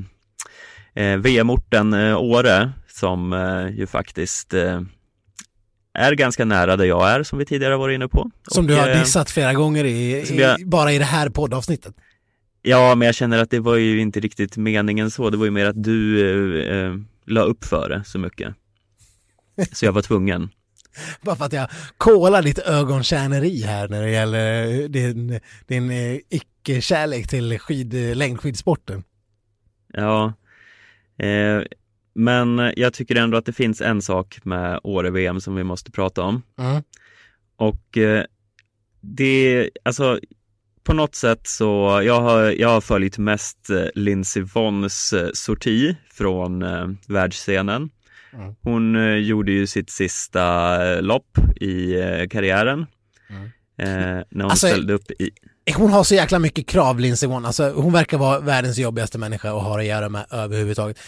eh, 1.04 1.16
VM-orten 1.18 1.92
eh, 1.94 2.18
Åre 2.22 2.72
som 2.88 3.32
eh, 3.32 3.68
ju 3.78 3.86
faktiskt 3.86 4.54
eh, 4.54 4.80
är 5.94 6.12
ganska 6.12 6.44
nära 6.44 6.76
där 6.76 6.84
jag 6.84 7.10
är 7.10 7.22
som 7.22 7.38
vi 7.38 7.44
tidigare 7.46 7.76
varit 7.76 7.94
inne 7.94 8.08
på. 8.08 8.30
Som 8.48 8.64
Och, 8.64 8.68
du 8.70 8.76
har 8.76 8.88
eh, 8.88 8.98
dissat 8.98 9.30
flera 9.30 9.54
gånger 9.54 9.84
i, 9.84 10.12
i, 10.12 10.40
jag- 10.40 10.68
bara 10.68 10.92
i 10.92 10.98
det 10.98 11.04
här 11.04 11.28
poddavsnittet. 11.30 11.94
Ja, 12.62 12.94
men 12.94 13.06
jag 13.06 13.14
känner 13.14 13.38
att 13.38 13.50
det 13.50 13.60
var 13.60 13.76
ju 13.76 14.00
inte 14.00 14.20
riktigt 14.20 14.56
meningen 14.56 15.10
så. 15.10 15.30
Det 15.30 15.36
var 15.36 15.44
ju 15.44 15.50
mer 15.50 15.66
att 15.66 15.82
du 15.84 16.22
eh, 16.70 16.94
la 17.26 17.40
upp 17.40 17.64
för 17.64 17.88
det 17.88 18.02
så 18.06 18.18
mycket. 18.18 18.54
Så 19.72 19.84
jag 19.84 19.92
var 19.92 20.02
tvungen. 20.02 20.48
Bara 21.22 21.36
för 21.36 21.44
att 21.44 21.52
jag 21.52 21.68
kolar 21.96 22.42
ditt 22.42 22.58
ögontjäneri 22.58 23.62
här 23.62 23.88
när 23.88 24.02
det 24.02 24.10
gäller 24.10 24.88
din, 24.88 25.40
din 25.66 25.90
eh, 25.90 26.18
icke-kärlek 26.28 27.28
till 27.28 27.58
skid, 27.58 27.94
längdskidsporten. 28.16 29.04
Ja, 29.92 30.32
eh, 31.18 31.62
men 32.14 32.72
jag 32.76 32.92
tycker 32.92 33.16
ändå 33.16 33.36
att 33.36 33.46
det 33.46 33.52
finns 33.52 33.80
en 33.80 34.02
sak 34.02 34.38
med 34.44 34.80
Åre-VM 34.82 35.40
som 35.40 35.54
vi 35.54 35.64
måste 35.64 35.90
prata 35.90 36.22
om. 36.22 36.42
Mm. 36.58 36.82
Och 37.56 37.98
eh, 37.98 38.24
det, 39.00 39.70
alltså 39.82 40.20
på 40.88 40.94
något 40.94 41.14
sätt 41.14 41.46
så, 41.46 42.00
jag 42.04 42.20
har, 42.20 42.42
jag 42.42 42.68
har 42.68 42.80
följt 42.80 43.18
mest 43.18 43.70
eh, 43.70 43.84
Lindsey 43.94 44.42
Vonns 44.42 45.12
eh, 45.12 45.28
sorti 45.34 45.96
från 46.12 46.62
eh, 46.62 46.88
världsscenen. 47.08 47.90
Mm. 48.32 48.54
Hon 48.62 48.96
eh, 48.96 49.14
gjorde 49.16 49.52
ju 49.52 49.66
sitt 49.66 49.90
sista 49.90 50.44
eh, 50.92 51.02
lopp 51.02 51.38
i 51.60 52.00
eh, 52.00 52.28
karriären. 52.28 52.86
Mm. 53.30 53.44
Eh, 53.78 54.24
när 54.30 54.42
hon 54.42 54.50
Alltså, 54.50 54.66
ställde 54.66 54.92
upp 54.92 55.10
i, 55.10 55.30
Hon 55.76 55.90
har 55.90 56.04
så 56.04 56.14
jäkla 56.14 56.38
mycket 56.38 56.66
krav, 56.66 57.00
Lindsey 57.00 57.28
Vonn. 57.28 57.46
Alltså, 57.46 57.72
hon 57.72 57.92
verkar 57.92 58.18
vara 58.18 58.40
världens 58.40 58.78
jobbigaste 58.78 59.18
människa 59.18 59.48
att 59.56 59.62
ha 59.62 59.78
att 59.78 59.84
göra 59.84 60.08
med 60.08 60.26
överhuvudtaget. 60.30 60.98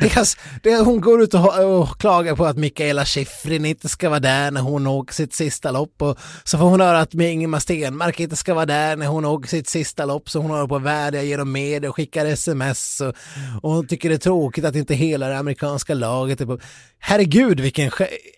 Deras, 0.00 0.36
det, 0.62 0.76
hon 0.76 1.00
går 1.00 1.22
ut 1.22 1.34
och, 1.34 1.78
och 1.80 2.00
klagar 2.00 2.36
på 2.36 2.46
att 2.46 2.56
Mikaela 2.56 3.04
Shiffrin 3.04 3.64
inte 3.64 3.88
ska 3.88 4.08
vara 4.08 4.20
där 4.20 4.50
när 4.50 4.60
hon 4.60 4.86
åker 4.86 5.14
sitt 5.14 5.34
sista 5.34 5.70
lopp 5.70 6.02
och 6.02 6.18
så 6.44 6.58
får 6.58 6.66
hon 6.66 6.80
höra 6.80 7.00
att 7.00 7.14
Ingemar 7.14 7.58
Stenmark 7.58 8.20
inte 8.20 8.36
ska 8.36 8.54
vara 8.54 8.66
där 8.66 8.96
när 8.96 9.06
hon 9.06 9.24
åker 9.24 9.48
sitt 9.48 9.68
sista 9.68 10.04
lopp 10.04 10.30
så 10.30 10.40
hon 10.40 10.50
håller 10.50 10.66
på 10.66 10.76
att 10.76 10.82
vädja 10.82 11.22
genom 11.22 11.52
media 11.52 11.90
och 11.90 11.96
skickar 11.96 12.26
sms 12.26 13.00
och, 13.00 13.14
och 13.62 13.70
hon 13.70 13.86
tycker 13.86 14.08
det 14.08 14.14
är 14.14 14.18
tråkigt 14.18 14.64
att 14.64 14.76
inte 14.76 14.94
hela 14.94 15.28
det 15.28 15.38
amerikanska 15.38 15.94
laget 15.94 16.40
är 16.40 16.46
på... 16.46 16.58
Herregud 16.98 17.60
vilken 17.60 17.90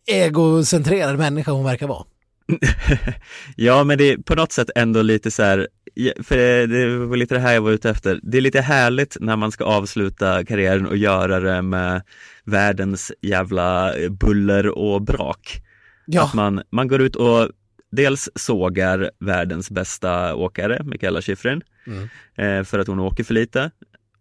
egocentrerad 0.07 1.19
människa 1.19 1.53
hon 1.53 1.65
verkar 1.65 1.87
vara. 1.87 2.05
Ja, 3.57 3.85
men 3.85 3.99
det 3.99 4.13
är 4.13 4.17
på 4.17 4.35
något 4.35 4.53
sätt 4.53 4.71
ändå 4.77 5.03
lite 5.03 5.31
så 5.31 5.43
här, 5.43 5.69
för 6.23 6.67
det, 6.67 6.97
var 7.07 7.17
lite 7.17 7.35
det 7.35 7.41
här 7.41 7.55
jag 7.55 7.61
var 7.61 7.71
ute 7.71 7.91
efter. 7.91 8.21
Det 8.23 8.39
är 8.39 8.43
lite 8.43 8.61
härligt 8.61 9.17
när 9.21 9.37
man 9.37 9.53
ska 9.53 9.65
avsluta 9.65 10.45
karriären 10.45 10.87
och 10.87 10.97
göra 10.97 11.41
det 11.41 11.63
med 11.63 12.03
världens 12.45 13.13
jävla 13.23 13.95
buller 14.11 14.67
och 14.79 15.03
brak. 15.03 15.61
Ja, 16.07 16.25
Att 16.25 16.35
man, 16.35 16.63
man 16.71 16.89
går 16.89 17.01
ut 17.03 17.17
och 17.17 17.49
dels 17.93 18.29
sågar 18.35 19.11
världens 19.19 19.71
bästa 19.71 20.35
åkare, 20.35 20.83
Mikaela 20.85 21.23
Shiffrin, 21.23 21.63
Mm. 21.87 22.09
eh, 22.37 22.65
för 22.65 22.79
att 22.79 22.87
hon 22.87 22.99
åker 22.99 23.25
för 23.25 23.35
lite. 23.35 23.71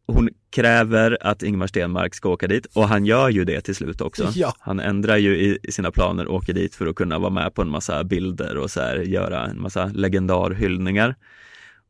Hon 0.07 0.29
kräver 0.49 1.17
att 1.21 1.43
Ingmar 1.43 1.67
Stenmark 1.67 2.15
ska 2.15 2.29
åka 2.29 2.47
dit 2.47 2.65
och 2.65 2.87
han 2.87 3.05
gör 3.05 3.29
ju 3.29 3.45
det 3.45 3.61
till 3.61 3.75
slut 3.75 4.01
också. 4.01 4.31
Ja. 4.35 4.53
Han 4.59 4.79
ändrar 4.79 5.17
ju 5.17 5.35
i 5.37 5.71
sina 5.71 5.91
planer 5.91 6.25
och 6.25 6.35
åker 6.35 6.53
dit 6.53 6.75
för 6.75 6.87
att 6.87 6.95
kunna 6.95 7.19
vara 7.19 7.29
med 7.29 7.53
på 7.53 7.61
en 7.61 7.69
massa 7.69 8.03
bilder 8.03 8.57
och 8.57 8.71
så 8.71 8.81
här, 8.81 8.97
göra 8.97 9.45
en 9.45 9.61
massa 9.61 9.85
legendarhyllningar. 9.85 11.15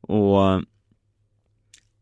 Och 0.02 0.64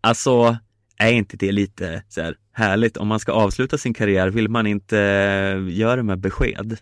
alltså, 0.02 0.58
är 0.98 1.12
inte 1.12 1.38
det 1.38 1.52
lite 1.52 2.04
så 2.10 2.22
här 2.22 2.36
härligt? 2.52 2.98
Om 2.98 3.08
man 3.08 3.20
ska 3.20 3.32
avsluta 3.32 3.78
sin 3.78 3.94
karriär, 3.94 4.28
vill 4.28 4.50
man 4.50 4.68
inte 4.68 4.98
göra 5.70 5.96
det 5.96 6.04
med 6.04 6.20
besked? 6.20 6.78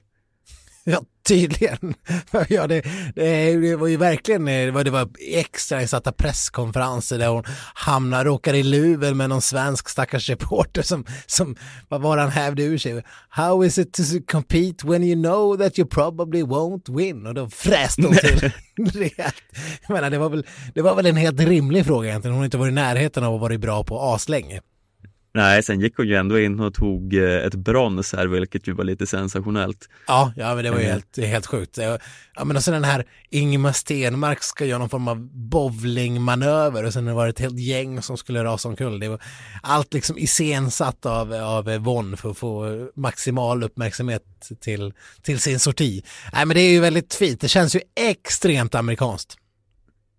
Ja, 0.86 1.02
tydligen. 1.28 1.94
Ja, 2.50 2.68
det, 2.68 2.82
det, 3.16 3.56
det 3.56 3.76
var 3.76 3.88
ju 3.88 3.98
verkligen, 3.98 4.46
det 4.46 4.72
var, 4.72 4.84
det 4.84 4.92
var 4.92 5.10
extra 5.20 5.82
insatta 5.82 6.12
presskonferenser 6.12 7.18
där 7.18 7.28
hon 7.28 7.44
hamnar, 7.74 8.26
råkar 8.26 8.54
i 8.54 8.64
luven 8.64 9.18
med 9.18 9.30
någon 9.30 9.42
svensk 9.42 9.90
stackars 9.90 10.30
reporter 10.30 10.82
som, 10.82 11.06
som 11.26 11.56
vad 11.90 12.02
var 12.02 12.18
han 12.18 12.30
hävde 12.30 12.64
ur 12.64 12.78
sig? 12.78 13.04
How 13.30 13.66
is 13.66 13.78
it 13.78 13.94
to 13.94 14.04
compete 14.32 14.88
when 14.88 15.04
you 15.04 15.24
know 15.24 15.58
that 15.58 15.80
you 15.80 15.88
probably 15.88 16.44
won't 16.44 16.98
win? 16.98 17.28
Och 17.28 17.34
då 17.34 17.50
fräste 17.50 18.02
hon 18.02 18.16
till 18.16 18.52
rejält. 19.00 19.44
Jag 19.88 19.94
menar, 19.94 20.10
det 20.10 20.18
var, 20.18 20.30
väl, 20.30 20.46
det 20.74 20.82
var 20.82 20.96
väl 20.96 21.06
en 21.06 21.18
helt 21.18 21.40
rimlig 21.40 21.86
fråga 21.86 22.10
egentligen. 22.10 22.34
Hon 22.34 22.40
har 22.40 22.46
inte 22.46 22.58
varit 22.58 22.72
i 22.72 22.76
närheten 22.76 23.24
av 23.24 23.36
att 23.36 23.42
vara 23.42 23.58
bra 23.58 23.84
på 23.84 24.02
aslänge. 24.02 24.62
Nej, 25.36 25.64
sen 25.64 25.80
gick 25.80 25.98
hon 25.98 26.08
ju 26.08 26.16
ändå 26.16 26.40
in 26.40 26.60
och 26.60 26.74
tog 26.74 27.14
eh, 27.14 27.46
ett 27.46 27.56
brons 27.56 28.14
här, 28.14 28.28
vilket 28.28 28.68
ju 28.68 28.74
var 28.74 28.84
lite 28.84 29.08
sensationellt. 29.08 29.90
Ja, 30.08 30.34
ja 30.36 30.56
men 30.56 30.64
det 30.64 30.72
var 30.72 30.78
ju 30.78 30.84
Mm. 30.84 30.94
helt, 30.94 31.18
helt 31.30 31.46
sjukt. 31.46 31.78
Ja, 31.78 32.46
men 32.46 32.56
och 32.58 32.64
sen 32.64 32.74
den 32.74 32.84
här 32.84 33.06
Ingemar 33.30 33.72
Stenmark 33.72 34.44
ska 34.44 34.66
göra 34.66 34.80
någon 34.80 34.90
form 34.90 35.08
av 35.08 35.30
bowlingmanöver 35.94 36.84
och 36.84 36.94
sen 36.94 37.16
var 37.16 37.24
det 37.26 37.30
ett 37.30 37.40
helt 37.40 37.60
gäng 37.60 38.02
som 38.02 38.18
skulle 38.18 38.44
rasa 38.44 38.70
omkull. 38.70 39.00
Det 39.00 39.08
var 39.10 39.22
allt 39.64 39.94
liksom 39.94 40.18
iscensatt 40.18 41.06
av, 41.06 41.34
av 41.34 41.78
Von 41.78 42.18
för 42.18 42.32
att 42.32 42.38
få 42.38 42.88
maximal 42.96 43.64
uppmärksamhet 43.64 44.24
till, 44.62 44.94
till 45.22 45.40
sin 45.40 45.60
sorti. 45.60 46.04
Nej 46.34 46.46
men 46.46 46.56
det 46.56 46.62
är 46.62 46.72
ju 46.72 46.80
väldigt 46.80 47.14
fint, 47.14 47.42
det 47.42 47.48
känns 47.48 47.76
ju 47.76 47.80
extremt 47.96 48.76
amerikanskt. 48.76 49.38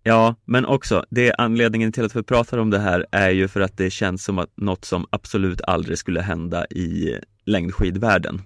Ja, 0.07 0.35
men 0.45 0.65
också, 0.65 1.05
det 1.09 1.27
är 1.27 1.41
anledningen 1.41 1.91
till 1.91 2.05
att 2.05 2.15
vi 2.15 2.23
pratar 2.23 2.57
om 2.57 2.69
det 2.69 2.79
här 2.79 3.05
är 3.11 3.29
ju 3.29 3.47
för 3.47 3.61
att 3.61 3.77
det 3.77 3.89
känns 3.89 4.23
som 4.23 4.39
att 4.39 4.49
något 4.55 4.85
som 4.85 5.07
absolut 5.09 5.61
aldrig 5.61 5.97
skulle 5.97 6.21
hända 6.21 6.65
i 6.65 7.19
längdskidvärlden. 7.45 8.41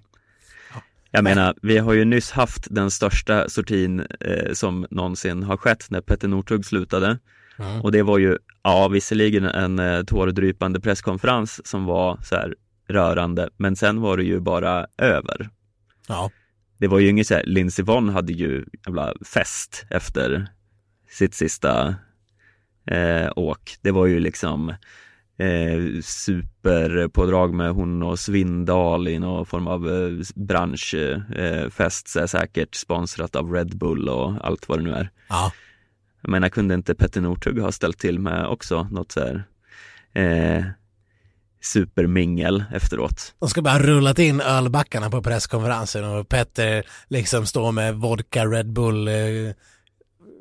Jag 1.12 1.24
menar, 1.24 1.56
vi 1.62 1.78
har 1.78 1.94
ju 1.94 2.06
nyss 2.06 2.32
haft 2.32 2.68
den 2.70 2.92
största 2.92 3.50
sortin 3.50 4.06
eh, 4.20 4.54
som 4.54 4.88
någonsin 4.90 5.44
har 5.44 5.58
skett 5.58 5.86
när 5.90 6.02
Petter 6.02 6.28
Northug 6.28 6.66
slutade. 6.66 7.20
Mm. 7.58 7.82
Och 7.82 7.92
det 7.92 8.04
var 8.04 8.18
ju, 8.18 8.38
ja 8.64 8.88
visserligen 8.88 9.46
en 9.46 9.80
eh, 9.80 10.04
tårdrypande 10.04 10.80
presskonferens 10.80 11.68
som 11.68 11.86
var 11.86 12.20
så 12.24 12.36
här 12.36 12.56
rörande, 12.88 13.50
men 13.58 13.76
sen 13.76 14.02
var 14.02 14.18
det 14.18 14.24
ju 14.24 14.40
bara 14.40 14.88
över. 14.98 15.50
Ja, 16.08 16.32
Det 16.78 16.88
var 16.88 17.00
ju 17.00 17.10
inget 17.10 17.28
så 17.28 17.34
här, 17.34 17.44
Lindsey 17.44 17.86
Vonn 17.86 18.10
hade 18.10 18.34
ju 18.34 18.66
jävla 18.86 19.14
fest 19.34 19.86
efter 19.90 20.48
sitt 21.12 21.36
sista 21.36 21.96
eh, 22.92 23.30
åk. 23.36 23.78
Det 23.82 23.92
var 23.92 24.06
ju 24.06 24.20
liksom 24.20 24.70
eh, 25.40 26.02
superpådrag 26.04 27.54
med 27.54 27.72
hon 27.72 28.04
och 28.04 28.20
Svindal 28.20 29.08
i 29.08 29.20
någon 29.20 29.46
form 29.46 29.68
av 29.68 29.90
eh, 29.90 30.12
branschfest, 30.36 32.16
eh, 32.16 32.26
säkert 32.26 32.76
sponsrat 32.76 33.36
av 33.36 33.54
Red 33.54 33.78
Bull 33.78 34.10
och 34.10 34.46
allt 34.46 34.70
vad 34.70 34.80
det 34.80 34.84
nu 34.84 34.92
är. 34.92 35.10
ja. 35.30 35.52
Jag 36.22 36.32
menar, 36.32 36.50
kunde 36.50 36.74
inte 36.74 36.96
Petter 36.96 37.22
Northug 37.22 37.60
ha 37.60 37.72
ställt 37.72 38.00
till 38.00 38.20
med 38.20 38.48
också 38.48 38.88
något 38.92 39.12
så 39.12 39.20
här 39.20 39.44
eh, 40.14 40.66
supermingel 41.62 42.64
efteråt? 42.74 43.36
De 43.40 43.50
ska 43.50 43.62
bara 43.62 43.80
rullat 43.80 44.20
in 44.20 44.42
ölbackarna 44.42 45.10
på 45.10 45.22
presskonferensen 45.22 46.04
och 46.04 46.30
Petter 46.30 46.84
liksom 47.08 47.46
står 47.46 47.72
med 47.72 47.96
vodka 47.96 48.46
Red 48.46 48.74
Bull 48.74 49.08
eh, 49.08 49.14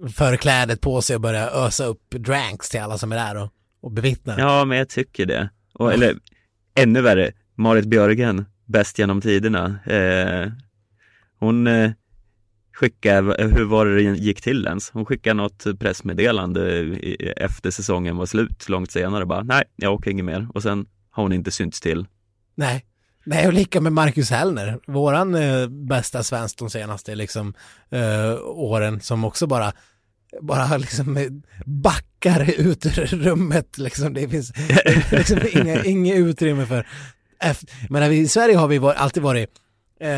förklädet 0.06 0.80
på 0.80 1.02
sig 1.02 1.16
och 1.16 1.22
börja 1.22 1.50
ösa 1.50 1.84
upp 1.84 2.10
dranks 2.10 2.68
till 2.68 2.80
alla 2.80 2.98
som 2.98 3.12
är 3.12 3.16
där 3.16 3.42
och, 3.42 3.52
och 3.80 3.92
bevittnar. 3.92 4.38
Ja, 4.38 4.64
men 4.64 4.78
jag 4.78 4.88
tycker 4.88 5.26
det. 5.26 5.50
Och, 5.74 5.92
eller 5.92 6.16
ännu 6.74 7.00
värre, 7.00 7.32
Marit 7.54 7.84
Björgen, 7.84 8.44
bäst 8.64 8.98
genom 8.98 9.20
tiderna. 9.20 9.78
Eh, 9.86 10.52
hon 11.38 11.66
eh, 11.66 11.90
skickade, 12.72 13.44
hur 13.44 13.64
var 13.64 13.86
det 13.86 14.02
gick 14.02 14.40
till 14.40 14.66
ens? 14.66 14.90
Hon 14.90 15.04
skickade 15.04 15.34
något 15.34 15.66
pressmeddelande 15.78 16.78
i, 16.80 17.32
efter 17.36 17.70
säsongen 17.70 18.16
var 18.16 18.26
slut, 18.26 18.68
långt 18.68 18.90
senare 18.90 19.26
bara, 19.26 19.42
nej, 19.42 19.64
jag 19.76 19.94
åker 19.94 20.10
inget 20.10 20.24
mer. 20.24 20.48
Och 20.54 20.62
sen 20.62 20.86
har 21.10 21.22
hon 21.22 21.32
inte 21.32 21.50
synts 21.50 21.80
till. 21.80 22.06
Nej. 22.54 22.84
Nej, 23.24 23.46
och 23.46 23.52
lika 23.52 23.80
med 23.80 23.92
Marcus 23.92 24.30
Hellner, 24.30 24.78
våran 24.86 25.34
eh, 25.34 25.68
bästa 25.68 26.22
svensk 26.22 26.58
de 26.58 26.70
senaste 26.70 27.14
liksom, 27.14 27.54
eh, 27.90 28.34
åren 28.44 29.00
som 29.00 29.24
också 29.24 29.46
bara 29.46 29.72
bara 30.40 30.76
liksom 30.76 31.16
eh, 31.16 31.30
backar 31.66 32.50
ut 32.60 32.86
ur 32.86 33.06
rummet 33.06 33.78
liksom. 33.78 34.14
Det 34.14 34.28
finns 34.28 34.52
liksom 35.10 35.38
inga, 35.52 35.84
inget 35.84 36.16
utrymme 36.16 36.66
för 36.66 36.86
efter, 37.40 37.68
men 37.88 38.12
I 38.12 38.28
Sverige 38.28 38.56
har 38.56 38.68
vi 38.68 38.78
alltid 38.78 39.22
varit 39.22 39.50
eh, 40.00 40.08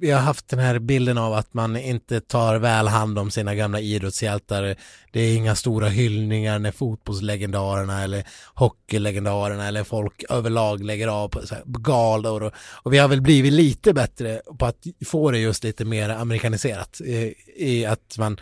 vi 0.00 0.10
har 0.10 0.20
haft 0.20 0.48
den 0.48 0.58
här 0.58 0.78
bilden 0.78 1.18
av 1.18 1.32
att 1.32 1.54
man 1.54 1.76
inte 1.76 2.20
tar 2.20 2.56
väl 2.56 2.88
hand 2.88 3.18
om 3.18 3.30
sina 3.30 3.54
gamla 3.54 3.80
idrottshjältar. 3.80 4.76
Det 5.12 5.20
är 5.20 5.36
inga 5.36 5.54
stora 5.54 5.88
hyllningar 5.88 6.58
när 6.58 6.72
fotbollslegendarerna 6.72 8.02
eller 8.02 8.24
hockeylegendarerna 8.54 9.68
eller 9.68 9.84
folk 9.84 10.24
överlag 10.30 10.84
lägger 10.84 11.08
av 11.08 11.28
på 11.28 11.40
galor 11.64 12.42
och, 12.42 12.52
och, 12.82 12.92
vi 12.92 12.98
har 12.98 13.08
väl 13.08 13.20
blivit 13.20 13.52
lite 13.52 13.92
bättre 13.92 14.40
på 14.58 14.66
att 14.66 14.86
få 15.06 15.30
det 15.30 15.38
just 15.38 15.64
lite 15.64 15.84
mer 15.84 16.08
amerikaniserat 16.08 17.00
i, 17.00 17.34
i 17.56 17.86
att 17.86 18.18
man 18.18 18.40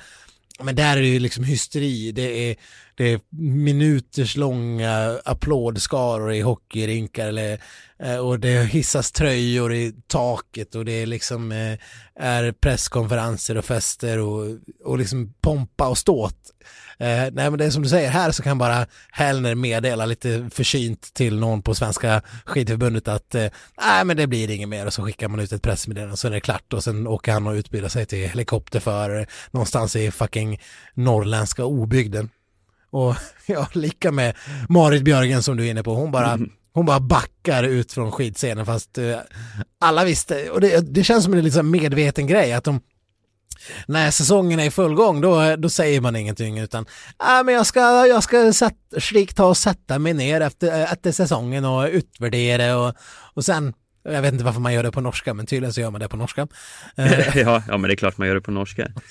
men 0.63 0.77
där 0.77 0.97
är 0.97 1.01
det 1.01 1.09
ju 1.09 1.19
liksom 1.19 1.45
hysteri. 1.45 2.13
Det 2.13 2.51
är, 2.51 2.57
det 2.95 3.13
är 3.13 3.21
minuters 3.41 4.37
långa 4.37 5.21
applådskaror 5.25 6.33
i 6.33 6.41
hockeyrinkar 6.41 7.29
eller, 7.29 7.61
eh, 8.03 8.17
och 8.17 8.41
det 8.41 8.65
hissas 8.65 9.13
tröjor 9.13 9.73
i 9.75 9.95
taket 10.07 10.75
och 10.75 10.85
det 10.85 10.93
är 10.93 11.07
liksom 11.07 11.53
eh, 11.53 11.79
är 12.21 12.53
presskonferenser 12.53 13.57
och 13.57 13.65
fester 13.65 14.19
och, 14.19 14.59
och 14.85 14.99
liksom 14.99 15.35
pompa 15.41 15.89
och 15.89 15.99
ståt. 15.99 16.51
Eh, 16.99 17.33
nej 17.33 17.51
men 17.51 17.59
det 17.59 17.65
är 17.65 17.71
som 17.71 17.83
du 17.83 17.89
säger, 17.89 18.11
här 18.11 18.31
så 18.31 18.43
kan 18.43 18.59
bara 18.59 18.87
Hellner 19.11 19.55
meddela 19.55 20.07
lite 20.07 20.51
försynt 20.53 21.15
till 21.15 21.39
någon 21.39 21.63
på 21.63 21.75
Svenska 21.75 22.23
skidförbundet 22.45 23.09
att 23.09 23.35
eh, 23.35 23.47
nej 23.81 24.05
men 24.05 24.17
det 24.17 24.27
blir 24.27 24.51
inget 24.51 24.69
mer 24.69 24.87
och 24.87 24.93
så 24.93 25.03
skickar 25.03 25.29
man 25.29 25.41
ut 25.41 25.53
ett 25.53 25.63
pressmeddelande 25.63 26.17
så 26.17 26.27
är 26.27 26.31
det 26.31 26.41
klart 26.41 26.73
och 26.73 26.85
sen 26.85 27.07
åker 27.07 27.33
han 27.33 27.47
och 27.47 27.53
utbildar 27.53 27.89
sig 27.89 28.07
till 28.07 28.29
helikopterförare 28.29 29.27
någonstans 29.51 29.97
i 29.97 30.11
fucking 30.11 30.61
norrländska 30.95 31.65
obygden. 31.65 32.31
Och 32.91 33.15
ja, 33.47 33.69
lika 33.73 34.13
med 34.13 34.37
Marit 34.69 35.03
Björgen 35.03 35.43
som 35.43 35.57
du 35.57 35.67
är 35.67 35.71
inne 35.71 35.83
på, 35.83 35.95
hon 35.95 36.11
bara 36.11 36.33
mm. 36.33 36.51
Hon 36.73 36.87
bara 36.87 37.01
backar 37.01 37.63
ut 37.63 37.93
från 37.93 38.13
skidscenen 38.13 38.67
fast 38.67 38.99
uh, 38.99 39.17
alla 39.81 40.05
visste, 40.05 40.51
och 40.51 40.61
det, 40.61 40.95
det 40.95 41.05
känns 41.05 41.25
som 41.25 41.35
en 41.35 41.45
liksom 41.45 41.71
medveten 41.71 42.27
grej 42.27 42.53
att 42.53 42.65
de 42.65 42.81
när 43.87 44.11
säsongen 44.11 44.61
är 44.61 44.65
i 44.65 44.71
full 44.71 44.95
gång 44.95 45.21
då, 45.21 45.57
då 45.57 45.69
säger 45.69 46.01
man 46.01 46.17
ingenting 46.17 46.59
utan 46.59 46.87
äh, 47.21 47.45
men 47.45 47.55
jag 47.55 47.67
ska, 47.67 48.07
jag 48.07 48.23
ska 48.23 48.53
sätt, 48.53 48.77
strikt 48.99 49.37
ta 49.37 49.47
och 49.47 49.57
sätta 49.57 49.99
mig 49.99 50.15
ner 50.15 50.41
efter, 50.41 50.93
efter 50.93 51.13
säsongen 51.13 51.65
och 51.65 51.89
utvärdera 51.89 52.77
och, 52.77 52.95
och 53.35 53.45
sen 53.45 53.75
jag 54.09 54.23
vet 54.23 54.33
inte 54.33 54.45
varför 54.45 54.61
man 54.61 54.75
gör 54.75 54.83
det 54.83 54.93
på 54.93 55.01
norska, 55.01 55.35
men 55.35 55.47
tydligen 55.47 55.73
så 55.73 55.81
gör 55.81 55.91
man 55.91 56.01
det 56.01 56.09
på 56.09 56.17
norska. 56.17 56.49
ja, 57.35 57.63
ja, 57.69 57.77
men 57.77 57.83
det 57.83 57.93
är 57.93 57.97
klart 57.97 58.19
man 58.19 58.29
gör 58.29 58.35
det 58.35 58.41
på 58.41 58.51
norska. 58.51 58.89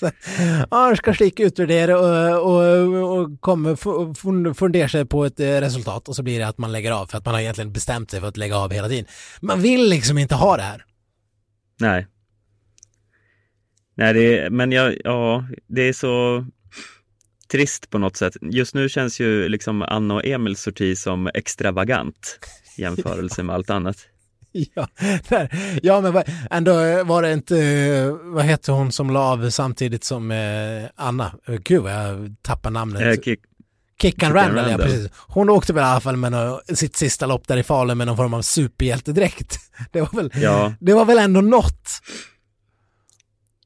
ja, 0.70 0.88
jag 0.88 0.98
ska 0.98 1.14
slicka 1.14 1.42
utvärdera 1.42 1.98
och, 1.98 2.52
och, 2.52 3.18
och 3.18 3.40
kommer 3.40 4.54
fundera 4.54 4.88
sig 4.88 5.06
på 5.06 5.24
ett 5.24 5.40
eh, 5.40 5.46
resultat 5.46 6.08
och 6.08 6.16
så 6.16 6.22
blir 6.22 6.38
det 6.38 6.48
att 6.48 6.58
man 6.58 6.72
lägger 6.72 6.92
av 6.92 7.06
för 7.06 7.18
att 7.18 7.24
man 7.24 7.34
har 7.34 7.40
egentligen 7.40 7.72
bestämt 7.72 8.10
sig 8.10 8.20
för 8.20 8.28
att 8.28 8.36
lägga 8.36 8.56
av 8.56 8.72
hela 8.72 8.88
tiden. 8.88 9.06
Man 9.40 9.60
vill 9.60 9.88
liksom 9.88 10.18
inte 10.18 10.34
ha 10.34 10.56
det 10.56 10.62
här. 10.62 10.84
Nej. 11.80 12.06
Nej, 13.96 14.14
det 14.14 14.38
är, 14.38 14.50
men 14.50 14.72
jag, 14.72 14.96
ja, 15.04 15.44
det 15.66 15.82
är 15.82 15.92
så 15.92 16.44
trist 17.52 17.90
på 17.90 17.98
något 17.98 18.16
sätt. 18.16 18.36
Just 18.40 18.74
nu 18.74 18.88
känns 18.88 19.20
ju 19.20 19.48
liksom 19.48 19.82
Anna 19.82 20.14
och 20.14 20.26
Emils 20.26 20.62
sorti 20.62 20.96
som 20.98 21.30
extravagant 21.34 22.38
i 22.76 22.82
jämförelse 22.82 23.42
med 23.42 23.54
allt 23.54 23.70
annat. 23.70 23.96
Ja, 24.74 24.88
där. 25.28 25.78
ja 25.82 26.00
men 26.00 26.22
ändå 26.50 26.72
var 27.04 27.22
det 27.22 27.32
inte, 27.32 28.18
vad 28.22 28.44
hette 28.44 28.72
hon 28.72 28.92
som 28.92 29.10
la 29.10 29.20
av 29.20 29.50
samtidigt 29.50 30.04
som 30.04 30.30
eh, 30.30 30.84
Anna? 30.94 31.32
Gud 31.46 31.82
vad 31.82 31.92
jag 31.92 32.34
tappar 32.42 32.70
namnet. 32.70 33.02
Eh, 33.02 33.22
kick, 33.22 33.40
Kickan 34.02 34.32
Randall, 34.32 34.56
Randall, 34.56 34.70
ja 34.70 34.86
precis. 34.86 35.10
Hon 35.28 35.50
åkte 35.50 35.72
väl 35.72 35.82
i 35.82 35.86
alla 35.86 36.00
fall 36.00 36.16
med 36.16 36.32
någon, 36.32 36.60
sitt 36.76 36.96
sista 36.96 37.26
lopp 37.26 37.48
där 37.48 37.56
i 37.56 37.62
Falun 37.62 37.98
med 37.98 38.06
någon 38.06 38.16
form 38.16 38.34
av 38.34 38.42
superhjältedräkt. 38.42 39.58
Det 39.92 40.00
var 40.00 40.16
väl, 40.16 40.30
ja. 40.34 40.74
det 40.80 40.94
var 40.94 41.04
väl 41.04 41.18
ändå 41.18 41.40
något. 41.40 41.88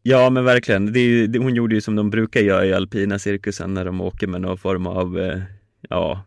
Ja 0.02 0.30
men 0.30 0.44
verkligen, 0.44 0.92
det 0.92 1.26
det, 1.26 1.38
hon 1.38 1.54
gjorde 1.54 1.74
ju 1.74 1.80
som 1.80 1.96
de 1.96 2.10
brukar 2.10 2.40
göra 2.40 2.66
i 2.66 2.74
alpina 2.74 3.18
cirkusen 3.18 3.74
när 3.74 3.84
de 3.84 4.00
åker 4.00 4.26
med 4.26 4.40
någon 4.40 4.58
form 4.58 4.86
av, 4.86 5.18
eh, 5.18 5.40
ja, 5.88 6.24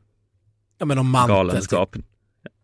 ja 0.80 0.86
men 0.86 1.14
galenskap. 1.28 1.94
Typ. 1.94 2.06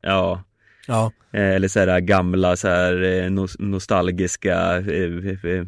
Ja. 0.02 0.44
ja. 0.88 1.12
Eh, 1.32 1.50
eller 1.50 1.68
så 1.68 1.80
här 1.80 2.00
gamla 2.00 2.56
så 2.56 2.68
här 2.68 3.04
eh, 3.04 3.30
nostalgiska 3.60 4.78
eh, 4.78 5.28
eh, 5.44 5.66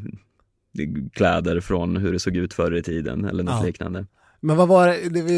kläder 1.13 1.59
från 1.59 1.97
hur 1.97 2.13
det 2.13 2.19
såg 2.19 2.37
ut 2.37 2.53
förr 2.53 2.75
i 2.75 2.83
tiden 2.83 3.25
eller 3.25 3.43
något 3.43 3.59
ja. 3.59 3.63
liknande. 3.63 4.05
Men 4.43 4.57
vad 4.57 4.67
var 4.67 4.87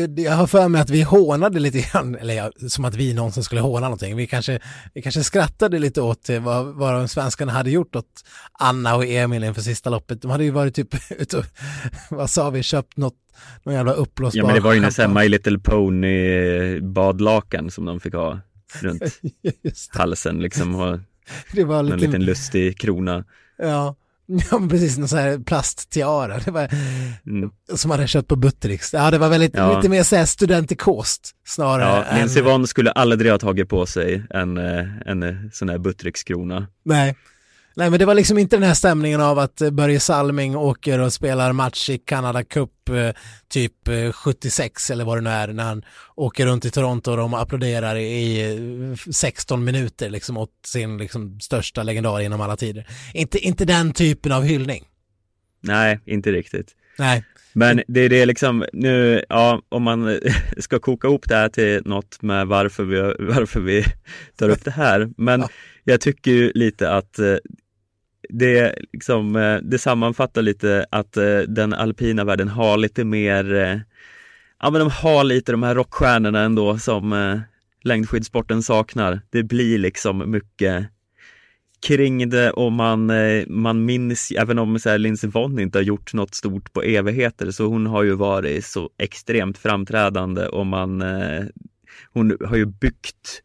det, 0.08 0.22
jag 0.22 0.32
har 0.32 0.48
för 0.48 0.68
mig 0.68 0.82
att 0.82 0.90
vi 0.90 1.02
hånade 1.02 1.60
lite 1.60 1.80
grann, 1.80 2.16
eller 2.16 2.34
ja, 2.34 2.52
som 2.70 2.86
att 2.86 2.96
vi 2.96 3.14
någonsin 3.14 3.44
skulle 3.44 3.62
håna 3.62 3.86
någonting. 3.86 4.16
Vi 4.16 4.28
kanske, 4.28 4.60
vi 4.94 5.02
kanske 5.02 5.24
skrattade 5.24 5.80
lite 5.80 6.02
åt 6.02 6.30
vad, 6.42 6.66
vad 6.66 6.94
de 6.94 7.08
svenskarna 7.08 7.52
hade 7.52 7.72
gjort 7.72 7.96
åt 7.96 8.24
Anna 8.52 8.96
och 8.96 9.06
Emil 9.06 9.44
inför 9.44 9.62
sista 9.62 9.90
loppet. 9.90 10.22
De 10.22 10.32
hade 10.32 10.44
ju 10.44 10.52
varit 10.52 10.76
typ 10.76 10.96
ute 11.12 11.38
och, 11.38 11.46
vad 12.10 12.30
sa 12.30 12.50
vi, 12.50 12.64
köpt 12.64 12.98
något, 12.98 13.16
någon 13.64 13.76
jävla 13.76 13.94
uppblåsbar 13.94 14.40
Ja 14.40 14.46
men 14.46 14.56
det 14.56 14.62
var 14.62 14.74
ju 14.74 14.80
nästan 14.80 15.14
My 15.14 15.30
Little 15.30 15.60
Pony 15.60 16.80
badlakan 16.80 17.72
som 17.72 17.86
de 17.86 18.00
fick 18.00 18.14
ha 18.14 18.40
runt 18.82 19.04
halsen 19.90 20.40
liksom 20.40 20.76
och 20.76 21.00
det 21.54 21.64
var 21.64 21.80
en 21.80 21.88
liten 21.88 22.26
lustig 22.26 22.80
krona. 22.80 23.26
Ja, 23.58 23.96
Ja, 24.52 24.60
men 24.60 24.70
precis, 24.70 24.98
någon 24.98 25.08
sån 25.08 25.20
här 25.20 25.40
plasttiara. 25.40 26.40
Det 26.46 26.52
var, 26.52 26.70
mm. 27.26 27.50
Som 27.76 27.92
hade 27.92 28.08
köpt 28.08 28.28
på 28.28 28.36
Buttericks. 28.36 28.94
Ja, 28.94 29.12
det 29.12 29.18
var 29.18 29.30
väldigt, 29.30 29.56
ja. 29.56 29.76
lite 29.76 29.90
mer 29.90 30.04
såhär 30.04 30.26
studentikost 30.26 31.32
snarare. 31.48 32.06
Ja, 32.10 32.18
Nils 32.18 32.38
Yvonne 32.38 32.68
skulle 32.68 32.92
aldrig 32.92 33.32
ha 33.32 33.40
tagit 33.40 33.70
på 33.70 33.86
sig 33.86 34.24
en, 34.30 34.58
eh, 34.58 34.86
en 35.06 35.24
eh, 35.24 35.36
sån 35.52 35.70
här 35.70 35.78
Buttericks-krona. 35.78 36.68
Nej, 36.86 37.16
Nej 37.76 37.90
men 37.90 38.00
det 38.00 38.06
var 38.06 38.16
liksom 38.16 38.38
inte 38.38 38.56
den 38.56 38.64
här 38.64 38.74
stämningen 38.74 39.22
av 39.22 39.40
att 39.40 39.62
eh, 39.62 39.70
Börje 39.70 40.00
Salming 40.00 40.56
åker 40.56 41.00
och 41.00 41.14
spelar 41.14 41.54
match 41.54 41.90
i 41.90 41.98
Canada 41.98 42.44
Cup 42.44 42.90
eh, 42.90 43.10
typ 43.50 43.74
76 44.14 44.90
eh, 44.90 44.94
eller 44.94 45.06
vad 45.06 45.18
det 45.18 45.22
nu 45.22 45.30
är 45.30 45.48
när 45.48 45.64
han 45.64 45.86
åker 46.16 46.46
runt 46.46 46.66
i 46.66 46.72
Toronto 46.72 47.12
och 47.12 47.18
de 47.18 47.34
applåderar 47.34 47.96
i 47.96 48.96
16 49.12 49.64
minuter 49.64 50.10
liksom 50.10 50.38
åt 50.38 50.52
sin 50.66 50.98
liksom 50.98 51.40
största 51.40 51.84
legendar 51.84 52.22
inom 52.22 52.42
alla 52.42 52.58
tider. 52.58 52.88
Inte, 53.14 53.40
inte 53.40 53.66
den 53.66 53.94
typen 53.94 54.32
av 54.32 54.44
hyllning. 54.44 54.84
Nej, 55.62 56.00
inte 56.06 56.32
riktigt. 56.32 56.72
Nej. 56.98 57.24
Men 57.54 57.82
det 57.88 58.00
är 58.00 58.10
det 58.10 58.26
liksom, 58.26 58.66
nu, 58.74 59.24
ja, 59.30 59.62
om 59.70 59.84
man 59.84 60.20
ska 60.58 60.80
koka 60.80 61.08
ihop 61.08 61.30
det 61.30 61.36
här 61.36 61.50
till 61.50 61.82
något 61.86 62.22
med 62.22 62.48
varför 62.48 62.84
vi, 62.84 62.98
varför 63.20 63.60
vi 63.60 63.86
tar 64.38 64.50
upp 64.50 64.64
det 64.64 64.72
här. 64.72 65.10
Men 65.18 65.42
ja. 65.42 65.50
jag 65.84 66.02
tycker 66.02 66.32
ju 66.32 66.52
lite 66.56 66.92
att 66.92 67.20
det, 68.34 68.76
liksom, 68.94 69.36
eh, 69.36 69.58
det 69.58 69.80
sammanfattar 69.80 70.42
lite 70.42 70.86
att 70.90 71.18
eh, 71.18 71.40
den 71.40 71.74
alpina 71.74 72.24
världen 72.24 72.48
har 72.48 72.78
lite 72.78 73.04
mer, 73.04 73.54
eh, 73.54 73.80
ja 74.60 74.70
men 74.70 74.80
de 74.80 74.90
har 74.90 75.24
lite 75.24 75.52
de 75.52 75.64
här 75.64 75.76
rockstjärnorna 75.76 76.42
ändå 76.42 76.78
som 76.78 77.42
längdskidsporten 77.84 78.64
saknar. 78.64 79.22
Det 79.30 79.44
blir 79.44 79.78
liksom 79.78 80.32
mycket 80.32 80.86
kring 81.88 82.30
det 82.30 82.52
och 82.52 82.72
man, 82.72 83.12
man 83.48 83.86
minns, 83.86 84.32
även 84.32 84.60
om 84.60 84.80
så 84.80 84.90
här, 84.90 84.98
Lindsey 84.98 85.30
Vonn 85.30 85.60
inte 85.60 85.78
har 85.78 85.84
gjort 85.84 86.14
något 86.14 86.36
stort 86.36 86.74
på 86.74 86.82
evigheter, 86.82 87.52
så 87.52 87.66
hon 87.66 87.86
har 87.86 88.04
ju 88.04 88.14
varit 88.14 88.66
så 88.66 88.90
extremt 88.98 89.58
framträdande 89.58 90.48
och 90.48 90.66
man, 90.66 91.04
hon 92.14 92.38
har 92.46 92.56
ju 92.56 92.66
byggt 92.66 93.42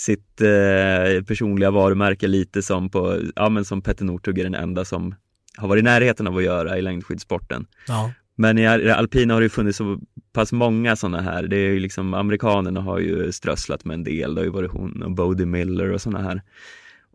sitt 0.00 0.40
eh, 0.40 1.22
personliga 1.24 1.70
varumärke 1.70 2.26
lite 2.26 2.62
som 2.62 2.90
på, 2.90 3.20
ja 3.36 3.48
men 3.48 3.64
som 3.64 3.82
Petter 3.82 4.04
Northug 4.04 4.38
är 4.38 4.44
den 4.44 4.54
enda 4.54 4.84
som 4.84 5.14
har 5.56 5.68
varit 5.68 5.80
i 5.80 5.84
närheten 5.84 6.26
av 6.26 6.36
att 6.36 6.44
göra 6.44 6.78
i 6.78 6.82
längdskidsporten. 6.82 7.66
Ja. 7.88 8.12
Men 8.36 8.58
i 8.58 8.66
alpina 8.66 9.34
har 9.34 9.40
det 9.40 9.48
funnits 9.48 9.78
så 9.78 9.98
pass 10.32 10.52
många 10.52 10.96
sådana 10.96 11.20
här. 11.20 11.42
Det 11.42 11.56
är 11.56 11.70
ju 11.70 11.80
liksom 11.80 12.14
amerikanerna 12.14 12.80
har 12.80 12.98
ju 12.98 13.32
strösslat 13.32 13.84
med 13.84 13.94
en 13.94 14.04
del. 14.04 14.34
Det 14.34 14.40
har 14.40 14.44
ju 14.44 14.50
varit 14.50 14.70
hon 14.70 15.02
och 15.02 15.10
Bodie 15.10 15.46
Miller 15.46 15.92
och 15.92 16.00
sådana 16.00 16.28
här. 16.28 16.42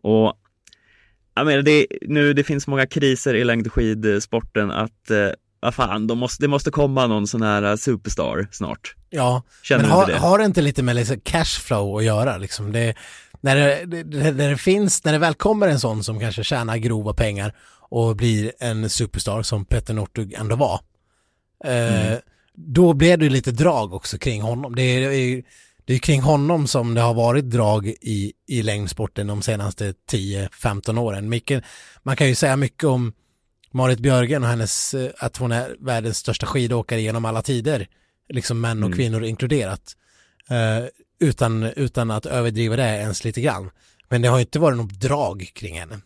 Och 0.02 0.32
jag 1.34 1.46
menar, 1.46 1.62
det, 1.62 1.86
nu, 2.02 2.32
det 2.32 2.44
finns 2.44 2.66
många 2.66 2.86
kriser 2.86 3.34
i 3.34 3.44
längdskidsporten 3.44 4.70
att 4.70 5.10
eh, 5.10 5.30
vad 5.60 5.74
fan, 5.74 6.06
de 6.06 6.18
måste, 6.18 6.44
det 6.44 6.48
måste 6.48 6.70
komma 6.70 7.06
någon 7.06 7.26
sån 7.26 7.42
här 7.42 7.76
superstar 7.76 8.48
snart. 8.50 8.94
Ja, 9.16 9.42
Känner 9.62 9.82
men 9.82 9.90
har, 9.90 10.06
det? 10.06 10.16
har 10.16 10.38
det 10.38 10.44
inte 10.44 10.62
lite 10.62 10.82
med 10.82 10.96
liksom 10.96 11.20
cashflow 11.20 11.96
att 11.96 12.04
göra 12.04 12.36
liksom? 12.36 12.72
Det, 12.72 12.94
när, 13.40 13.56
det, 13.56 14.02
det, 14.02 14.32
när 14.32 14.50
det 14.50 14.56
finns, 14.56 15.04
när 15.04 15.12
det 15.12 15.18
väl 15.18 15.34
kommer 15.34 15.68
en 15.68 15.80
sån 15.80 16.04
som 16.04 16.20
kanske 16.20 16.44
tjänar 16.44 16.76
grova 16.76 17.14
pengar 17.14 17.54
och 17.88 18.16
blir 18.16 18.52
en 18.58 18.90
superstar 18.90 19.42
som 19.42 19.64
Petter 19.64 19.94
Northug 19.94 20.32
ändå 20.32 20.56
var. 20.56 20.80
Eh, 21.64 22.06
mm. 22.06 22.20
Då 22.54 22.92
blir 22.92 23.16
det 23.16 23.28
lite 23.28 23.50
drag 23.50 23.94
också 23.94 24.18
kring 24.18 24.42
honom. 24.42 24.74
Det 24.74 24.82
är, 24.82 25.42
det 25.84 25.94
är 25.94 25.98
kring 25.98 26.22
honom 26.22 26.66
som 26.66 26.94
det 26.94 27.00
har 27.00 27.14
varit 27.14 27.44
drag 27.44 27.86
i, 27.86 28.32
i 28.48 28.62
längdsporten 28.62 29.26
de 29.26 29.42
senaste 29.42 29.94
10-15 30.10 30.98
åren. 30.98 31.28
Mycket, 31.28 31.64
man 32.02 32.16
kan 32.16 32.28
ju 32.28 32.34
säga 32.34 32.56
mycket 32.56 32.84
om 32.84 33.12
Marit 33.70 33.98
Björgen 33.98 34.42
och 34.42 34.48
hennes, 34.48 34.94
eh, 34.94 35.10
att 35.18 35.36
hon 35.36 35.52
är 35.52 35.76
världens 35.80 36.18
största 36.18 36.46
skidåkare 36.46 37.00
genom 37.00 37.24
alla 37.24 37.42
tider, 37.42 37.88
liksom 38.28 38.60
män 38.60 38.82
och 38.82 38.86
mm. 38.86 38.96
kvinnor 38.96 39.24
inkluderat, 39.24 39.96
uh, 40.50 40.88
utan, 41.20 41.62
utan 41.62 42.10
att 42.10 42.26
överdriva 42.26 42.76
det 42.76 42.82
ens 42.82 43.24
lite 43.24 43.40
grann. 43.40 43.70
Men 44.08 44.22
det 44.22 44.28
har 44.28 44.40
inte 44.40 44.58
varit 44.58 44.76
något 44.76 45.00
drag 45.00 45.50
kring 45.54 45.78
henne. 45.78 46.00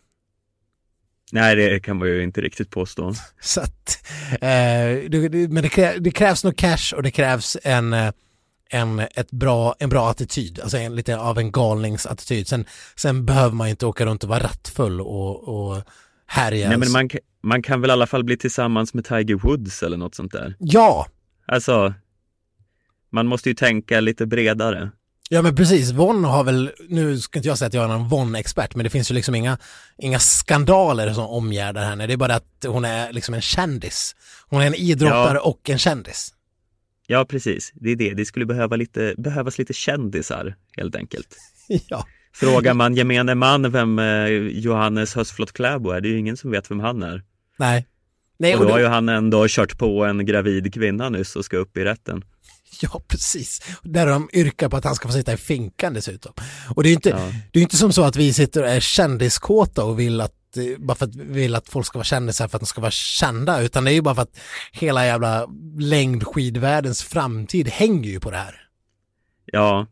Nej, 1.31 1.55
det 1.55 1.79
kan 1.79 1.97
man 1.97 2.07
ju 2.07 2.23
inte 2.23 2.41
riktigt 2.41 2.69
påstå. 2.69 3.13
Så 3.41 3.61
att, 3.61 4.07
eh, 4.31 4.39
det, 5.09 5.29
det, 5.29 5.47
men 5.47 5.63
det, 5.63 5.69
krä, 5.69 5.97
det 5.99 6.11
krävs 6.11 6.43
nog 6.43 6.57
cash 6.57 6.93
och 6.95 7.03
det 7.03 7.11
krävs 7.11 7.57
en, 7.63 7.93
eh, 7.93 8.11
en, 8.69 8.99
ett 8.99 9.31
bra, 9.31 9.75
en 9.79 9.89
bra 9.89 10.09
attityd, 10.09 10.59
alltså 10.59 10.77
en, 10.77 10.95
lite 10.95 11.17
av 11.17 11.37
en 11.37 11.51
galningsattityd. 11.51 12.47
Sen, 12.47 12.65
sen 12.95 13.25
behöver 13.25 13.55
man 13.55 13.67
inte 13.67 13.85
åka 13.85 14.05
runt 14.05 14.23
och 14.23 14.29
vara 14.29 14.43
rattfull 14.43 15.01
och, 15.01 15.47
och 15.47 15.83
härja. 16.25 16.69
Nej, 16.69 16.77
men 16.77 16.91
man, 16.91 17.09
man 17.43 17.61
kan 17.61 17.81
väl 17.81 17.89
i 17.89 17.93
alla 17.93 18.07
fall 18.07 18.23
bli 18.23 18.37
tillsammans 18.37 18.93
med 18.93 19.05
Tiger 19.05 19.35
Woods 19.35 19.83
eller 19.83 19.97
något 19.97 20.15
sånt 20.15 20.31
där. 20.31 20.55
Ja, 20.59 21.07
Alltså, 21.51 21.93
man 23.11 23.27
måste 23.27 23.49
ju 23.49 23.55
tänka 23.55 23.99
lite 23.99 24.25
bredare. 24.25 24.91
Ja 25.29 25.41
men 25.41 25.55
precis, 25.55 25.91
Von 25.91 26.23
har 26.23 26.43
väl, 26.43 26.71
nu 26.89 27.19
ska 27.19 27.39
inte 27.39 27.47
jag 27.47 27.57
säga 27.57 27.67
att 27.67 27.73
jag 27.73 27.83
är 27.83 27.87
någon 27.87 28.09
Von-expert, 28.09 28.75
men 28.75 28.83
det 28.83 28.89
finns 28.89 29.11
ju 29.11 29.15
liksom 29.15 29.35
inga, 29.35 29.57
inga 29.97 30.19
skandaler 30.19 31.13
som 31.13 31.23
omgärdar 31.25 31.85
henne. 31.85 32.07
Det 32.07 32.13
är 32.13 32.17
bara 32.17 32.35
att 32.35 32.65
hon 32.67 32.85
är 32.85 33.13
liksom 33.13 33.33
en 33.33 33.41
kändis. 33.41 34.15
Hon 34.47 34.61
är 34.61 34.67
en 34.67 34.75
idrottare 34.75 35.33
Ja. 35.37 35.41
och 35.41 35.69
en 35.69 35.77
kändis. 35.77 36.33
Ja, 37.07 37.25
precis. 37.25 37.71
Det 37.75 37.89
är 37.91 37.95
det. 37.95 38.13
Det 38.13 38.25
skulle 38.25 38.45
behöva 38.45 38.75
lite, 38.75 39.15
behövas 39.17 39.57
lite 39.57 39.73
kändisar, 39.73 40.55
helt 40.77 40.95
enkelt. 40.95 41.27
ja. 41.87 42.05
Frågar 42.33 42.73
man 42.73 42.95
gemene 42.95 43.35
man 43.35 43.71
vem 43.71 43.99
eh, 43.99 44.27
Johannes 44.51 45.15
Hösflot 45.15 45.51
Kläbo 45.51 45.89
är, 45.89 46.01
det 46.01 46.07
är 46.07 46.11
ju 46.11 46.17
ingen 46.19 46.37
som 46.37 46.51
vet 46.51 46.71
vem 46.71 46.79
han 46.79 47.03
är. 47.03 47.23
Nej. 47.57 47.87
Nej, 48.39 48.55
Och 48.55 48.59
och 48.61 48.65
då 48.65 48.71
har 48.71 48.79
då, 48.79 48.83
ju 48.83 48.89
han 48.89 49.09
ändå 49.09 49.45
kört 49.49 49.77
på 49.77 50.05
en 50.05 50.25
gravid 50.25 50.73
kvinna 50.73 51.09
nyss 51.09 51.35
och 51.35 51.45
ska 51.45 51.57
upp 51.57 51.77
i 51.77 51.83
rätten. 51.83 52.23
ja, 52.81 53.01
precis. 53.07 53.61
Där 53.83 54.07
de 54.07 54.29
yrkar 54.33 54.69
på 54.69 54.77
att 54.77 54.83
han 54.83 54.95
ska 54.95 55.07
få 55.07 55.13
sitta 55.13 55.33
i 55.33 55.37
finkan 55.37 55.93
dessutom. 55.93 56.33
Och 56.75 56.83
det 56.83 56.87
är 56.87 56.91
ju 56.91 56.95
inte, 56.95 57.09
Ja. 57.09 57.31
det 57.51 57.59
är 57.59 57.63
inte 57.63 57.77
som 57.77 57.93
så 57.93 58.03
att 58.03 58.15
vi 58.15 58.33
sitter 58.33 58.63
och 58.63 58.69
är 58.69 58.79
kändiskåta 58.79 59.83
och 59.83 59.99
vill 59.99 60.21
att 60.21 60.57
eh, 60.57 60.63
bara 60.77 60.95
för 60.95 61.05
att 61.05 61.15
vi 61.15 61.23
vill 61.33 61.55
att 61.55 61.69
folk 61.69 61.85
ska 61.85 61.97
vara 61.97 62.03
kändisar 62.03 62.47
för 62.47 62.57
att 62.57 62.61
de 62.61 62.65
ska 62.65 62.81
vara 62.81 62.91
kända, 62.91 63.61
utan 63.61 63.83
det 63.83 63.91
är 63.91 63.93
ju 63.93 64.01
bara 64.01 64.15
för 64.15 64.21
att 64.21 64.39
hela 64.71 65.05
jävla 65.05 65.47
längdskidvärldens 65.79 67.03
framtid 67.03 67.67
hänger 67.67 68.09
ju 68.09 68.19
på 68.19 68.31
det 68.31 68.37
här. 68.37 68.55
Ja. 69.45 69.87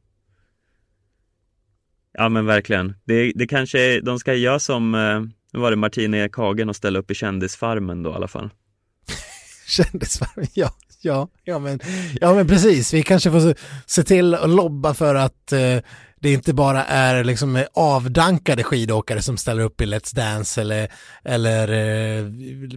Ja 2.13 2.29
men 2.29 2.45
verkligen. 2.45 2.95
Det, 3.05 3.31
det 3.35 3.47
kanske, 3.47 4.01
de 4.01 4.19
ska 4.19 4.33
göra 4.33 4.59
som, 4.59 4.95
eh, 4.95 5.19
nu 5.53 5.59
var 5.59 5.71
det 5.71 5.77
Martina. 5.77 6.29
Kagen 6.29 6.69
och 6.69 6.75
ställa 6.75 6.99
upp 6.99 7.11
i 7.11 7.15
Kändisfarmen 7.15 8.03
då 8.03 8.09
i 8.09 8.13
alla 8.13 8.27
fall. 8.27 8.49
Kändisfarmen, 9.75 10.47
ja, 10.53 10.71
ja, 11.01 11.29
ja 11.43 11.59
men, 11.59 11.79
ja 12.21 12.33
men 12.33 12.47
precis, 12.47 12.93
vi 12.93 13.03
kanske 13.03 13.31
får 13.31 13.55
se, 13.85 14.03
till 14.03 14.35
att 14.35 14.49
lobba 14.49 14.93
för 14.93 15.15
att 15.15 15.51
eh, 15.51 15.77
det 16.21 16.33
inte 16.33 16.53
bara 16.53 16.85
är 16.85 17.23
liksom 17.23 17.65
avdankade 17.73 18.63
skidåkare 18.63 19.21
som 19.21 19.37
ställer 19.37 19.63
upp 19.63 19.81
i 19.81 19.85
Let's 19.85 20.15
Dance 20.15 20.61
eller, 20.61 20.91
eller 21.23 21.67
eh, 21.67 22.25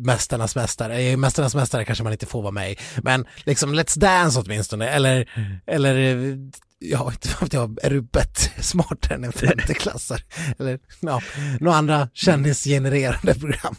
Mästarnas 0.01 0.57
mästare, 0.57 1.03
Eh, 1.03 1.16
Mästarnas 1.16 1.55
mästare 1.55 1.84
kanske 1.84 2.05
man 2.05 2.12
inte 2.12 2.26
får 2.26 2.43
vara 2.43 2.53
med 2.53 2.72
i, 2.72 2.76
men 3.03 3.26
liksom 3.45 3.74
Let's 3.74 3.99
Dance 3.99 4.40
åtminstone, 4.40 4.88
eller, 4.88 5.30
eller 5.66 5.97
eh, 5.97 6.36
Ja, 6.84 7.12
inte 7.12 7.28
vet 7.40 7.53
jag, 7.53 7.78
är 7.82 8.01
bättre, 8.01 8.51
smartare 8.62 9.14
än 9.14 9.24
en 9.24 9.32
femteklassare? 9.32 10.22
Eller 10.59 10.78
ja, 11.01 11.22
några 11.61 11.76
andra 11.76 12.09
kändisgenererande 12.14 13.34
program. 13.34 13.76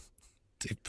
Typ. 0.60 0.80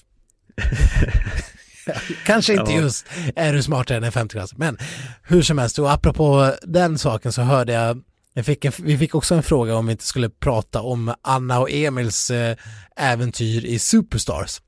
Kanske 2.27 2.53
inte 2.53 2.73
Ja. 2.73 2.81
just 2.81 3.07
är 3.37 3.53
du 3.53 3.63
smartare 3.63 3.99
än 3.99 4.05
en 4.05 4.13
femteklassare, 4.13 4.59
men 4.59 4.79
hur 5.23 5.43
som 5.43 5.59
helst, 5.59 5.79
och 5.79 5.93
apropå 5.93 6.53
den 6.63 6.99
saken 6.99 7.33
så 7.33 7.43
hörde 7.43 7.73
jag, 7.73 8.45
fick 8.45 8.65
en, 8.65 8.73
vi 8.79 8.99
fick 8.99 9.15
också 9.15 9.35
en 9.35 9.43
fråga 9.43 9.75
om 9.77 9.87
vi 9.87 9.93
inte 9.93 10.05
skulle 10.05 10.31
prata 10.31 10.81
om 10.83 11.15
Anna 11.23 11.59
och 11.61 11.71
Emils 11.71 12.31
eh, 12.31 12.57
äventyr 12.97 13.65
i 13.65 13.79
Superstars. 13.79 14.61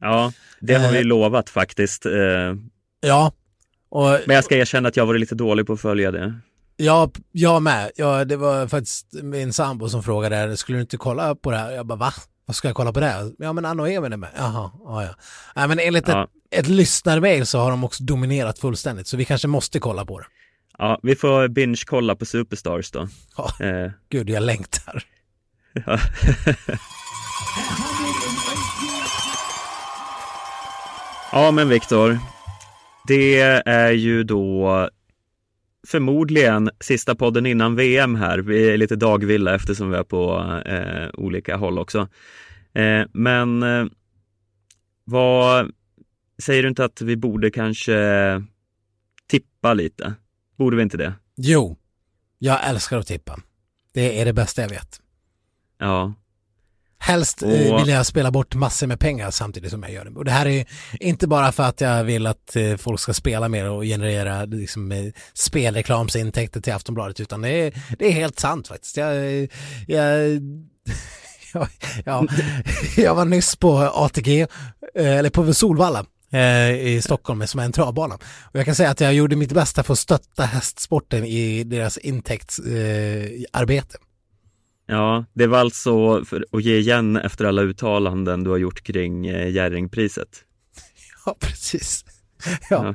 Ja, 0.00 0.32
det 0.60 0.74
har 0.74 0.92
vi 0.92 0.98
Eh. 0.98 1.04
lovat 1.04 1.50
faktiskt. 1.50 2.06
Eh, 2.06 2.12
Ja, 3.04 3.32
och 3.90 4.18
Men 4.26 4.34
jag 4.34 4.44
ska 4.44 4.56
erkänna 4.56 4.88
att 4.88 4.96
jag 4.96 5.06
varit 5.06 5.20
lite 5.20 5.34
dålig 5.34 5.66
på 5.66 5.72
att 5.72 5.80
följa 5.80 6.10
det. 6.10 6.34
jag, 6.76 7.16
jag 7.32 7.62
med. 7.62 7.90
Ja, 7.96 8.24
det 8.24 8.36
var 8.36 8.66
faktiskt 8.66 9.06
min 9.22 9.52
sambo 9.52 9.88
som 9.88 10.02
frågade, 10.02 10.56
skulle 10.56 10.78
du 10.78 10.82
inte 10.82 10.96
kolla 10.96 11.34
på 11.34 11.50
det 11.50 11.56
här? 11.58 11.70
Jag 11.70 11.86
bara, 11.86 11.98
va? 11.98 12.12
Vad 12.46 12.56
ska 12.56 12.68
jag 12.68 12.74
kolla 12.76 12.92
på 12.92 13.00
det? 13.00 13.32
Ja, 13.38 13.52
men 13.52 13.80
och 13.80 13.88
Emil 13.90 14.12
är 14.12 14.16
med. 14.16 14.30
Jaha, 14.36 14.70
ja, 14.84 15.04
ja. 15.04 15.14
Nej, 15.56 15.68
men 15.68 15.78
enligt 15.78 16.08
Ja. 16.08 16.22
ett, 16.24 16.30
ett 16.50 16.68
lyssnarmail 16.68 17.46
så 17.46 17.58
har 17.58 17.70
de 17.70 17.84
också 17.84 18.04
dominerat 18.04 18.58
fullständigt, 18.58 19.06
så 19.06 19.16
vi 19.16 19.24
kanske 19.24 19.48
måste 19.48 19.78
kolla 19.80 20.04
på 20.04 20.18
det. 20.18 20.26
Ja, 20.78 21.00
vi 21.02 21.16
får 21.16 21.48
binge-kolla 21.48 22.16
på 22.16 22.26
Superstars 22.26 22.90
då. 22.90 23.08
Ja, 23.36 23.66
Eh, 23.66 23.90
gud, 24.10 24.30
jag 24.30 24.42
längtar. 24.42 25.02
ja. 25.86 25.98
ja, 31.32 31.50
men 31.50 31.68
Viktor. 31.68 32.18
Det 33.08 33.40
är 33.66 33.90
ju 33.92 34.24
då 34.24 34.88
förmodligen 35.86 36.70
sista 36.80 37.14
podden 37.14 37.46
innan 37.46 37.76
VM 37.76 38.14
här. 38.14 38.38
Vi 38.38 38.70
är 38.70 38.76
lite 38.76 38.96
dagvilla 38.96 39.54
eftersom 39.54 39.90
vi 39.90 39.96
är 39.96 40.04
på 40.04 40.36
eh, 40.66 41.20
olika 41.20 41.56
håll 41.56 41.78
också. 41.78 42.08
Eh, 42.74 43.06
men 43.12 43.62
eh, 43.62 43.86
vad 45.04 45.72
säger 46.42 46.62
du 46.62 46.68
inte 46.68 46.84
att 46.84 47.00
vi 47.00 47.16
borde 47.16 47.50
kanske 47.50 48.42
tippa 49.26 49.74
lite? 49.74 50.14
Borde 50.56 50.76
vi 50.76 50.82
inte 50.82 50.96
det? 50.96 51.14
Jo, 51.36 51.78
jag 52.38 52.68
älskar 52.68 52.98
att 52.98 53.06
tippa. 53.06 53.38
Det 53.92 54.20
är 54.20 54.24
det 54.24 54.32
bästa 54.32 54.62
jag 54.62 54.68
vet. 54.68 55.00
Ja, 55.78 56.14
Helst 57.04 57.42
eh, 57.42 57.48
Och- 57.48 57.80
vill 57.80 57.88
jag 57.88 58.06
spela 58.06 58.30
bort 58.30 58.54
massor 58.54 58.86
med 58.86 59.00
pengar 59.00 59.30
samtidigt 59.30 59.70
som 59.70 59.82
jag 59.82 59.92
gör 59.92 60.04
det. 60.04 60.10
Och 60.10 60.24
det 60.24 60.30
här 60.30 60.46
är 60.46 60.64
inte 61.00 61.26
bara 61.26 61.52
för 61.52 61.62
att 61.62 61.80
jag 61.80 62.04
vill 62.04 62.26
att 62.26 62.56
eh, 62.56 62.76
folk 62.76 63.00
ska 63.00 63.14
spela 63.14 63.48
mer 63.48 63.70
och 63.70 63.82
generera 63.82 64.44
liksom, 64.44 64.92
eh, 64.92 65.04
spelreklamsintäkter 65.34 66.60
till 66.60 66.72
Aftonbladet, 66.72 67.20
utan 67.20 67.42
det 67.42 67.48
är, 67.48 67.72
det 67.98 68.06
är 68.06 68.12
helt 68.12 68.38
sant 68.38 68.68
faktiskt. 68.68 68.96
Jag, 68.96 69.16
jag, 69.86 70.40
ja, 71.54 71.68
ja, 72.04 72.26
jag 72.96 73.14
var 73.14 73.24
nyss 73.24 73.56
på 73.56 73.78
ATG, 73.78 74.46
eller 74.94 75.30
på 75.30 75.54
Solvalla 75.54 76.04
i 76.80 77.02
Stockholm 77.02 77.46
som 77.46 77.60
är 77.60 77.64
en 77.64 77.72
travbana. 77.72 78.14
Och 78.14 78.58
jag 78.58 78.64
kan 78.64 78.74
säga 78.74 78.90
att 78.90 79.00
jag 79.00 79.14
gjorde 79.14 79.36
mitt 79.36 79.52
bästa 79.52 79.82
för 79.82 79.92
att 79.92 79.98
stötta 79.98 80.44
hästsporten 80.44 81.24
i 81.24 81.64
deras 81.64 81.98
intäktsarbete. 81.98 83.96
Eh. 83.98 84.11
Ja, 84.92 85.24
det 85.32 85.46
var 85.46 85.58
alltså 85.58 86.24
för 86.24 86.46
att 86.52 86.62
ge 86.62 86.76
igen 86.78 87.16
efter 87.16 87.44
alla 87.44 87.62
uttalanden 87.62 88.44
du 88.44 88.50
har 88.50 88.56
gjort 88.58 88.82
kring 88.82 89.26
eh, 89.26 89.48
Jerringpriset. 89.50 90.28
Ja, 91.26 91.36
precis. 91.40 92.04
Ja. 92.70 92.94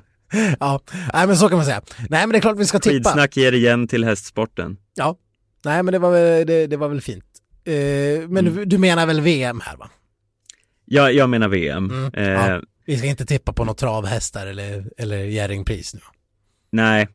ja, 0.59 0.81
nej 1.13 1.27
men 1.27 1.37
så 1.37 1.49
kan 1.49 1.57
man 1.57 1.65
säga. 1.65 1.81
Nej 2.09 2.21
men 2.27 2.29
det 2.29 2.37
är 2.37 2.41
klart 2.41 2.57
vi 2.57 2.65
ska 2.65 2.79
tippa. 2.79 3.09
Skidsnack 3.09 3.37
ger 3.37 3.51
igen 3.51 3.87
till 3.87 4.03
hästsporten. 4.03 4.77
Ja, 4.95 5.17
nej 5.65 5.83
men 5.83 5.91
det 5.91 5.99
var 5.99 6.11
väl, 6.11 6.47
det, 6.47 6.67
det 6.67 6.77
var 6.77 6.89
väl 6.89 7.01
fint. 7.01 7.25
Eh, 7.65 8.29
men 8.29 8.45
du, 8.45 8.65
du 8.65 8.77
menar 8.77 9.05
väl 9.05 9.21
VM 9.21 9.61
här 9.65 9.77
va? 9.77 9.89
Ja, 10.85 11.11
jag 11.11 11.29
menar 11.29 11.47
VM. 11.47 11.89
Mm, 11.91 12.11
Eh, 12.13 12.29
ja. 12.29 12.61
Vi 12.85 12.97
ska 12.97 13.07
inte 13.07 13.25
tippa 13.25 13.53
på 13.53 13.65
något 13.65 13.77
travhästar 13.77 14.47
eller, 14.47 14.85
eller 14.97 15.17
Jerringpris 15.17 15.93
nu. 15.93 15.99
Nej, 16.71 17.07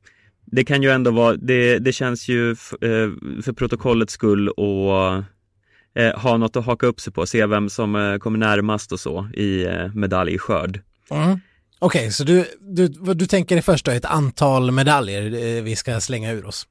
det 0.44 0.64
kan 0.64 0.82
ju 0.82 0.90
ändå 0.90 1.10
vara, 1.10 1.36
det, 1.36 1.78
det 1.78 1.92
känns 1.92 2.28
ju 2.28 2.50
eh, 2.50 2.56
för 3.42 3.52
protokollets 3.52 4.12
skull 4.12 4.48
och 4.48 5.24
eh, 5.94 6.20
ha 6.20 6.36
något 6.36 6.56
att 6.56 6.64
haka 6.64 6.86
upp 6.86 7.00
sig 7.00 7.12
på, 7.12 7.26
se 7.26 7.46
vem 7.46 7.68
som 7.68 7.96
eh, 7.96 8.18
kommer 8.18 8.38
närmast 8.38 8.92
och 8.92 9.00
så 9.00 9.28
i 9.34 9.64
eh, 9.64 9.94
medaljskörd. 9.94 10.80
Mm. 11.10 11.40
Okej, 11.78 12.12
så 12.12 12.24
du, 12.24 12.44
du, 12.60 12.88
du 12.88 13.26
tänker 13.26 13.54
dig 13.54 13.62
först 13.62 13.84
då 13.86 13.90
ett 13.90 14.04
antal 14.04 14.70
medaljer 14.70 15.22
eh, 15.22 15.62
vi 15.62 15.76
ska 15.76 16.00
slänga 16.00 16.32
ur 16.32 16.46
oss? 16.46 16.68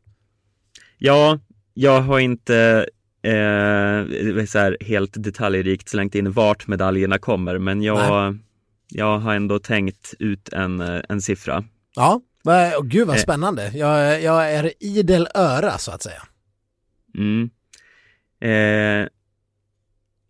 Ja, 0.98 1.40
jag 1.74 2.02
har 2.02 2.20
inte 2.20 2.88
eh, 3.22 4.46
så 4.46 4.60
här, 4.60 4.78
helt 4.82 5.24
detaljrikt 5.24 5.90
slängt 5.90 6.16
in 6.16 6.32
vart 6.32 6.68
medaljerna 6.68 7.18
kommer, 7.18 7.58
men 7.58 7.82
jag, 7.82 8.38
jag 8.90 9.20
har 9.20 9.34
ändå 9.36 9.60
tänkt 9.60 10.14
ut 10.20 10.50
en, 10.50 10.82
eh, 10.82 11.02
en 11.10 11.22
siffra. 11.22 11.64
Ja, 11.96 12.22
vad- 12.44 12.74
åh, 12.76 12.84
gud 12.86 13.08
vad 13.08 13.16
Eh. 13.18 13.22
spännande. 13.22 13.72
Jag, 13.76 14.22
jag 14.22 14.52
är 14.54 14.74
idel 14.80 15.28
öra 15.36 15.78
så 15.78 15.92
att 15.92 16.04
säga. 16.04 16.24
Mm. 17.18 17.50
Eh, 18.42 19.08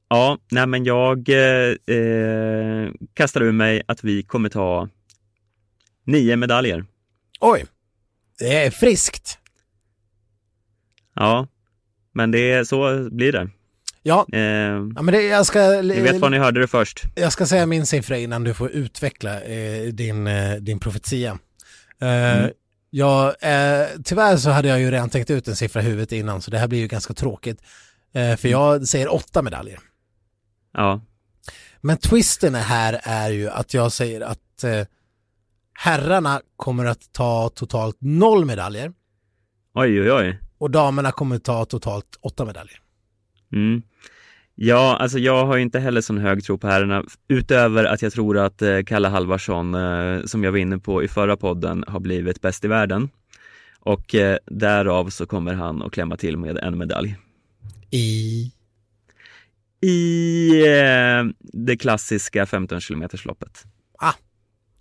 ja, 0.10 0.38
nej 0.52 0.68
men 0.68 0.84
jag 0.84 1.30
eh, 1.30 1.96
eh, 1.98 2.90
kastar 3.14 3.42
ur 3.42 3.52
mig 3.52 3.84
att 3.88 4.04
vi 4.04 4.24
kommer 4.24 4.50
ta 4.50 4.90
nio 6.06 6.36
medaljer. 6.36 6.86
Oj, 7.40 7.66
det 8.40 8.66
är 8.66 8.72
friskt. 8.72 9.38
Ja, 11.16 11.48
men 12.14 12.32
det 12.32 12.52
är 12.52 12.64
så 12.64 13.10
blir 13.12 13.32
det. 13.32 13.50
Ja, 14.04 14.26
Eh, 14.34 14.40
ja 14.96 15.02
men 15.02 15.06
det, 15.06 15.22
jag 15.22 15.46
ska... 15.46 15.82
ni 15.82 16.02
vet 16.02 16.20
var 16.20 16.30
ni 16.30 16.38
hörde 16.38 16.60
det 16.60 16.68
först. 16.68 17.04
Jag 17.16 17.32
ska 17.34 17.46
säga 17.46 17.66
min 17.66 17.86
siffra 17.86 18.18
innan 18.18 18.44
du 18.44 18.54
får 18.54 18.72
utveckla 18.72 19.42
eh, 19.42 19.84
din, 19.88 20.30
din 20.60 20.80
profetia. 20.80 21.40
Eh, 22.02 22.38
Mm. 22.40 22.52
jag, 22.90 23.26
eh, 23.28 23.88
tyvärr 24.04 24.38
så 24.38 24.50
hade 24.50 24.68
jag 24.68 24.80
ju 24.80 24.92
redan 24.92 25.10
tänkt 25.10 25.30
ut 25.30 25.48
en 25.48 25.56
siffra 25.56 25.82
i 25.82 25.86
huvudet 25.86 26.12
innan 26.12 26.42
så 26.42 26.52
det 26.52 26.58
här 26.58 26.68
blir 26.68 26.80
ju 26.80 26.88
ganska 26.88 27.14
tråkigt. 27.14 27.62
Eh, 28.14 28.36
för 28.36 28.48
jag 28.50 28.88
säger 28.88 29.14
åtta 29.14 29.42
medaljer. 29.42 29.80
Ja, 30.74 31.02
Men 31.82 31.98
twisten 31.98 32.56
här 32.56 33.00
är 33.04 33.30
ju 33.30 33.50
att 33.50 33.74
jag 33.74 33.92
säger 33.92 34.22
att 34.22 34.64
herrarna 35.74 36.42
kommer 36.56 36.86
att 36.86 37.12
ta 37.14 37.50
totalt 37.50 37.98
noll 38.00 38.46
medaljer 38.46 38.94
Oj, 39.74 40.02
oj, 40.02 40.12
oj. 40.12 40.40
och 40.58 40.72
damerna 40.72 41.12
kommer 41.12 41.36
att 41.36 41.44
ta 41.44 41.66
totalt 41.66 42.18
åtta 42.22 42.46
medaljer. 42.46 42.80
Mm. 43.54 43.82
Ja, 44.56 44.98
alltså 45.00 45.20
jag 45.20 45.46
har 45.46 45.58
inte 45.58 45.80
heller 45.80 46.02
sån 46.02 46.18
hög 46.18 46.44
tro 46.44 46.58
på 46.58 46.68
herrarna, 46.68 47.04
utöver 47.28 47.84
att 47.84 48.02
jag 48.02 48.14
tror 48.14 48.38
att 48.38 48.62
eh, 48.62 48.82
Kalle 48.86 49.08
Halvarsson, 49.08 49.76
eh, 49.76 50.24
som 50.26 50.44
jag 50.44 50.52
var 50.52 50.60
inne 50.60 50.78
på 50.78 51.04
i 51.04 51.08
förra 51.08 51.38
podden, 51.38 51.84
har 51.88 52.00
blivit 52.00 52.42
bäst 52.42 52.66
i 52.66 52.68
världen. 52.68 53.10
Och 53.80 54.16
eh, 54.16 54.38
därav 54.46 55.10
så 55.10 55.26
kommer 55.26 55.54
han 55.54 55.82
att 55.82 55.92
klämma 55.92 56.18
till 56.18 56.38
med 56.38 56.58
en 56.58 56.78
medalj. 56.78 57.16
I... 57.92 58.52
I 59.84 60.52
det 61.42 61.78
klassiska 61.78 62.46
15 62.46 62.80
km 62.82 63.08
loppet. 63.26 63.66
Ah, 63.98 64.14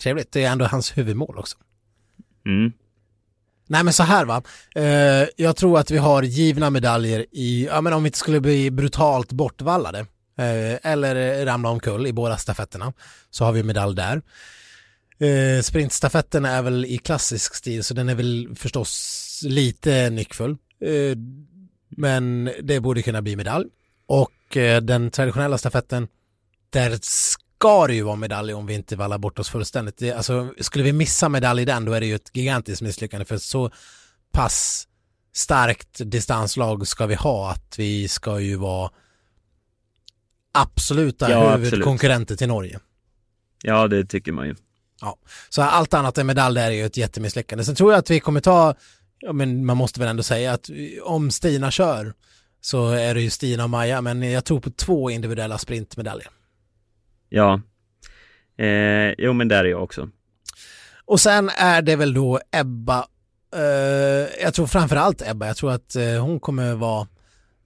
trevligt. 0.03 0.33
Det 0.33 0.45
är 0.45 0.53
ändå 0.53 0.65
hans 0.65 0.99
huvudmål 0.99 1.39
också. 1.39 1.57
Mm. 2.47 2.73
Nej 3.71 3.85
men 3.85 3.93
så 3.93 4.03
här 4.03 4.25
va, 4.25 4.43
eh, 4.75 5.29
jag 5.37 5.57
tror 5.57 5.79
att 5.79 5.91
vi 5.91 5.99
har 5.99 6.23
givna 6.23 6.71
medaljer 6.71 7.27
i, 7.31 7.67
ja 7.67 7.81
men 7.81 7.93
om 7.93 8.03
vi 8.03 8.09
inte 8.09 8.19
skulle 8.19 8.41
bli 8.41 8.71
brutalt 8.71 9.33
bortvallade 9.33 9.99
eh, 10.39 10.91
eller 10.93 11.47
ramla 11.47 11.69
omkull 11.69 12.07
i 12.07 12.13
båda 12.13 12.37
stafetterna 12.37 12.93
så 13.31 13.45
har 13.45 13.53
vi 13.53 13.63
medalj 13.63 13.97
där. 13.97 14.23
Eh, 15.21 15.63
sprintstafetten 15.63 16.45
är 16.45 16.63
väl 16.63 16.85
i 16.85 16.99
klassisk 16.99 17.55
stil 17.55 17.85
så 17.85 17.95
den 17.95 18.09
är 18.09 18.15
väl 18.15 18.49
förstås 18.57 19.43
lite 19.47 20.11
nyckfull. 20.11 20.51
Eh, 20.85 21.17
men 21.89 22.53
det 22.63 22.81
borde 22.81 23.03
kunna 23.03 23.23
bli 23.23 23.37
medalj. 23.37 23.67
Och 24.07 24.57
eh, 24.57 24.81
den 24.83 25.11
traditionella 25.11 25.59
stafetten, 25.59 26.09
där 26.71 26.99
ska 27.61 27.87
det 27.87 27.95
ju 27.95 28.03
vara 28.03 28.17
medalj 28.17 28.55
om 28.55 28.67
vi 28.67 28.75
inte 28.75 28.97
vallar 28.97 29.19
bort 29.19 29.39
oss 29.39 29.49
fullständigt. 29.49 29.99
Det, 29.99 30.13
alltså, 30.13 30.55
skulle 30.61 30.85
vi 30.85 30.93
missa 30.93 31.29
medalj 31.29 31.63
i 31.63 31.65
den 31.65 31.85
då 31.85 31.93
är 31.93 32.01
det 32.01 32.07
ju 32.07 32.15
ett 32.15 32.31
gigantiskt 32.33 32.83
misslyckande 32.83 33.25
för 33.25 33.39
så 33.39 33.71
pass 34.33 34.89
starkt 35.33 36.01
distanslag 36.05 36.87
ska 36.87 37.07
vi 37.07 37.15
ha 37.15 37.51
att 37.51 37.79
vi 37.79 38.09
ska 38.09 38.41
ju 38.41 38.57
vara 38.57 38.91
absoluta 40.53 41.31
Ja, 41.31 41.57
huvudkonkurrenter 41.57 42.37
till 42.37 42.49
Norge. 42.49 42.81
Ja, 43.63 43.89
det 43.89 44.05
tycker 44.05 44.33
man 44.33 44.47
ju. 44.47 44.55
Så 45.49 45.63
allt 45.63 45.95
annat 45.95 46.19
än 46.19 46.27
medalj 46.27 46.55
där 46.55 46.67
är 46.67 46.71
ju 46.71 46.87
ett 46.87 46.97
jättemisslyckande. 46.97 47.65
Sen 47.65 47.75
tror 47.75 47.93
jag 47.93 47.99
att 47.99 48.11
vi 48.11 48.21
kommer 48.21 48.41
ta, 48.41 48.75
ja 49.19 49.33
men 49.33 49.67
man 49.67 49.77
måste 49.77 50.01
väl 50.01 50.09
ändå 50.09 50.23
säga 50.23 50.53
att 50.53 50.71
om 51.03 51.31
Stina 51.31 51.71
kör 51.71 52.15
så 52.61 52.91
är 52.91 53.15
det 53.15 53.21
ju 53.21 53.31
Stina 53.31 53.65
och 53.65 53.71
Maja, 53.71 54.01
men 54.01 54.23
jag 54.23 54.45
tror 54.45 54.61
på 54.61 54.71
två 54.71 55.11
individuella 55.11 55.59
sprintmedaljer. 55.59 56.29
Ja. 57.31 57.61
Eh, 58.59 59.15
jo, 59.19 59.33
men 59.33 59.49
där 59.49 59.65
är 59.65 59.69
jag 59.69 59.83
också. 59.83 60.09
Och 61.05 61.21
sen 61.21 61.49
är 61.49 61.83
det 61.83 61.97
väl 61.97 62.15
då 62.15 62.41
Ebba, 62.51 63.07
eh, 63.55 64.43
jag 64.43 64.55
tror 64.55 64.67
framförallt 64.67 65.23
Ebba, 65.23 65.47
jag 65.47 65.57
tror 65.57 65.73
att 65.73 65.97
eh, 65.97 66.23
hon 66.23 66.41
kommer 66.41 66.75
vara 66.75 67.01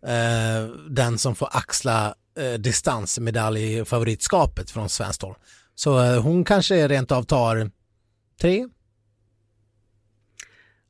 eh, 0.07 0.69
den 0.89 1.19
som 1.19 1.35
får 1.35 1.49
axla 1.53 2.15
eh, 2.39 2.59
distansmedalj 2.59 3.85
favoritskapet 3.85 4.71
från 4.71 4.89
svenskt 4.89 5.23
håll. 5.23 5.35
Så 5.75 6.03
eh, 6.05 6.23
hon 6.23 6.45
kanske 6.45 6.89
rent 6.89 7.13
av 7.13 7.23
tar 7.23 7.71
tre, 8.41 8.67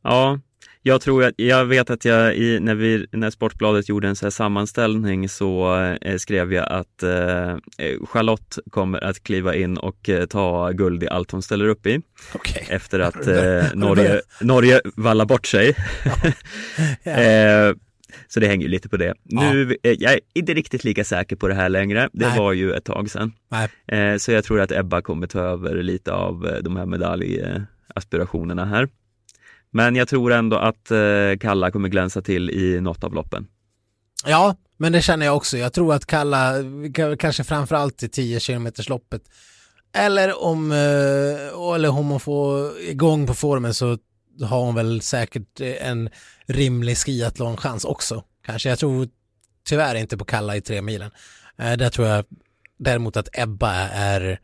Ja, 0.04 0.40
jag 0.86 1.00
tror 1.00 1.24
att, 1.24 1.34
jag 1.36 1.64
vet 1.64 1.90
att 1.90 2.04
jag 2.04 2.36
i, 2.36 2.60
när 2.60 2.74
vi, 2.74 3.06
när 3.12 3.30
Sportbladet 3.30 3.88
gjorde 3.88 4.08
en 4.08 4.16
så 4.16 4.30
sammanställning 4.30 5.28
så 5.28 5.76
eh, 6.00 6.16
skrev 6.16 6.52
jag 6.52 6.72
att 6.72 7.02
eh, 7.02 7.56
Charlotte 8.06 8.58
kommer 8.70 9.04
att 9.04 9.22
kliva 9.22 9.54
in 9.54 9.76
och 9.78 10.08
eh, 10.08 10.26
ta 10.26 10.70
guld 10.70 11.02
i 11.02 11.08
allt 11.08 11.30
hon 11.30 11.42
ställer 11.42 11.68
upp 11.68 11.86
i. 11.86 12.00
Okej. 12.34 12.66
Efter 12.70 13.00
att 13.00 13.26
eh, 13.26 13.64
Norge, 13.74 14.20
Norge 14.40 14.80
vallar 14.96 15.24
bort 15.24 15.46
sig. 15.46 15.76
Ja. 17.02 17.10
eh, 17.12 17.74
så 18.28 18.40
det 18.40 18.46
hänger 18.46 18.62
ju 18.62 18.68
lite 18.68 18.88
på 18.88 18.96
det. 18.96 19.14
Nu, 19.22 19.76
eh, 19.82 19.92
jag 19.98 20.12
är 20.12 20.20
inte 20.34 20.54
riktigt 20.54 20.84
lika 20.84 21.04
säker 21.04 21.36
på 21.36 21.48
det 21.48 21.54
här 21.54 21.68
längre. 21.68 22.08
Det 22.12 22.28
Nej. 22.28 22.38
var 22.38 22.52
ju 22.52 22.72
ett 22.72 22.84
tag 22.84 23.10
sedan. 23.10 23.32
Eh, 23.86 24.16
så 24.16 24.32
jag 24.32 24.44
tror 24.44 24.60
att 24.60 24.72
Ebba 24.72 25.02
kommer 25.02 25.26
ta 25.26 25.40
över 25.40 25.82
lite 25.82 26.12
av 26.12 26.46
eh, 26.46 26.58
de 26.62 26.76
här 26.76 26.86
medaljaspirationerna 26.86 28.64
här. 28.64 28.88
Men 29.74 29.96
jag 29.96 30.08
tror 30.08 30.32
ändå 30.32 30.56
att 30.56 30.90
eh, 30.90 30.98
Kalla 31.40 31.70
kommer 31.70 31.88
glänsa 31.88 32.22
till 32.22 32.50
i 32.50 32.80
något 32.80 33.04
av 33.04 33.14
loppen. 33.14 33.46
Ja, 34.26 34.56
men 34.76 34.92
det 34.92 35.02
känner 35.02 35.26
jag 35.26 35.36
också. 35.36 35.58
Jag 35.58 35.72
tror 35.72 35.94
att 35.94 36.06
Kalla, 36.06 36.52
kanske 37.18 37.44
framförallt 37.44 38.02
i 38.02 38.08
10 38.08 38.40
km 38.40 38.68
loppet 38.88 39.22
eller 39.94 40.44
om, 40.44 40.72
eh, 40.72 41.74
eller 41.74 41.88
om 41.88 42.08
hon 42.08 42.20
får 42.20 42.78
igång 42.80 43.26
på 43.26 43.34
formen 43.34 43.74
så 43.74 43.98
har 44.42 44.60
hon 44.60 44.74
väl 44.74 45.00
säkert 45.00 45.60
eh, 45.60 45.88
en 45.88 46.10
rimlig 46.46 46.98
skiathlonchans 46.98 47.84
också. 47.84 48.24
Kanske, 48.46 48.68
jag 48.68 48.78
tror 48.78 49.08
tyvärr 49.66 49.94
inte 49.94 50.16
på 50.16 50.24
Kalla 50.24 50.56
i 50.56 50.60
tre 50.60 50.82
milen. 50.82 51.10
Eh, 51.58 51.72
Där 51.72 51.90
tror 51.90 52.08
jag 52.08 52.24
däremot 52.78 53.16
att 53.16 53.28
Ebba 53.32 53.72
är, 53.88 54.40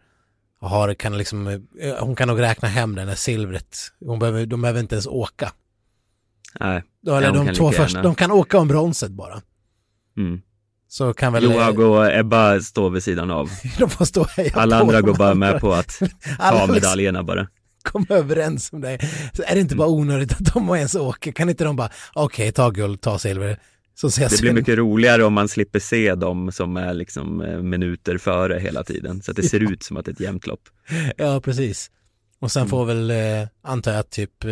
har, 0.60 0.94
kan 0.94 1.18
liksom, 1.18 1.46
eh, 1.46 1.58
hon 2.00 2.16
kan 2.16 2.28
nog 2.28 2.40
räkna 2.40 2.68
hem 2.68 2.94
den 2.94 3.08
här 3.08 3.14
silvret. 3.14 3.78
Hon 4.06 4.18
behöver, 4.18 4.46
de 4.46 4.62
behöver 4.62 4.80
inte 4.80 4.94
ens 4.94 5.06
åka. 5.06 5.52
Nej, 6.60 6.82
Eller 7.06 7.32
de 7.32 7.46
kan 7.46 7.54
två 7.54 7.72
gärna. 7.72 8.02
de 8.02 8.14
kan 8.14 8.30
åka 8.30 8.58
om 8.58 8.68
bronset 8.68 9.10
bara. 9.10 9.42
mm. 10.16 10.42
Så 10.88 11.12
kan 11.14 11.32
väl... 11.32 11.42
Joag 11.44 11.78
och 11.78 12.12
Ebba 12.14 12.60
står 12.60 12.90
vid 12.90 13.02
sidan 13.02 13.30
av. 13.30 13.50
De 13.78 13.90
får 13.90 14.04
stå 14.04 14.20
och 14.20 14.28
Alla 14.54 14.76
på 14.78 14.82
andra 14.84 15.00
går 15.00 15.14
bara 15.14 15.34
med 15.34 15.60
på 15.60 15.72
att 15.72 16.02
ta 16.38 16.66
medaljerna 16.66 17.22
bara. 17.22 17.48
Kom 17.82 18.06
överens 18.08 18.72
om 18.72 18.80
det. 18.80 18.98
Så 19.32 19.42
är 19.46 19.54
det 19.54 19.60
inte 19.60 19.76
bara 19.76 19.88
onödigt 19.88 20.32
att 20.32 20.54
de 20.54 20.74
ens 20.74 20.94
åker? 20.94 21.32
Kan 21.32 21.48
inte 21.48 21.64
de 21.64 21.76
bara, 21.76 21.90
okej, 22.14 22.52
ta 22.52 22.70
guld, 22.70 23.00
ta 23.00 23.18
silver, 23.18 23.58
Det 24.08 24.40
blir 24.40 24.52
mycket 24.52 24.78
roligare 24.78 25.24
om 25.24 25.32
man 25.32 25.48
slipper 25.48 25.78
se 25.78 26.14
dem 26.14 26.52
som 26.52 26.76
är 26.76 26.94
liksom 26.94 27.40
eh, 27.42 27.58
minuter 27.62 28.18
före 28.18 28.58
hela 28.58 28.84
tiden. 28.84 29.22
Så 29.22 29.30
att 29.30 29.36
det 29.36 29.42
ser 29.42 29.72
ut 29.72 29.82
som 29.82 29.96
att 29.96 30.04
det 30.04 30.10
är 30.10 30.12
ett 30.12 30.20
jämnt 30.20 30.46
lopp. 30.46 30.62
Ja, 31.16 31.40
precis. 31.40 31.90
Och 32.40 32.52
sen 32.52 32.60
Mm. 32.62 32.70
får 32.70 32.84
väl, 32.84 33.10
eh, 33.10 33.48
antar 33.62 33.92
jag 33.92 34.10
typ 34.10 34.44
eh, 34.44 34.50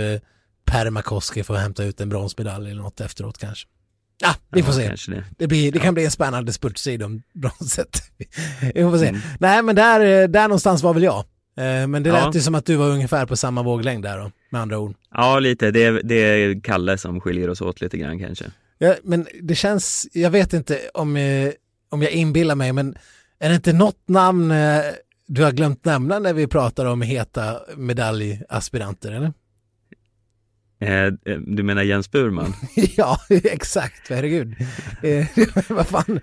Permakoski 0.65 1.43
får 1.45 1.55
hämta 1.55 1.85
ut 1.85 2.01
en 2.01 2.09
bronsmedalj 2.09 2.71
eller 2.71 2.83
något 2.83 3.01
efteråt 3.01 3.39
kanske. 3.39 3.69
Ja, 4.23 4.35
vi 4.53 4.63
får 4.63 4.75
Ja, 4.75 4.81
se. 4.81 4.87
Kanske 4.89 5.11
det. 5.13 5.25
Det, 5.39 5.47
blir, 5.47 5.73
det 5.73 5.79
kan 5.79 5.95
bli 5.95 6.05
en 6.05 6.11
spännande 6.11 6.53
spurtstrid 6.53 7.03
om 7.03 7.23
bronset. 7.35 8.03
vi 8.75 8.83
får 8.83 8.99
se. 8.99 9.07
Mm. 9.09 9.21
Nej, 9.41 9.63
men 9.63 9.77
där, 9.77 10.23
eh, 10.23 10.29
där 10.29 10.43
någonstans 10.43 10.83
var 10.83 10.95
väl 10.95 11.03
jag. 11.03 11.19
Eh, 11.57 11.87
Men 11.87 12.03
det 12.03 12.13
lät 12.13 12.23
Ja. 12.23 12.31
ju 12.35 12.41
som 12.41 12.55
att 12.55 12.67
du 12.67 12.77
var 12.77 12.89
ungefär 12.91 13.27
på 13.27 13.37
samma 13.37 13.63
våglängd 13.63 14.03
där 14.05 14.19
då, 14.19 14.31
med 14.51 14.61
andra 14.61 14.79
ord. 14.79 14.95
Ja, 15.15 15.39
lite. 15.39 15.71
Det 15.71 15.85
är, 15.85 16.01
det 16.05 16.15
är 16.15 16.61
Kalle 16.61 16.99
som 16.99 17.21
skiljer 17.21 17.51
oss 17.51 17.61
åt 17.61 17.81
lite 17.81 17.99
grann 17.99 18.19
kanske. 18.19 18.45
Ja, 18.79 18.95
men 19.03 19.27
det 19.43 19.55
känns, 19.55 20.09
jag 20.13 20.31
vet 20.31 20.53
inte 20.53 20.81
om, 20.95 21.17
eh, 21.17 21.51
om 21.89 22.03
jag 22.03 22.11
inbillar 22.11 22.55
mig, 22.55 22.73
men 22.73 22.97
är 23.39 23.49
det 23.49 23.55
inte 23.55 23.73
något 23.73 24.09
namn 24.09 24.51
eh, 24.51 24.83
du 25.27 25.45
har 25.45 25.53
glömt 25.53 25.85
nämna 25.85 26.19
när 26.19 26.33
vi 26.33 26.47
pratar 26.47 26.87
om 26.87 27.03
heta 27.03 27.61
medaljaspiranter, 27.77 29.13
eller? 29.13 29.33
Eh, 30.81 31.05
eh, 31.05 31.39
du 31.47 31.63
menar 31.63 31.83
Jens 31.83 32.11
Burman? 32.11 32.55
ja, 32.97 33.21
exakt, 33.29 34.11
herregud. 34.11 34.57
Eh, 35.03 35.27
vad 35.69 35.87
fan, 35.87 36.21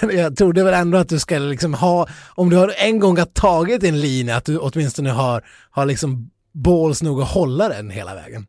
jag 0.00 0.36
trodde 0.36 0.64
väl 0.64 0.74
ändå 0.74 0.98
att 0.98 1.08
du 1.08 1.18
ska 1.18 1.38
liksom 1.38 1.74
ha, 1.74 2.08
om 2.34 2.50
du 2.50 2.56
har 2.56 2.74
en 2.78 2.98
gång 2.98 3.18
har 3.18 3.26
tagit 3.26 3.84
en 3.84 4.00
linje, 4.00 4.36
att 4.36 4.44
du 4.44 4.58
åtminstone 4.58 5.10
har, 5.10 5.44
har 5.70 5.86
liksom 5.86 6.30
balls 6.52 7.02
nog 7.02 7.20
att 7.20 7.28
hålla 7.28 7.68
den 7.68 7.90
hela 7.90 8.14
vägen. 8.14 8.46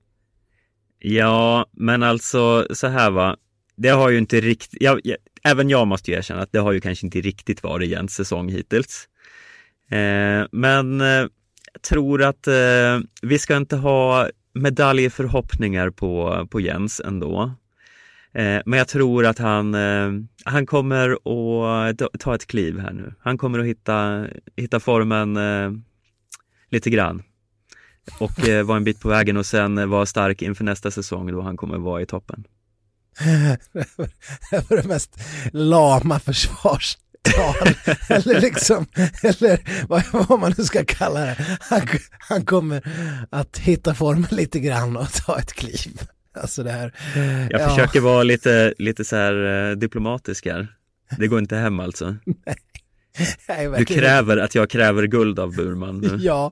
Ja, 1.00 1.66
men 1.72 2.04
alltså 2.04 2.68
så 2.76 2.88
här 2.88 3.12
va. 3.12 3.38
Det 3.76 3.90
har 3.90 4.10
ju 4.10 4.18
inte 4.18 4.42
riktigt, 4.42 4.82
ja, 4.82 5.00
ja, 5.04 5.16
även 5.44 5.70
jag 5.70 5.88
måste 5.88 6.12
ju 6.12 6.18
erkänna 6.18 6.42
att 6.42 6.52
det 6.52 6.60
har 6.60 6.72
ju 6.72 6.82
kanske 6.82 7.08
inte 7.08 7.22
riktigt 7.22 7.64
varit 7.64 7.90
Jens 7.90 8.14
säsong 8.16 8.50
hittills. 8.50 9.08
Eh, 9.92 10.48
men 10.52 11.02
eh, 11.02 11.08
jag 11.74 11.82
tror 11.90 12.24
att 12.24 12.48
eh, 12.48 13.00
vi 13.22 13.40
ska 13.40 13.58
inte 13.58 13.76
ha 13.76 14.30
medaljförhoppningar 14.54 15.90
på, 15.90 16.48
på 16.52 16.60
Jens 16.60 17.02
ändå. 17.06 17.52
Eh, 18.34 18.62
men 18.66 18.80
jag 18.80 18.88
tror 18.88 19.26
att 19.26 19.38
han, 19.38 19.76
eh, 19.76 20.12
han 20.46 20.66
kommer 20.66 21.10
att 21.90 22.20
ta- 22.20 22.36
ett 22.36 22.48
kliv 22.48 22.80
här 22.80 22.94
nu. 22.94 23.14
Han 23.20 23.38
kommer 23.38 23.60
att 23.60 23.66
hitta, 23.66 24.26
hitta 24.56 24.80
formen 24.80 25.38
eh, 25.38 25.72
lite 26.70 26.90
grann 26.90 27.24
och 28.20 28.48
eh, 28.48 28.64
vara 28.66 28.78
en 28.78 28.84
bit 28.84 29.00
på 29.00 29.10
vägen 29.10 29.38
och 29.38 29.46
sen 29.46 29.78
eh, 29.78 29.86
vara 29.86 30.06
stark 30.06 30.42
inför 30.42 30.64
nästa 30.64 30.92
säsong 30.92 31.32
då 31.32 31.42
han 31.42 31.58
kommer 31.58 31.78
vara 31.78 32.02
i 32.02 32.06
toppen. 32.06 32.44
Det 34.52 34.70
var 34.70 34.78
det 34.78 34.88
mest 34.88 35.20
lama 35.54 36.20
försvarstal. 36.20 37.04
eller 38.10 38.42
liksom, 38.42 38.86
eller 39.24 39.60
vad, 39.88 40.04
vad 40.28 40.40
man 40.40 40.54
nu 40.58 40.64
ska 40.64 40.86
kalla 40.86 41.20
det. 41.20 41.58
Han, 41.60 41.82
han 42.20 42.46
kommer 42.46 42.82
att 43.30 43.58
hitta 43.58 43.94
formen 43.96 44.28
lite 44.32 44.60
grann 44.60 44.98
och 44.98 45.14
ta 45.14 45.40
ett 45.40 45.54
kliv. 45.54 46.02
Alltså 46.42 46.64
det 46.64 46.72
här. 46.72 46.94
Jag 47.52 47.62
ja, 47.62 47.70
försöker 47.70 48.00
vara 48.00 48.24
lite, 48.24 48.74
lite 48.78 49.06
så 49.06 49.16
här 49.16 49.70
eh, 49.70 49.76
diplomatisk 49.76 50.46
här. 50.46 50.68
Det 51.18 51.28
går 51.28 51.40
inte 51.40 51.56
hem 51.56 51.80
alltså. 51.80 52.06
Nej, 53.48 53.64
Du 53.66 53.70
verkligen. 53.70 54.02
kräver 54.02 54.38
att 54.38 54.56
jag 54.56 54.70
kräver 54.70 55.04
guld 55.04 55.40
av 55.40 55.56
Burman 55.56 55.98
nu. 55.98 56.18
Ja. 56.22 56.52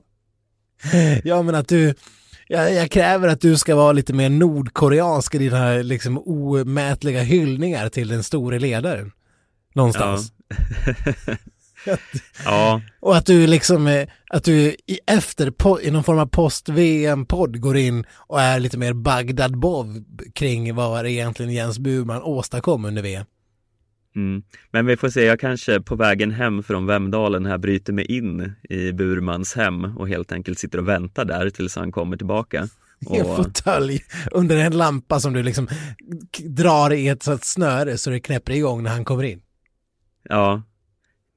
Ja 1.24 1.42
men 1.42 1.54
att 1.54 1.68
du, 1.68 1.94
jag, 2.48 2.74
jag 2.74 2.90
kräver 2.90 3.28
att 3.28 3.40
du 3.40 3.56
ska 3.56 3.76
vara 3.76 3.92
lite 3.92 4.12
mer 4.12 4.28
nordkoreansk 4.28 5.34
i 5.34 5.38
dina 5.38 5.72
liksom 5.72 6.18
omätliga 6.18 7.22
hyllningar 7.22 7.88
till 7.88 8.08
den 8.08 8.22
store 8.22 8.58
ledaren. 8.58 9.12
Någonstans. 9.74 10.32
Ja, 12.44 12.80
Och 13.00 13.16
att 13.16 13.26
du 13.26 13.46
liksom, 13.46 13.86
eh, 13.86 14.08
att 14.30 14.44
du 14.44 14.76
i 14.86 14.98
efter, 15.06 15.52
i 15.82 15.90
någon 15.90 16.04
form 16.04 16.18
av 16.18 16.26
post-VM-podd 16.26 17.60
går 17.60 17.76
in 17.76 18.04
och 18.10 18.40
är 18.40 18.60
lite 18.60 18.78
mer 18.78 18.92
Bagdad-Bob 18.92 20.04
kring 20.34 20.74
vad 20.74 21.06
egentligen 21.06 21.52
Jens 21.52 21.78
Burman 21.78 22.22
åstadkom 22.22 22.84
under 22.84 23.02
VM. 23.02 23.26
Mm. 24.16 24.42
men 24.70 24.86
vi 24.86 24.96
får 24.96 25.08
se, 25.08 25.24
jag 25.24 25.40
kanske 25.40 25.80
på 25.80 25.96
vägen 25.96 26.30
hem 26.30 26.62
från 26.62 26.86
Vemdalen 26.86 27.46
här 27.46 27.58
bryter 27.58 27.92
mig 27.92 28.04
in 28.04 28.52
i 28.62 28.92
Burmans 28.92 29.54
hem 29.54 29.84
och 29.84 30.08
helt 30.08 30.32
enkelt 30.32 30.58
sitter 30.58 30.78
och 30.78 30.88
väntar 30.88 31.24
där 31.24 31.50
tills 31.50 31.76
han 31.76 31.92
kommer 31.92 32.16
tillbaka. 32.16 32.68
I 33.10 33.16
en 33.18 33.36
fåtölj 33.36 34.04
under 34.32 34.56
en 34.56 34.76
lampa 34.76 35.20
som 35.20 35.32
du 35.32 35.42
liksom 35.42 35.68
drar 36.44 36.92
i 36.92 37.08
ett 37.08 37.22
sånt 37.22 37.44
snöre 37.44 37.98
så 37.98 38.10
det 38.10 38.20
knäpper 38.20 38.52
igång 38.52 38.82
när 38.82 38.90
han 38.90 39.04
kommer 39.04 39.24
in. 39.24 39.42
ja, 40.28 40.62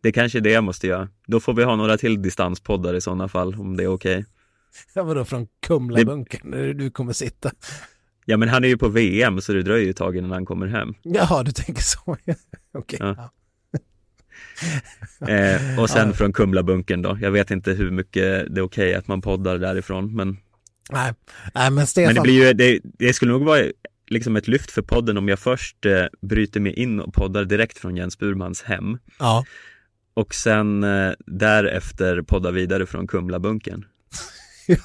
det 0.04 0.12
kanske 0.12 0.40
är 0.40 0.42
det 0.42 0.52
jag 0.52 0.64
måste 0.64 0.88
göra. 0.88 1.10
Då 1.28 1.40
får 1.40 1.54
vi 1.54 1.64
ha 1.64 1.76
några 1.76 1.98
till 1.98 2.22
distanspoddar 2.22 2.94
i 2.94 3.02
sådana 3.02 3.28
fall, 3.28 3.56
om 3.56 3.78
det 3.78 3.84
är 3.84 3.88
okej. 3.88 4.26
Ja, 4.94 5.04
vadå 5.04 5.26
från 5.26 5.48
Kumlabunkern 5.60 6.52
där 6.52 6.74
du 6.74 6.92
kommer 6.92 7.14
sitta? 7.14 7.52
Ja, 8.30 8.38
men 8.38 8.50
han 8.50 8.64
är 8.64 8.68
ju 8.68 8.78
på 8.78 8.88
VM 8.88 9.42
så 9.42 9.54
det 9.54 9.64
dröjer 9.64 9.84
ju 9.86 9.90
ett 9.90 9.98
tag 9.98 10.18
innan 10.18 10.32
han 10.32 10.46
kommer 10.46 10.68
hem. 10.68 10.94
Jaha, 11.04 11.44
du 11.44 11.52
tänker 11.52 11.82
så. 11.84 12.18
Okej. 12.74 13.00
Ja. 13.02 13.32
Eh, 15.28 15.80
och 15.80 15.90
sen 15.90 16.08
Ja. 16.08 16.14
från 16.14 16.34
Kumlabunkern 16.34 17.02
då. 17.02 17.18
Jag 17.22 17.32
vet 17.32 17.52
inte 17.52 17.72
hur 17.72 17.92
mycket 17.92 18.56
det 18.56 18.60
är 18.60 18.62
okej 18.62 18.94
att 18.96 19.08
man 19.08 19.22
poddar 19.22 19.58
därifrån, 19.58 20.16
men, 20.16 20.38
Nej. 20.92 21.14
Nej, 21.54 21.72
men 21.72 21.88
Stefan. 21.88 22.06
men 22.08 22.16
det 22.16 22.22
blir 22.22 22.48
ju, 22.48 22.54
det, 22.54 22.80
det 22.84 23.14
skulle 23.14 23.32
nog 23.32 23.44
vara 23.46 23.64
liksom 24.08 24.36
ett 24.36 24.48
lyft 24.48 24.72
för 24.72 24.82
podden 24.82 25.18
om 25.18 25.28
jag 25.30 25.40
först 25.40 25.86
eh, 25.86 26.06
bryter 26.22 26.60
mig 26.60 26.74
in 26.74 27.00
och 27.00 27.14
poddar 27.14 27.46
direkt 27.46 27.78
från 27.78 27.96
Jens 27.98 28.18
Burmans 28.18 28.62
hem 28.64 28.98
Ja. 29.20 29.46
och 30.14 30.36
sen 30.36 30.84
eh, 30.84 31.12
därefter 31.28 32.22
poddar 32.22 32.52
vidare 32.52 32.86
från 32.86 33.08
Kumlabunkern. 33.08 33.86
Ja. 34.68 34.78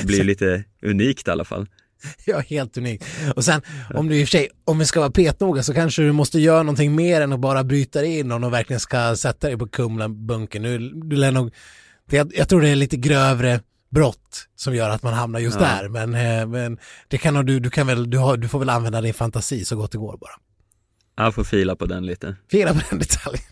Det 0.00 0.06
blir 0.06 0.24
lite 0.24 0.64
unikt 0.82 1.28
i 1.28 1.30
alla 1.30 1.44
fall. 1.44 1.66
Ja, 2.24 2.38
helt 2.38 2.76
unikt. 2.76 3.04
Och 3.36 3.44
sen, 3.44 3.60
om 3.94 4.08
du 4.08 4.16
i 4.20 4.24
och 4.24 4.28
för 4.28 4.38
sig, 4.38 4.48
om 4.64 4.78
vi 4.78 4.84
ska 4.86 5.00
vara 5.00 5.10
petnoga 5.10 5.62
så 5.62 5.74
kanske 5.74 6.02
du 6.02 6.12
måste 6.12 6.40
göra 6.40 6.62
någonting 6.62 6.94
mer 6.94 7.20
än 7.20 7.32
att 7.32 7.40
bara 7.40 7.64
bryta 7.64 8.00
dig 8.00 8.18
in 8.18 8.32
om 8.32 8.42
du 8.42 8.50
verkligen 8.50 8.80
ska 8.80 9.16
sätta 9.16 9.46
dig 9.48 9.58
på 9.58 9.68
Kumlabunkern. 9.68 10.62
Du, 10.62 10.78
du 10.94 11.16
lär 11.16 11.32
nog, 11.32 11.54
jag, 12.10 12.32
jag 12.34 12.48
tror 12.48 12.60
det 12.60 12.68
är 12.68 12.76
lite 12.76 12.96
grövre 12.96 13.60
brott 13.90 14.46
som 14.56 14.74
gör 14.74 14.90
att 14.90 15.02
man 15.02 15.14
hamnar 15.14 15.40
just 15.40 15.60
Ja. 15.60 15.66
där. 15.66 15.88
Men, 15.88 16.14
eh, 16.14 16.46
men 16.46 16.78
det 17.08 17.18
kan 17.18 17.46
du, 17.46 17.60
du 17.60 17.70
kan 17.70 17.86
väl, 17.86 18.10
du, 18.10 18.18
har, 18.18 18.36
du 18.36 18.48
får 18.48 18.58
väl 18.58 18.68
använda 18.70 19.00
din 19.00 19.14
fantasi 19.14 19.64
så 19.64 19.76
gott 19.76 19.92
det 19.92 19.98
går 19.98 20.16
bara. 20.20 20.30
Jag 21.18 21.34
får 21.34 21.44
fila 21.44 21.76
på 21.76 21.86
den 21.86 22.06
lite. 22.06 22.36
Fila 22.50 22.74
på 22.74 22.80
den 22.90 22.98
detaljen. 22.98 23.44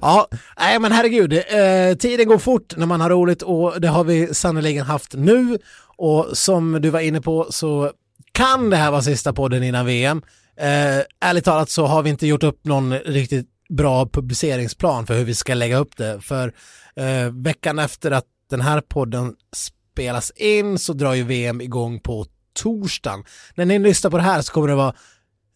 Ja, 0.00 0.28
nej 0.58 0.78
men 0.78 0.92
herregud, 0.92 1.32
eh, 1.32 1.96
tiden 1.98 2.28
går 2.28 2.38
fort 2.38 2.76
när 2.76 2.86
man 2.86 3.00
har 3.00 3.10
roligt 3.10 3.42
och 3.42 3.80
det 3.80 3.88
har 3.88 4.04
vi 4.04 4.34
sannoliken 4.34 4.86
haft 4.86 5.14
nu. 5.14 5.58
Och 5.96 6.26
som 6.32 6.72
du 6.82 6.90
var 6.90 7.00
inne 7.00 7.20
på 7.20 7.46
så 7.50 7.90
kan 8.32 8.70
det 8.70 8.76
här 8.76 8.90
vara 8.90 9.02
sista 9.02 9.32
podden 9.32 9.62
innan 9.62 9.86
VM. 9.86 10.22
Eh, 10.56 11.28
ärligt 11.28 11.44
talat 11.44 11.70
så 11.70 11.86
har 11.86 12.02
vi 12.02 12.10
inte 12.10 12.26
gjort 12.26 12.42
upp 12.42 12.64
någon 12.64 12.94
riktigt 12.94 13.48
bra 13.68 14.06
publiceringsplan 14.06 15.06
för 15.06 15.18
hur 15.18 15.24
vi 15.24 15.34
ska 15.34 15.54
lägga 15.54 15.76
upp 15.76 15.96
det. 15.96 16.20
För 16.20 16.52
eh, 16.96 17.32
veckan 17.32 17.78
efter 17.78 18.10
att 18.10 18.24
den 18.50 18.60
här 18.60 18.80
podden 18.80 19.34
spelas 19.56 20.30
in 20.30 20.78
så 20.78 20.92
drar 20.92 21.14
ju 21.14 21.22
VM 21.22 21.60
igång 21.60 22.00
på 22.00 22.26
torsdagen. 22.54 23.24
När 23.54 23.64
ni 23.64 23.78
lyssnar 23.78 24.10
på 24.10 24.16
det 24.16 24.22
här 24.22 24.42
så 24.42 24.52
kommer 24.52 24.68
det 24.68 24.74
vara 24.74 24.94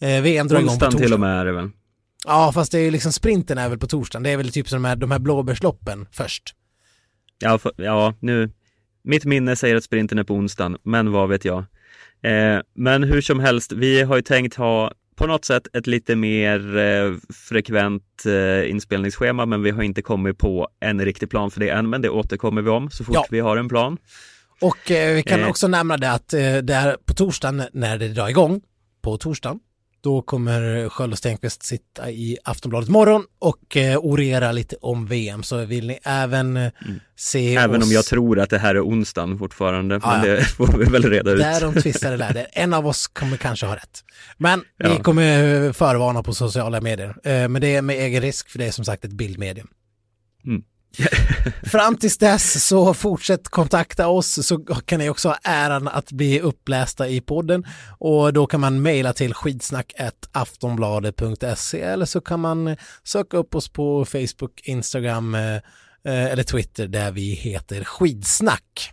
eh, 0.00 0.22
VM 0.22 0.48
drar 0.48 0.56
igång 0.58 0.66
på 0.68 0.72
Onsdagen 0.72 0.92
torsdag. 0.92 1.04
till 1.06 1.14
och 1.14 1.20
med 1.20 1.40
är 1.40 1.44
det 1.44 1.52
väl? 1.52 1.70
Ja, 2.26 2.52
fast 2.54 2.72
det 2.72 2.78
är 2.78 2.82
ju 2.82 2.90
liksom 2.90 3.12
sprinten 3.12 3.58
är 3.58 3.68
väl 3.68 3.78
på 3.78 3.86
torsdagen. 3.86 4.22
Det 4.22 4.30
är 4.30 4.36
väl 4.36 4.52
typ 4.52 4.68
som 4.68 4.82
de 4.82 4.88
här, 4.88 4.96
de 4.96 5.10
här 5.10 5.18
blåbärsloppen 5.18 6.06
först. 6.12 6.54
Ja, 7.38 7.58
för, 7.58 7.72
ja, 7.76 8.14
nu, 8.20 8.50
mitt 9.04 9.24
minne 9.24 9.56
säger 9.56 9.76
att 9.76 9.84
sprinten 9.84 10.18
är 10.18 10.24
på 10.24 10.34
onsdagen, 10.34 10.76
men 10.82 11.12
vad 11.12 11.28
vet 11.28 11.44
jag. 11.44 11.58
Eh, 12.22 12.60
men 12.74 13.02
hur 13.04 13.20
som 13.20 13.40
helst, 13.40 13.72
vi 13.72 14.02
har 14.02 14.16
ju 14.16 14.22
tänkt 14.22 14.54
ha 14.54 14.92
på 15.16 15.26
något 15.26 15.44
sätt 15.44 15.62
ett 15.72 15.86
lite 15.86 16.16
mer 16.16 16.76
eh, 16.76 17.14
frekvent 17.48 18.24
eh, 18.26 18.70
inspelningsschema, 18.70 19.46
men 19.46 19.62
vi 19.62 19.70
har 19.70 19.82
inte 19.82 20.02
kommit 20.02 20.38
på 20.38 20.68
en 20.80 21.04
riktig 21.04 21.30
plan 21.30 21.50
för 21.50 21.60
det 21.60 21.68
än, 21.70 21.90
men 21.90 22.02
det 22.02 22.08
återkommer 22.10 22.62
vi 22.62 22.70
om 22.70 22.90
så 22.90 23.04
fort 23.04 23.14
Ja. 23.14 23.26
vi 23.30 23.40
har 23.40 23.56
en 23.56 23.68
plan. 23.68 23.98
Och 24.60 24.90
eh, 24.90 25.14
vi 25.14 25.22
kan 25.22 25.40
Eh. 25.40 25.48
också 25.48 25.68
nämna 25.68 25.96
det 25.96 26.12
att 26.12 26.34
eh, 26.34 26.40
det 26.56 26.74
är 26.74 26.96
på 27.04 27.14
torsdagen 27.14 27.62
när 27.72 27.98
det 27.98 28.08
drar 28.08 28.28
igång, 28.28 28.60
på 29.02 29.16
torsdagen, 29.16 29.58
då 30.00 30.22
kommer 30.22 30.88
Sköld 30.88 31.12
och 31.12 31.18
Stenqvist 31.18 31.62
sitta 31.62 32.10
i 32.10 32.38
Aftonbladet 32.44 32.88
morgon 32.88 33.24
och 33.38 33.76
eh, 33.76 33.98
orera 33.98 34.52
lite 34.52 34.76
om 34.80 35.06
VM. 35.06 35.42
Så 35.42 35.64
vill 35.64 35.86
ni 35.86 35.98
även 36.02 36.56
eh, 36.56 36.72
se 37.16 37.50
Mm. 37.56 37.64
Även 37.64 37.80
oss... 37.82 37.86
om 37.88 37.92
jag 37.92 38.04
tror 38.04 38.38
att 38.40 38.50
det 38.50 38.58
här 38.58 38.74
är 38.74 38.80
onsdagen 38.86 39.38
fortfarande, 39.38 40.00
Ja, 40.02 40.10
men 40.12 40.22
det 40.26 40.44
får 40.56 40.78
vi 40.78 40.84
väl 40.84 41.02
reda 41.10 41.30
ut. 41.30 41.38
Där 41.38 41.60
de 41.60 41.80
tvistade 41.82 42.16
lär 42.16 42.34
det. 42.34 42.42
En 42.42 42.74
av 42.74 42.86
oss 42.86 43.06
kommer 43.06 43.36
kanske 43.36 43.66
ha 43.66 43.76
rätt. 43.76 44.04
Men 44.36 44.60
vi 44.78 44.88
Ja. 44.88 45.02
kommer 45.02 45.64
eh, 45.66 45.72
förvarna 45.72 46.22
på 46.22 46.34
sociala 46.34 46.80
medier. 46.80 47.08
Eh, 47.24 47.48
Men 47.48 47.60
det 47.60 47.76
är 47.76 47.82
med 47.82 47.96
egen 47.96 48.22
risk 48.22 48.48
för 48.50 48.58
det 48.58 48.66
är 48.66 48.70
som 48.72 48.84
sagt 48.84 49.04
ett 49.04 49.12
bildmedium. 49.12 49.68
Mm. 50.46 50.62
Fram 51.70 51.96
tills 51.96 52.18
dess 52.18 52.66
så 52.66 52.94
fortsätt 52.94 53.48
kontakta 53.48 54.08
oss 54.08 54.46
så 54.46 54.58
kan 54.58 54.98
ni 54.98 55.10
också 55.10 55.28
ha 55.28 55.36
äran 55.44 55.88
att 55.88 56.12
bli 56.12 56.40
upplästa 56.40 57.08
i 57.08 57.20
podden 57.20 57.64
och 57.98 58.32
då 58.32 58.46
kan 58.46 58.60
man 58.60 58.82
mejla 58.82 59.12
till 59.12 59.34
skidsnack.aftonbladet.se 59.34 61.80
eller 61.80 62.06
så 62.06 62.20
kan 62.20 62.40
man 62.40 62.76
söka 63.04 63.36
upp 63.36 63.54
oss 63.54 63.68
på 63.68 64.04
Facebook, 64.04 64.60
Instagram 64.62 65.34
eh, 65.34 65.54
eh, 65.54 65.60
eller 66.04 66.42
Twitter 66.42 66.88
där 66.88 67.12
vi 67.12 67.30
heter 67.30 67.84
skidsnack. 67.84 68.92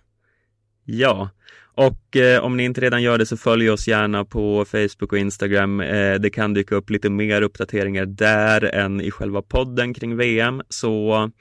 Ja, 0.86 1.30
och 1.76 2.16
eh, 2.16 2.44
om 2.44 2.58
ni 2.58 2.64
inte 2.64 2.82
redan 2.82 3.04
gör 3.04 3.18
det 3.18 3.26
så 3.26 3.38
följ 3.38 3.70
oss 3.70 3.88
gärna 3.88 4.26
på 4.26 4.66
Facebook 4.66 5.12
och 5.12 5.18
Instagram. 5.18 5.82
Eh, 5.82 6.14
det 6.14 6.30
kan 6.30 6.54
dyka 6.54 6.76
upp 6.76 6.90
lite 6.90 7.10
mer 7.10 7.42
uppdateringar 7.42 8.06
där 8.06 8.76
än 8.76 9.02
i 9.02 9.12
själva 9.12 9.42
podden 9.42 9.94
kring 9.94 10.18
VM, 10.18 10.62
så 10.70 11.32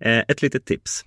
ett 0.00 0.42
litet 0.42 0.64
tips. 0.66 1.04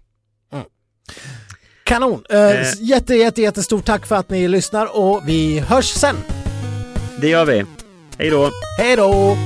Kanon! 1.83 2.23
Eh, 2.29 2.37
Eh. 2.39 2.67
Jätte, 2.79 3.15
jätte, 3.15 3.41
jättestort 3.41 3.85
tack 3.85 4.05
för 4.05 4.15
att 4.15 4.29
ni 4.29 4.47
lyssnar 4.47 4.97
och 4.97 5.21
vi 5.27 5.59
hörs 5.59 5.85
sen. 5.85 6.15
Det 7.21 7.27
gör 7.27 7.45
vi. 7.45 7.65
Hej 8.17 8.29
då! 8.29 8.51
Hej 8.79 8.95
då! 8.95 9.37